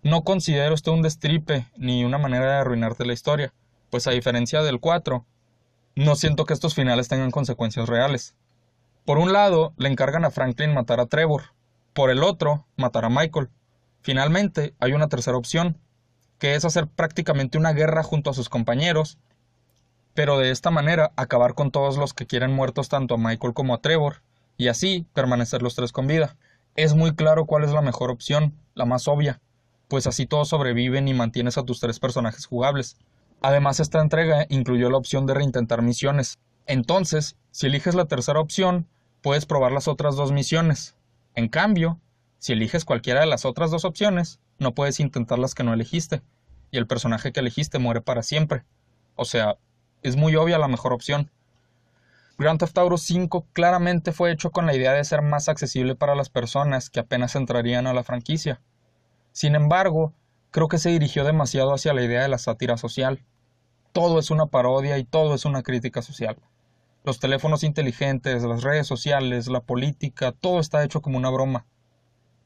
No 0.02 0.22
considero 0.22 0.74
esto 0.74 0.92
un 0.92 1.00
destripe 1.00 1.66
ni 1.78 2.04
una 2.04 2.18
manera 2.18 2.44
de 2.46 2.58
arruinarte 2.58 3.06
la 3.06 3.14
historia, 3.14 3.54
pues 3.88 4.06
a 4.06 4.10
diferencia 4.10 4.62
del 4.62 4.80
4, 4.80 5.24
no 5.96 6.14
siento 6.14 6.44
que 6.44 6.52
estos 6.52 6.74
finales 6.74 7.08
tengan 7.08 7.30
consecuencias 7.30 7.88
reales. 7.88 8.36
Por 9.04 9.18
un 9.18 9.32
lado, 9.32 9.74
le 9.76 9.90
encargan 9.90 10.24
a 10.24 10.30
Franklin 10.30 10.72
matar 10.72 10.98
a 10.98 11.06
Trevor, 11.06 11.52
por 11.92 12.10
el 12.10 12.22
otro, 12.22 12.66
matar 12.76 13.04
a 13.04 13.10
Michael. 13.10 13.50
Finalmente, 14.00 14.74
hay 14.80 14.92
una 14.92 15.08
tercera 15.08 15.36
opción, 15.36 15.78
que 16.38 16.54
es 16.54 16.64
hacer 16.64 16.88
prácticamente 16.88 17.58
una 17.58 17.72
guerra 17.72 18.02
junto 18.02 18.30
a 18.30 18.34
sus 18.34 18.48
compañeros, 18.48 19.18
pero 20.14 20.38
de 20.38 20.50
esta 20.50 20.70
manera 20.70 21.12
acabar 21.16 21.54
con 21.54 21.70
todos 21.70 21.98
los 21.98 22.14
que 22.14 22.26
quieren 22.26 22.52
muertos 22.52 22.88
tanto 22.88 23.14
a 23.14 23.18
Michael 23.18 23.52
como 23.52 23.74
a 23.74 23.80
Trevor, 23.80 24.22
y 24.56 24.68
así 24.68 25.06
permanecer 25.12 25.62
los 25.62 25.74
tres 25.74 25.92
con 25.92 26.06
vida. 26.06 26.36
Es 26.74 26.94
muy 26.94 27.14
claro 27.14 27.44
cuál 27.44 27.64
es 27.64 27.72
la 27.72 27.82
mejor 27.82 28.10
opción, 28.10 28.54
la 28.74 28.86
más 28.86 29.06
obvia, 29.06 29.40
pues 29.88 30.06
así 30.06 30.26
todos 30.26 30.48
sobreviven 30.48 31.08
y 31.08 31.14
mantienes 31.14 31.58
a 31.58 31.64
tus 31.64 31.78
tres 31.78 32.00
personajes 32.00 32.46
jugables. 32.46 32.96
Además, 33.42 33.80
esta 33.80 34.00
entrega 34.00 34.46
incluyó 34.48 34.88
la 34.88 34.96
opción 34.96 35.26
de 35.26 35.34
reintentar 35.34 35.82
misiones. 35.82 36.38
Entonces, 36.66 37.36
si 37.50 37.66
eliges 37.66 37.94
la 37.94 38.06
tercera 38.06 38.40
opción, 38.40 38.86
puedes 39.22 39.46
probar 39.46 39.72
las 39.72 39.88
otras 39.88 40.16
dos 40.16 40.32
misiones. 40.32 40.96
En 41.34 41.48
cambio, 41.48 42.00
si 42.38 42.52
eliges 42.52 42.84
cualquiera 42.84 43.20
de 43.20 43.26
las 43.26 43.44
otras 43.44 43.70
dos 43.70 43.84
opciones, 43.84 44.40
no 44.58 44.74
puedes 44.74 45.00
intentar 45.00 45.38
las 45.38 45.54
que 45.54 45.64
no 45.64 45.72
elegiste, 45.72 46.22
y 46.70 46.78
el 46.78 46.86
personaje 46.86 47.32
que 47.32 47.40
elegiste 47.40 47.78
muere 47.78 48.00
para 48.00 48.22
siempre. 48.22 48.64
O 49.16 49.24
sea, 49.24 49.56
es 50.02 50.16
muy 50.16 50.36
obvia 50.36 50.58
la 50.58 50.68
mejor 50.68 50.92
opción. 50.92 51.30
Grand 52.36 52.58
Theft 52.58 52.76
Auto 52.78 52.98
5 52.98 53.46
claramente 53.52 54.12
fue 54.12 54.32
hecho 54.32 54.50
con 54.50 54.66
la 54.66 54.74
idea 54.74 54.92
de 54.92 55.04
ser 55.04 55.22
más 55.22 55.48
accesible 55.48 55.94
para 55.94 56.16
las 56.16 56.30
personas 56.30 56.90
que 56.90 57.00
apenas 57.00 57.36
entrarían 57.36 57.86
a 57.86 57.94
la 57.94 58.02
franquicia. 58.02 58.60
Sin 59.32 59.54
embargo, 59.54 60.12
creo 60.50 60.68
que 60.68 60.78
se 60.78 60.90
dirigió 60.90 61.24
demasiado 61.24 61.72
hacia 61.72 61.94
la 61.94 62.02
idea 62.02 62.22
de 62.22 62.28
la 62.28 62.38
sátira 62.38 62.76
social. 62.76 63.22
Todo 63.92 64.18
es 64.18 64.30
una 64.30 64.46
parodia 64.46 64.98
y 64.98 65.04
todo 65.04 65.34
es 65.34 65.44
una 65.44 65.62
crítica 65.62 66.02
social. 66.02 66.36
Los 67.04 67.20
teléfonos 67.20 67.62
inteligentes, 67.62 68.42
las 68.42 68.62
redes 68.62 68.86
sociales, 68.86 69.46
la 69.48 69.60
política, 69.60 70.32
todo 70.32 70.58
está 70.58 70.82
hecho 70.82 71.02
como 71.02 71.18
una 71.18 71.30
broma. 71.30 71.66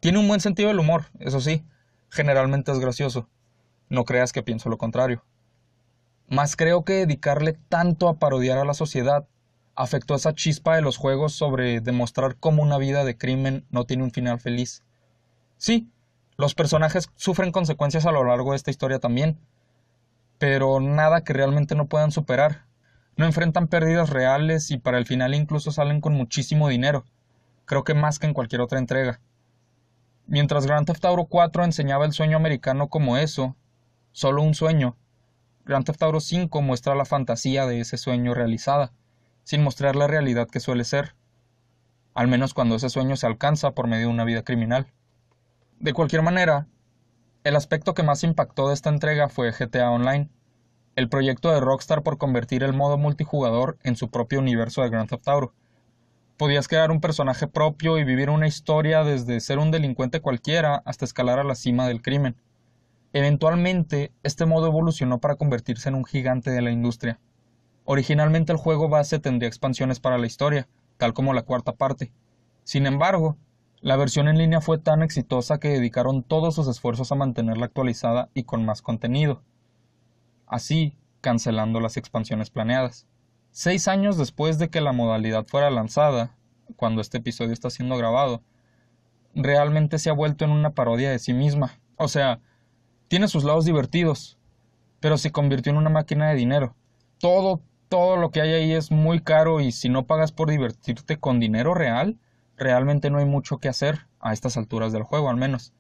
Tiene 0.01 0.19
un 0.19 0.27
buen 0.27 0.41
sentido 0.41 0.69
del 0.69 0.81
humor, 0.81 1.07
eso 1.21 1.41
sí, 1.41 1.65
generalmente 2.11 2.73
es 2.73 2.81
gracioso. 2.81 3.29
No 3.89 4.05
creas 4.05 4.33
que 4.33 4.43
pienso 4.43 4.69
lo 4.69 4.77
contrario. 4.77 5.25
Más 6.29 6.57
creo 6.57 6.85
que 6.85 6.95
dedicarle 6.95 7.53
tanto 7.69 8.09
a 8.09 8.19
parodiar 8.19 8.59
a 8.59 8.65
la 8.65 8.75
sociedad 8.75 9.29
afectó 9.77 10.17
esa 10.17 10.35
chispa 10.35 10.75
de 10.75 10.83
los 10.83 10.97
juegos 10.97 11.35
sobre 11.35 11.81
demostrar 11.81 12.37
cómo 12.37 12.65
una 12.65 12.79
vida 12.79 13.05
de 13.05 13.17
crimen 13.17 13.65
no 13.71 13.85
tiene 13.85 14.03
un 14.03 14.11
final 14.11 14.41
feliz. 14.41 14.83
Sí, 15.57 15.89
los 16.37 16.55
personajes 16.55 17.11
sufren 17.15 17.53
consecuencias 17.53 18.05
a 18.05 18.13
lo 18.13 18.25
largo 18.25 18.51
de 18.51 18.57
esta 18.57 18.73
historia 18.73 18.99
también, 18.99 19.39
pero 20.39 20.81
nada 20.81 21.23
que 21.23 21.33
realmente 21.33 21.77
no 21.77 21.87
puedan 21.87 22.11
superar. 22.11 22.67
No 23.19 23.27
enfrentan 23.27 23.67
pérdidas 23.67 24.11
reales 24.11 24.71
y 24.71 24.79
para 24.79 24.97
el 24.97 25.05
final 25.05 25.35
incluso 25.35 25.73
salen 25.73 26.01
con 26.01 26.15
muchísimo 26.15 26.69
dinero. 26.69 27.05
Creo 27.65 27.83
que 27.83 27.93
más 27.93 28.21
que 28.21 28.29
en 28.29 28.33
cualquier 28.33 28.61
otra 28.61 28.79
entrega. 28.79 29.21
Mientras 30.29 30.67
Grand 30.67 30.87
Theft 30.87 31.05
Auto 31.05 31.25
4 31.25 31.65
enseñaba 31.65 32.07
el 32.07 32.13
sueño 32.13 32.37
americano 32.37 32.87
como 32.87 33.17
eso, 33.17 33.57
solo 34.13 34.41
un 34.43 34.55
sueño, 34.55 34.97
Grand 35.65 35.85
Theft 35.85 36.01
Auto 36.05 36.21
5 36.21 36.63
muestra 36.63 36.95
la 36.95 37.05
fantasía 37.05 37.67
de 37.67 37.81
ese 37.81 37.97
sueño 37.97 38.35
realizada, 38.35 38.93
sin 39.43 39.65
mostrar 39.65 39.97
la 39.97 40.07
realidad 40.07 40.47
que 40.49 40.61
suele 40.61 40.85
ser, 40.85 41.17
al 42.15 42.29
menos 42.29 42.55
cuando 42.55 42.77
ese 42.77 42.89
sueño 42.89 43.17
se 43.17 43.27
alcanza 43.27 43.73
por 43.73 43.89
medio 43.89 44.07
de 44.07 44.13
una 44.13 44.25
vida 44.25 44.45
criminal. 44.45 44.87
De 45.81 45.93
cualquier 45.93 46.23
manera, 46.23 46.69
el 47.43 47.57
aspecto 47.57 47.95
que 47.95 48.05
más 48.05 48.23
impactó 48.23 48.69
de 48.69 48.75
esta 48.75 48.91
entrega 48.91 49.29
fue 49.29 49.51
GTA 49.51 49.91
Online, 49.91 50.31
el 50.99 51.09
proyecto 51.09 51.53
de 51.53 51.61
Rockstar 51.61 52.03
por 52.03 52.19
convertir 52.19 52.65
el 52.65 52.73
modo 52.73 52.99
multijugador 52.99 53.79
en 53.85 53.95
su 53.95 54.11
propio 54.11 54.41
universo 54.41 54.83
de 54.83 54.91
Grand 54.91 55.09
Theft 55.09 55.29
Auto 55.29 55.55
Podías 56.37 56.67
crear 56.67 56.91
un 56.91 57.01
personaje 57.01 57.47
propio 57.47 57.99
y 57.99 58.05
vivir 58.05 58.31
una 58.31 58.49
historia 58.49 59.05
desde 59.05 59.39
ser 59.39 59.61
un 59.61 59.71
delincuente 59.71 60.21
cualquiera 60.21 60.83
hasta 60.85 61.05
escalar 61.05 61.39
a 61.39 61.45
la 61.45 61.55
cima 61.55 61.87
del 61.87 62.03
crimen. 62.03 62.35
Eventualmente, 63.13 64.11
este 64.25 64.45
modo 64.45 64.67
evolucionó 64.67 65.19
para 65.19 65.37
convertirse 65.37 65.89
en 65.89 65.95
un 65.95 66.05
gigante 66.05 66.51
de 66.51 66.63
la 66.63 66.73
industria. 66.73 67.21
Originalmente 67.85 68.51
el 68.51 68.59
juego 68.59 68.89
base 68.89 69.21
tendría 69.21 69.49
expansiones 69.49 70.01
para 70.01 70.19
la 70.19 70.27
historia, 70.27 70.67
tal 70.97 71.15
como 71.15 71.33
la 71.33 71.43
cuarta 71.43 71.73
parte. 71.75 72.13
Sin 72.65 72.87
embargo, 72.87 73.37
la 73.81 73.97
versión 73.97 74.27
en 74.27 74.39
línea 74.39 74.61
fue 74.61 74.79
tan 74.79 75.03
exitosa 75.03 75.59
que 75.61 75.69
dedicaron 75.69 76.25
todos 76.25 76.57
sus 76.57 76.67
esfuerzos 76.67 77.13
a 77.13 77.17
mantenerla 77.17 77.67
actualizada 77.67 78.31
y 78.35 78.43
con 78.43 78.65
más 78.65 78.83
contenido. 78.83 79.43
Así, 80.49 80.97
cancelando 81.21 81.81
las 81.81 81.97
expansiones 81.97 82.51
planeadas. 82.51 83.07
Seis 83.51 83.89
años 83.89 84.17
después 84.17 84.59
de 84.59 84.71
que 84.71 84.81
la 84.81 84.93
modalidad 84.93 85.47
fuera 85.47 85.71
lanzada, 85.71 86.37
cuando 86.77 87.01
este 87.01 87.19
episodio 87.19 87.53
está 87.53 87.71
siendo 87.71 87.97
grabado, 87.97 88.43
realmente 89.35 89.99
se 89.99 90.11
ha 90.11 90.15
vuelto 90.15 90.45
en 90.45 90.51
una 90.51 90.71
parodia 90.71 91.11
de 91.11 91.19
sí 91.19 91.33
misma. 91.33 91.79
O 91.97 92.09
sea, 92.09 92.41
tiene 93.09 93.29
sus 93.29 93.45
lados 93.45 93.65
divertidos, 93.65 94.39
pero 95.01 95.19
se 95.19 95.33
convirtió 95.33 95.71
en 95.71 95.79
una 95.79 95.91
máquina 95.91 96.29
de 96.29 96.37
dinero. 96.37 96.75
Todo, 97.19 97.61
todo 97.89 98.17
lo 98.17 98.31
que 98.31 98.41
hay 98.41 98.53
ahí 98.53 98.73
es 98.73 98.91
muy 98.91 99.21
caro 99.21 99.61
y 99.61 99.73
si 99.73 99.89
no 99.89 100.07
pagas 100.07 100.33
por 100.33 100.51
divertirte 100.51 101.19
con 101.19 101.41
dinero 101.41 101.75
real, 101.75 102.19
realmente 102.57 103.11
no 103.11 103.19
hay 103.19 103.25
mucho 103.25 103.59
que 103.59 103.69
hacer 103.69 104.07
a 104.21 104.33
estas 104.33 104.57
alturas 104.57 104.93
del 104.93 105.03
juego 105.03 105.29
al 105.31 105.37
menos. 105.37 105.73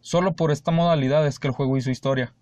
Solo 0.00 0.34
por 0.34 0.50
esta 0.50 0.70
modalidad 0.70 1.26
es 1.26 1.38
que 1.38 1.48
el 1.48 1.54
juego 1.54 1.76
hizo 1.76 1.90
historia. 1.90 2.34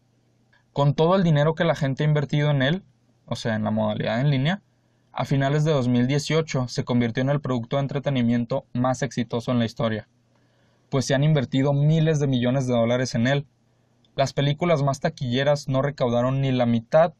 Con 0.72 0.94
todo 0.94 1.16
el 1.16 1.22
dinero 1.22 1.54
que 1.54 1.64
la 1.64 1.74
gente 1.74 2.02
ha 2.02 2.06
invertido 2.06 2.50
en 2.50 2.62
él, 2.62 2.82
o 3.26 3.36
sea, 3.36 3.56
en 3.56 3.64
la 3.64 3.70
modalidad 3.70 4.20
en 4.20 4.30
línea, 4.30 4.62
a 5.12 5.26
finales 5.26 5.64
de 5.64 5.72
2018 5.72 6.68
se 6.68 6.84
convirtió 6.84 7.22
en 7.22 7.28
el 7.28 7.42
producto 7.42 7.76
de 7.76 7.82
entretenimiento 7.82 8.64
más 8.72 9.02
exitoso 9.02 9.52
en 9.52 9.58
la 9.58 9.66
historia, 9.66 10.08
pues 10.88 11.04
se 11.04 11.14
han 11.14 11.24
invertido 11.24 11.74
miles 11.74 12.20
de 12.20 12.26
millones 12.26 12.66
de 12.66 12.72
dólares 12.72 13.14
en 13.14 13.26
él. 13.26 13.46
Las 14.16 14.32
películas 14.32 14.82
más 14.82 15.00
taquilleras 15.00 15.68
no 15.68 15.82
recaudaron 15.82 16.40
ni 16.40 16.52
la 16.52 16.64
mitad 16.64 17.12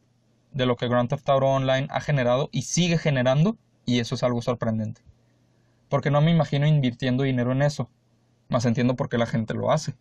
de 0.51 0.65
lo 0.65 0.75
que 0.75 0.87
Grand 0.87 1.09
Theft 1.09 1.29
Auto 1.29 1.45
Online 1.45 1.87
ha 1.91 2.01
generado 2.01 2.49
y 2.51 2.63
sigue 2.63 2.97
generando, 2.97 3.57
y 3.85 3.99
eso 3.99 4.15
es 4.15 4.23
algo 4.23 4.41
sorprendente. 4.41 5.01
Porque 5.89 6.09
no 6.09 6.21
me 6.21 6.31
imagino 6.31 6.65
invirtiendo 6.65 7.21
dinero 7.21 7.51
en 7.51 7.61
eso, 7.61 7.87
más 8.49 8.65
entiendo 8.65 8.95
por 8.95 9.09
qué 9.09 9.19
la 9.19 9.27
gente 9.27 9.53
lo 9.53 9.71
hace. 9.71 9.93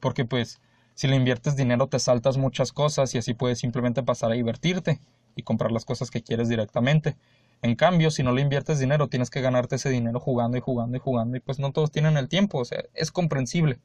Porque 0.00 0.24
pues 0.24 0.62
si 0.94 1.08
le 1.08 1.16
inviertes 1.16 1.56
dinero 1.56 1.86
te 1.86 1.98
saltas 1.98 2.36
muchas 2.36 2.72
cosas 2.72 3.14
y 3.14 3.18
así 3.18 3.34
puedes 3.34 3.58
simplemente 3.58 4.02
pasar 4.02 4.30
a 4.32 4.34
divertirte 4.34 5.00
y 5.34 5.42
comprar 5.42 5.72
las 5.72 5.84
cosas 5.84 6.10
que 6.10 6.22
quieres 6.22 6.48
directamente. 6.48 7.16
En 7.62 7.76
cambio, 7.76 8.10
si 8.10 8.22
no 8.22 8.32
le 8.32 8.42
inviertes 8.42 8.78
dinero, 8.78 9.08
tienes 9.08 9.30
que 9.30 9.40
ganarte 9.40 9.76
ese 9.76 9.88
dinero 9.88 10.18
jugando 10.20 10.56
y 10.56 10.60
jugando 10.60 10.96
y 10.96 11.00
jugando 11.00 11.36
y 11.36 11.40
pues 11.40 11.58
no 11.58 11.72
todos 11.72 11.90
tienen 11.90 12.16
el 12.16 12.28
tiempo, 12.28 12.58
o 12.58 12.64
sea, 12.64 12.82
es 12.94 13.12
comprensible. 13.12 13.78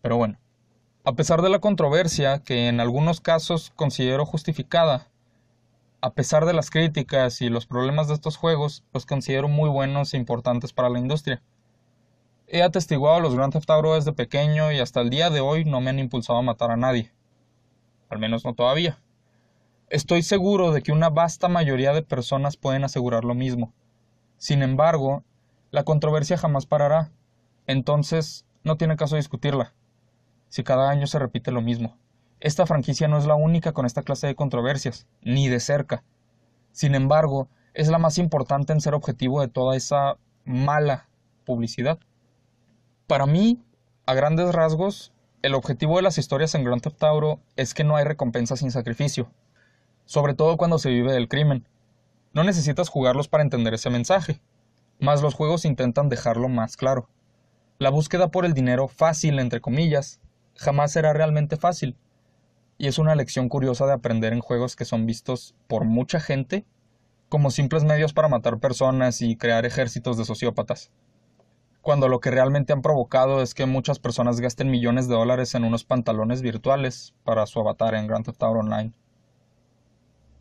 Pero 0.00 0.16
bueno, 0.16 0.38
a 1.04 1.12
pesar 1.14 1.42
de 1.42 1.50
la 1.50 1.58
controversia, 1.58 2.40
que 2.40 2.68
en 2.68 2.80
algunos 2.80 3.20
casos 3.20 3.72
considero 3.76 4.24
justificada, 4.24 5.08
a 6.00 6.14
pesar 6.14 6.46
de 6.46 6.52
las 6.52 6.70
críticas 6.70 7.42
y 7.42 7.48
los 7.48 7.66
problemas 7.66 8.08
de 8.08 8.14
estos 8.14 8.36
juegos, 8.36 8.84
los 8.92 9.06
considero 9.06 9.48
muy 9.48 9.68
buenos 9.68 10.14
e 10.14 10.16
importantes 10.16 10.72
para 10.72 10.88
la 10.88 10.98
industria. 10.98 11.42
He 12.54 12.62
atestiguado 12.62 13.18
los 13.18 13.34
Grand 13.34 13.50
Theft 13.50 13.70
Auto 13.70 13.94
desde 13.94 14.12
pequeño 14.12 14.72
y 14.72 14.78
hasta 14.78 15.00
el 15.00 15.08
día 15.08 15.30
de 15.30 15.40
hoy 15.40 15.64
no 15.64 15.80
me 15.80 15.88
han 15.88 15.98
impulsado 15.98 16.38
a 16.38 16.42
matar 16.42 16.70
a 16.70 16.76
nadie. 16.76 17.10
Al 18.10 18.18
menos 18.18 18.44
no 18.44 18.52
todavía. 18.52 18.98
Estoy 19.88 20.22
seguro 20.22 20.70
de 20.70 20.82
que 20.82 20.92
una 20.92 21.08
vasta 21.08 21.48
mayoría 21.48 21.94
de 21.94 22.02
personas 22.02 22.58
pueden 22.58 22.84
asegurar 22.84 23.24
lo 23.24 23.32
mismo. 23.32 23.72
Sin 24.36 24.62
embargo, 24.62 25.24
la 25.70 25.84
controversia 25.84 26.36
jamás 26.36 26.66
parará. 26.66 27.10
Entonces, 27.66 28.44
no 28.64 28.76
tiene 28.76 28.96
caso 28.96 29.16
discutirla. 29.16 29.72
Si 30.50 30.62
cada 30.62 30.90
año 30.90 31.06
se 31.06 31.18
repite 31.18 31.52
lo 31.52 31.62
mismo. 31.62 31.96
Esta 32.38 32.66
franquicia 32.66 33.08
no 33.08 33.16
es 33.16 33.24
la 33.24 33.34
única 33.34 33.72
con 33.72 33.86
esta 33.86 34.02
clase 34.02 34.26
de 34.26 34.34
controversias, 34.34 35.06
ni 35.22 35.48
de 35.48 35.58
cerca. 35.58 36.04
Sin 36.70 36.94
embargo, 36.94 37.48
es 37.72 37.88
la 37.88 37.96
más 37.96 38.18
importante 38.18 38.74
en 38.74 38.82
ser 38.82 38.92
objetivo 38.92 39.40
de 39.40 39.48
toda 39.48 39.74
esa 39.74 40.18
mala 40.44 41.08
publicidad. 41.46 41.98
Para 43.06 43.26
mí, 43.26 43.60
a 44.06 44.14
grandes 44.14 44.54
rasgos, 44.54 45.12
el 45.42 45.54
objetivo 45.54 45.96
de 45.96 46.02
las 46.02 46.18
historias 46.18 46.54
en 46.54 46.62
Grand 46.64 46.80
Theft 46.80 47.02
Auto 47.02 47.40
es 47.56 47.74
que 47.74 47.82
no 47.82 47.96
hay 47.96 48.04
recompensa 48.04 48.56
sin 48.56 48.70
sacrificio, 48.70 49.30
sobre 50.04 50.34
todo 50.34 50.56
cuando 50.56 50.78
se 50.78 50.90
vive 50.90 51.12
del 51.12 51.28
crimen. 51.28 51.66
No 52.32 52.44
necesitas 52.44 52.88
jugarlos 52.88 53.26
para 53.26 53.42
entender 53.42 53.74
ese 53.74 53.90
mensaje, 53.90 54.40
mas 55.00 55.20
los 55.20 55.34
juegos 55.34 55.64
intentan 55.64 56.08
dejarlo 56.08 56.48
más 56.48 56.76
claro. 56.76 57.08
La 57.78 57.90
búsqueda 57.90 58.30
por 58.30 58.44
el 58.44 58.54
dinero 58.54 58.86
fácil, 58.86 59.40
entre 59.40 59.60
comillas, 59.60 60.20
jamás 60.54 60.92
será 60.92 61.12
realmente 61.12 61.56
fácil, 61.56 61.96
y 62.78 62.86
es 62.86 62.98
una 62.98 63.16
lección 63.16 63.48
curiosa 63.48 63.84
de 63.84 63.94
aprender 63.94 64.32
en 64.32 64.40
juegos 64.40 64.76
que 64.76 64.84
son 64.84 65.06
vistos 65.06 65.56
por 65.66 65.84
mucha 65.84 66.20
gente 66.20 66.64
como 67.28 67.50
simples 67.50 67.82
medios 67.82 68.12
para 68.12 68.28
matar 68.28 68.58
personas 68.60 69.22
y 69.22 69.36
crear 69.36 69.66
ejércitos 69.66 70.16
de 70.18 70.24
sociópatas 70.24 70.92
cuando 71.82 72.08
lo 72.08 72.20
que 72.20 72.30
realmente 72.30 72.72
han 72.72 72.80
provocado 72.80 73.42
es 73.42 73.54
que 73.54 73.66
muchas 73.66 73.98
personas 73.98 74.40
gasten 74.40 74.70
millones 74.70 75.08
de 75.08 75.16
dólares 75.16 75.54
en 75.56 75.64
unos 75.64 75.84
pantalones 75.84 76.40
virtuales 76.40 77.12
para 77.24 77.44
su 77.46 77.58
avatar 77.58 77.94
en 77.96 78.06
Grand 78.06 78.24
Theft 78.24 78.42
Auto 78.42 78.60
Online. 78.60 78.92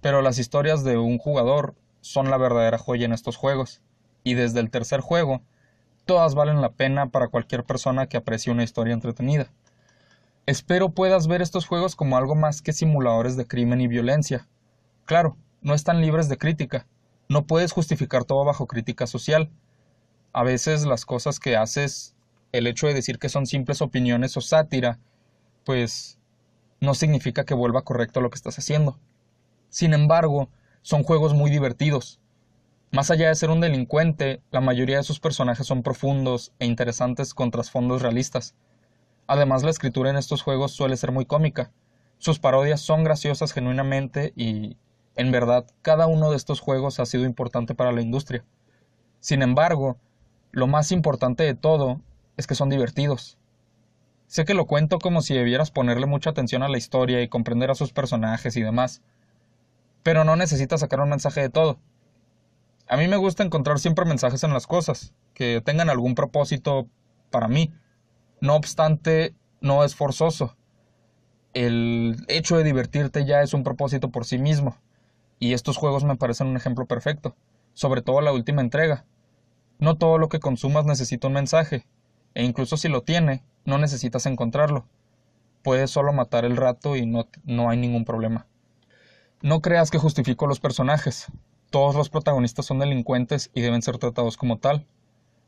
Pero 0.01 0.21
las 0.21 0.37
historias 0.37 0.83
de 0.83 0.97
un 0.97 1.17
jugador 1.17 1.75
son 1.99 2.29
la 2.29 2.37
verdadera 2.37 2.77
joya 2.77 3.05
en 3.05 3.13
estos 3.13 3.37
juegos, 3.37 3.81
y 4.23 4.35
desde 4.35 4.59
el 4.59 4.69
tercer 4.69 5.01
juego, 5.01 5.41
todas 6.05 6.35
valen 6.35 6.61
la 6.61 6.73
pena 6.73 7.09
para 7.09 7.27
cualquier 7.27 7.63
persona 7.63 8.07
que 8.07 8.17
aprecie 8.17 8.53
una 8.53 8.63
historia 8.63 8.93
entretenida. 8.93 9.51
Espero 10.45 10.89
puedas 10.89 11.27
ver 11.27 11.41
estos 11.41 11.65
juegos 11.65 11.95
como 11.95 12.17
algo 12.17 12.35
más 12.35 12.61
que 12.61 12.73
simuladores 12.73 13.35
de 13.35 13.47
crimen 13.47 13.81
y 13.81 13.87
violencia. 13.87 14.47
Claro, 15.05 15.37
no 15.61 15.73
están 15.73 16.01
libres 16.01 16.29
de 16.29 16.37
crítica, 16.37 16.85
no 17.29 17.47
puedes 17.47 17.71
justificar 17.71 18.25
todo 18.25 18.45
bajo 18.45 18.67
crítica 18.67 19.07
social, 19.07 19.49
a 20.33 20.43
veces 20.43 20.85
las 20.85 21.05
cosas 21.05 21.39
que 21.39 21.57
haces, 21.57 22.15
el 22.51 22.67
hecho 22.67 22.87
de 22.87 22.93
decir 22.93 23.19
que 23.19 23.29
son 23.29 23.45
simples 23.45 23.81
opiniones 23.81 24.35
o 24.37 24.41
sátira, 24.41 24.99
pues 25.63 26.19
no 26.79 26.93
significa 26.93 27.45
que 27.45 27.53
vuelva 27.53 27.83
correcto 27.83 28.21
lo 28.21 28.29
que 28.29 28.35
estás 28.35 28.57
haciendo. 28.57 28.99
Sin 29.69 29.93
embargo, 29.93 30.49
son 30.81 31.03
juegos 31.03 31.33
muy 31.33 31.51
divertidos. 31.51 32.19
Más 32.91 33.09
allá 33.09 33.29
de 33.29 33.35
ser 33.35 33.49
un 33.49 33.61
delincuente, 33.61 34.41
la 34.51 34.59
mayoría 34.59 34.97
de 34.97 35.03
sus 35.03 35.19
personajes 35.19 35.67
son 35.67 35.83
profundos 35.83 36.51
e 36.59 36.65
interesantes 36.65 37.33
con 37.33 37.51
trasfondos 37.51 38.01
realistas. 38.01 38.55
Además, 39.27 39.63
la 39.63 39.69
escritura 39.69 40.09
en 40.09 40.17
estos 40.17 40.41
juegos 40.41 40.73
suele 40.73 40.97
ser 40.97 41.11
muy 41.11 41.25
cómica. 41.25 41.71
Sus 42.17 42.39
parodias 42.39 42.81
son 42.81 43.03
graciosas 43.03 43.53
genuinamente 43.53 44.33
y, 44.35 44.75
en 45.15 45.31
verdad, 45.31 45.65
cada 45.81 46.07
uno 46.07 46.31
de 46.31 46.37
estos 46.37 46.59
juegos 46.59 46.99
ha 46.99 47.05
sido 47.05 47.25
importante 47.25 47.75
para 47.75 47.93
la 47.93 48.01
industria. 48.01 48.43
Sin 49.21 49.41
embargo, 49.41 49.97
lo 50.51 50.67
más 50.67 50.91
importante 50.91 51.43
de 51.43 51.55
todo 51.55 52.01
es 52.37 52.47
que 52.47 52.55
son 52.55 52.69
divertidos. 52.69 53.37
Sé 54.27 54.45
que 54.45 54.53
lo 54.53 54.65
cuento 54.65 54.99
como 54.99 55.21
si 55.21 55.33
debieras 55.33 55.71
ponerle 55.71 56.05
mucha 56.05 56.29
atención 56.29 56.63
a 56.63 56.69
la 56.69 56.77
historia 56.77 57.21
y 57.21 57.27
comprender 57.27 57.69
a 57.69 57.75
sus 57.75 57.91
personajes 57.91 58.55
y 58.55 58.61
demás, 58.61 59.01
pero 60.03 60.23
no 60.23 60.35
necesitas 60.35 60.79
sacar 60.79 61.01
un 61.01 61.09
mensaje 61.09 61.41
de 61.41 61.49
todo. 61.49 61.79
A 62.87 62.97
mí 62.97 63.07
me 63.07 63.17
gusta 63.17 63.43
encontrar 63.43 63.79
siempre 63.79 64.05
mensajes 64.05 64.43
en 64.43 64.53
las 64.53 64.67
cosas, 64.67 65.13
que 65.33 65.61
tengan 65.61 65.89
algún 65.89 66.15
propósito 66.15 66.87
para 67.29 67.47
mí. 67.47 67.73
No 68.41 68.55
obstante, 68.55 69.35
no 69.61 69.83
es 69.83 69.95
forzoso. 69.95 70.55
El 71.53 72.23
hecho 72.27 72.57
de 72.57 72.63
divertirte 72.63 73.25
ya 73.25 73.41
es 73.41 73.53
un 73.53 73.63
propósito 73.63 74.09
por 74.09 74.25
sí 74.25 74.37
mismo. 74.37 74.77
Y 75.39 75.53
estos 75.53 75.77
juegos 75.77 76.03
me 76.03 76.15
parecen 76.15 76.47
un 76.47 76.57
ejemplo 76.57 76.85
perfecto, 76.85 77.35
sobre 77.73 78.01
todo 78.01 78.21
la 78.21 78.33
última 78.33 78.61
entrega. 78.61 79.05
No 79.81 79.97
todo 79.97 80.19
lo 80.19 80.29
que 80.29 80.39
consumas 80.39 80.85
necesita 80.85 81.25
un 81.25 81.33
mensaje, 81.33 81.87
e 82.35 82.43
incluso 82.43 82.77
si 82.77 82.87
lo 82.87 83.01
tiene, 83.01 83.43
no 83.65 83.79
necesitas 83.79 84.27
encontrarlo. 84.27 84.85
Puedes 85.63 85.89
solo 85.89 86.13
matar 86.13 86.45
el 86.45 86.55
rato 86.55 86.95
y 86.95 87.07
no, 87.07 87.27
no 87.45 87.67
hay 87.67 87.79
ningún 87.79 88.05
problema. 88.05 88.45
No 89.41 89.59
creas 89.63 89.89
que 89.89 89.97
justifico 89.97 90.45
los 90.45 90.59
personajes. 90.59 91.31
Todos 91.71 91.95
los 91.95 92.09
protagonistas 92.09 92.67
son 92.67 92.77
delincuentes 92.77 93.49
y 93.55 93.61
deben 93.61 93.81
ser 93.81 93.97
tratados 93.97 94.37
como 94.37 94.59
tal. 94.59 94.85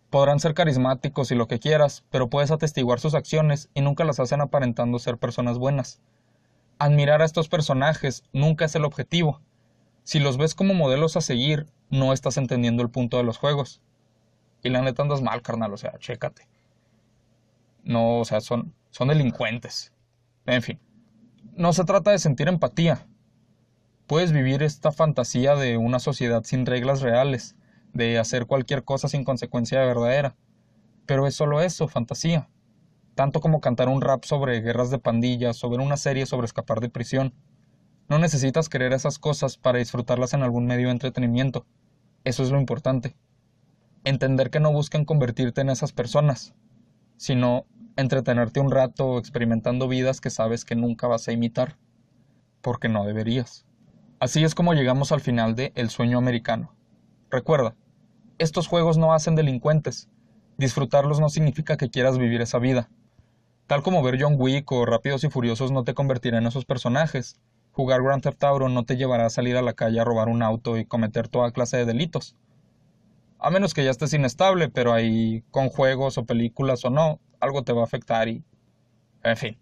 Podrán 0.09 0.39
ser 0.39 0.55
carismáticos 0.55 1.29
y 1.29 1.35
lo 1.35 1.47
que 1.47 1.59
quieras, 1.59 2.03
pero 2.09 2.27
puedes 2.27 2.49
atestiguar 2.49 2.99
sus 2.99 3.13
acciones 3.13 3.69
y 3.75 3.81
nunca 3.81 4.03
las 4.03 4.19
hacen 4.19 4.41
aparentando 4.41 4.97
ser 4.97 5.19
personas 5.19 5.59
buenas. 5.59 6.01
Admirar 6.79 7.21
a 7.21 7.25
estos 7.25 7.49
personajes 7.49 8.23
nunca 8.33 8.65
es 8.65 8.73
el 8.73 8.83
objetivo. 8.83 9.41
Si 10.03 10.17
los 10.17 10.37
ves 10.37 10.55
como 10.55 10.73
modelos 10.73 11.17
a 11.17 11.21
seguir, 11.21 11.67
no 11.91 12.13
estás 12.13 12.37
entendiendo 12.37 12.81
el 12.81 12.89
punto 12.89 13.17
de 13.17 13.23
los 13.23 13.37
juegos. 13.37 13.79
Y 14.63 14.69
la 14.69 14.81
neta 14.81 15.03
andas 15.03 15.21
mal, 15.21 15.41
carnal, 15.41 15.73
o 15.73 15.77
sea, 15.77 15.97
chécate. 15.99 16.47
No, 17.83 18.19
o 18.19 18.25
sea, 18.25 18.41
son, 18.41 18.73
son 18.89 19.09
delincuentes. 19.09 19.91
En 20.45 20.61
fin, 20.61 20.79
no 21.55 21.73
se 21.73 21.83
trata 21.83 22.11
de 22.11 22.19
sentir 22.19 22.47
empatía, 22.47 23.05
Puedes 24.07 24.33
vivir 24.33 24.63
esta 24.63 24.91
fantasía 24.91 25.55
de 25.55 25.77
una 25.77 25.97
sociedad 25.97 26.43
sin 26.43 26.65
reglas 26.65 26.99
reales, 27.01 27.55
de 27.93 28.19
hacer 28.19 28.47
cualquier 28.47 28.83
cosa 28.83 29.07
sin 29.07 29.23
consecuencia 29.23 29.79
verdadera. 29.79 30.35
Pero 31.05 31.25
es 31.25 31.35
solo 31.35 31.61
eso, 31.61 31.87
fantasía. 31.87 32.49
Tanto 33.15 33.39
como 33.39 33.61
cantar 33.61 33.87
un 33.87 34.01
rap 34.01 34.25
sobre 34.25 34.59
guerras 34.59 34.89
de 34.91 34.99
pandillas 34.99 35.63
o 35.63 35.69
ver 35.69 35.79
una 35.79 35.95
serie 35.95 36.25
sobre 36.25 36.45
escapar 36.45 36.81
de 36.81 36.89
prisión. 36.89 37.33
No 38.09 38.19
necesitas 38.19 38.67
querer 38.67 38.91
esas 38.91 39.19
cosas 39.19 39.55
para 39.57 39.79
disfrutarlas 39.79 40.33
en 40.33 40.43
algún 40.43 40.65
medio 40.65 40.87
de 40.87 40.93
entretenimiento. 40.93 41.65
Eso 42.25 42.43
es 42.43 42.51
lo 42.51 42.59
importante. 42.59 43.15
Entender 44.05 44.49
que 44.49 44.59
no 44.59 44.71
buscan 44.71 45.05
convertirte 45.05 45.61
en 45.61 45.69
esas 45.69 45.93
personas, 45.93 46.53
sino 47.15 47.65
entretenerte 47.95 48.59
un 48.59 48.71
rato 48.71 49.17
experimentando 49.17 49.87
vidas 49.87 50.19
que 50.19 50.29
sabes 50.29 50.65
que 50.65 50.75
nunca 50.75 51.07
vas 51.07 51.27
a 51.27 51.31
imitar, 51.31 51.77
porque 52.61 52.89
no 52.89 53.05
deberías. 53.05 53.65
Así 54.19 54.43
es 54.43 54.55
como 54.55 54.73
llegamos 54.73 55.11
al 55.11 55.21
final 55.21 55.55
de 55.55 55.71
El 55.75 55.89
sueño 55.89 56.17
americano. 56.17 56.73
Recuerda, 57.29 57.75
estos 58.39 58.67
juegos 58.67 58.97
no 58.97 59.13
hacen 59.13 59.35
delincuentes. 59.35 60.09
Disfrutarlos 60.57 61.19
no 61.19 61.29
significa 61.29 61.77
que 61.77 61.89
quieras 61.89 62.17
vivir 62.17 62.41
esa 62.41 62.59
vida. 62.59 62.89
Tal 63.67 63.83
como 63.83 64.03
ver 64.03 64.21
John 64.21 64.35
Wick 64.37 64.71
o 64.71 64.85
Rápidos 64.85 65.23
y 65.23 65.29
Furiosos 65.29 65.71
no 65.71 65.83
te 65.83 65.93
convertirá 65.93 66.39
en 66.39 66.47
esos 66.47 66.65
personajes, 66.65 67.39
jugar 67.71 68.03
Grand 68.03 68.21
Theft 68.21 68.43
Auto 68.43 68.69
no 68.69 68.83
te 68.83 68.97
llevará 68.97 69.25
a 69.25 69.29
salir 69.29 69.55
a 69.55 69.61
la 69.61 69.73
calle 69.73 69.99
a 69.99 70.03
robar 70.03 70.27
un 70.27 70.43
auto 70.43 70.77
y 70.77 70.85
cometer 70.85 71.27
toda 71.27 71.51
clase 71.51 71.77
de 71.77 71.85
delitos. 71.85 72.35
A 73.43 73.49
menos 73.49 73.73
que 73.73 73.83
ya 73.83 73.91
estés 73.91 74.13
inestable, 74.13 74.69
pero 74.69 74.93
ahí 74.93 75.43
con 75.51 75.67
juegos 75.67 76.17
o 76.17 76.25
películas 76.25 76.85
o 76.85 76.89
no, 76.89 77.19
algo 77.41 77.63
te 77.63 77.73
va 77.73 77.81
a 77.81 77.83
afectar 77.83 78.29
y... 78.29 78.41
En 79.21 79.35
fin. 79.35 79.57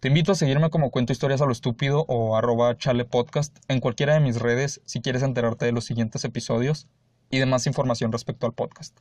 Te 0.00 0.08
invito 0.08 0.32
a 0.32 0.34
seguirme 0.34 0.70
como 0.70 0.90
Cuento 0.90 1.12
Historias 1.12 1.42
a 1.42 1.44
lo 1.44 1.52
Estúpido 1.52 2.06
o 2.08 2.34
arroba 2.34 2.74
chalepodcast 2.78 3.58
en 3.68 3.80
cualquiera 3.80 4.14
de 4.14 4.20
mis 4.20 4.40
redes 4.40 4.80
si 4.86 5.02
quieres 5.02 5.22
enterarte 5.22 5.66
de 5.66 5.72
los 5.72 5.84
siguientes 5.84 6.24
episodios 6.24 6.88
y 7.28 7.40
de 7.40 7.46
más 7.46 7.66
información 7.66 8.10
respecto 8.10 8.46
al 8.46 8.54
podcast. 8.54 8.98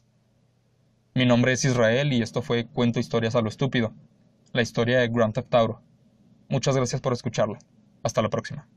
Mi 1.14 1.26
nombre 1.26 1.54
es 1.54 1.64
Israel 1.64 2.12
y 2.12 2.22
esto 2.22 2.42
fue 2.42 2.68
Cuento 2.68 3.00
Historias 3.00 3.36
a 3.36 3.42
lo 3.42 3.48
Estúpido, 3.48 3.94
la 4.52 4.64
historia 4.64 5.00
de 5.00 5.08
Grand 5.08 5.34
Theft 5.34 5.56
Auto. 5.56 5.82
Muchas 6.50 6.76
gracias 6.76 7.00
por 7.00 7.14
escucharlo. 7.14 7.58
Hasta 8.04 8.22
la 8.22 8.30
próxima. 8.30 8.68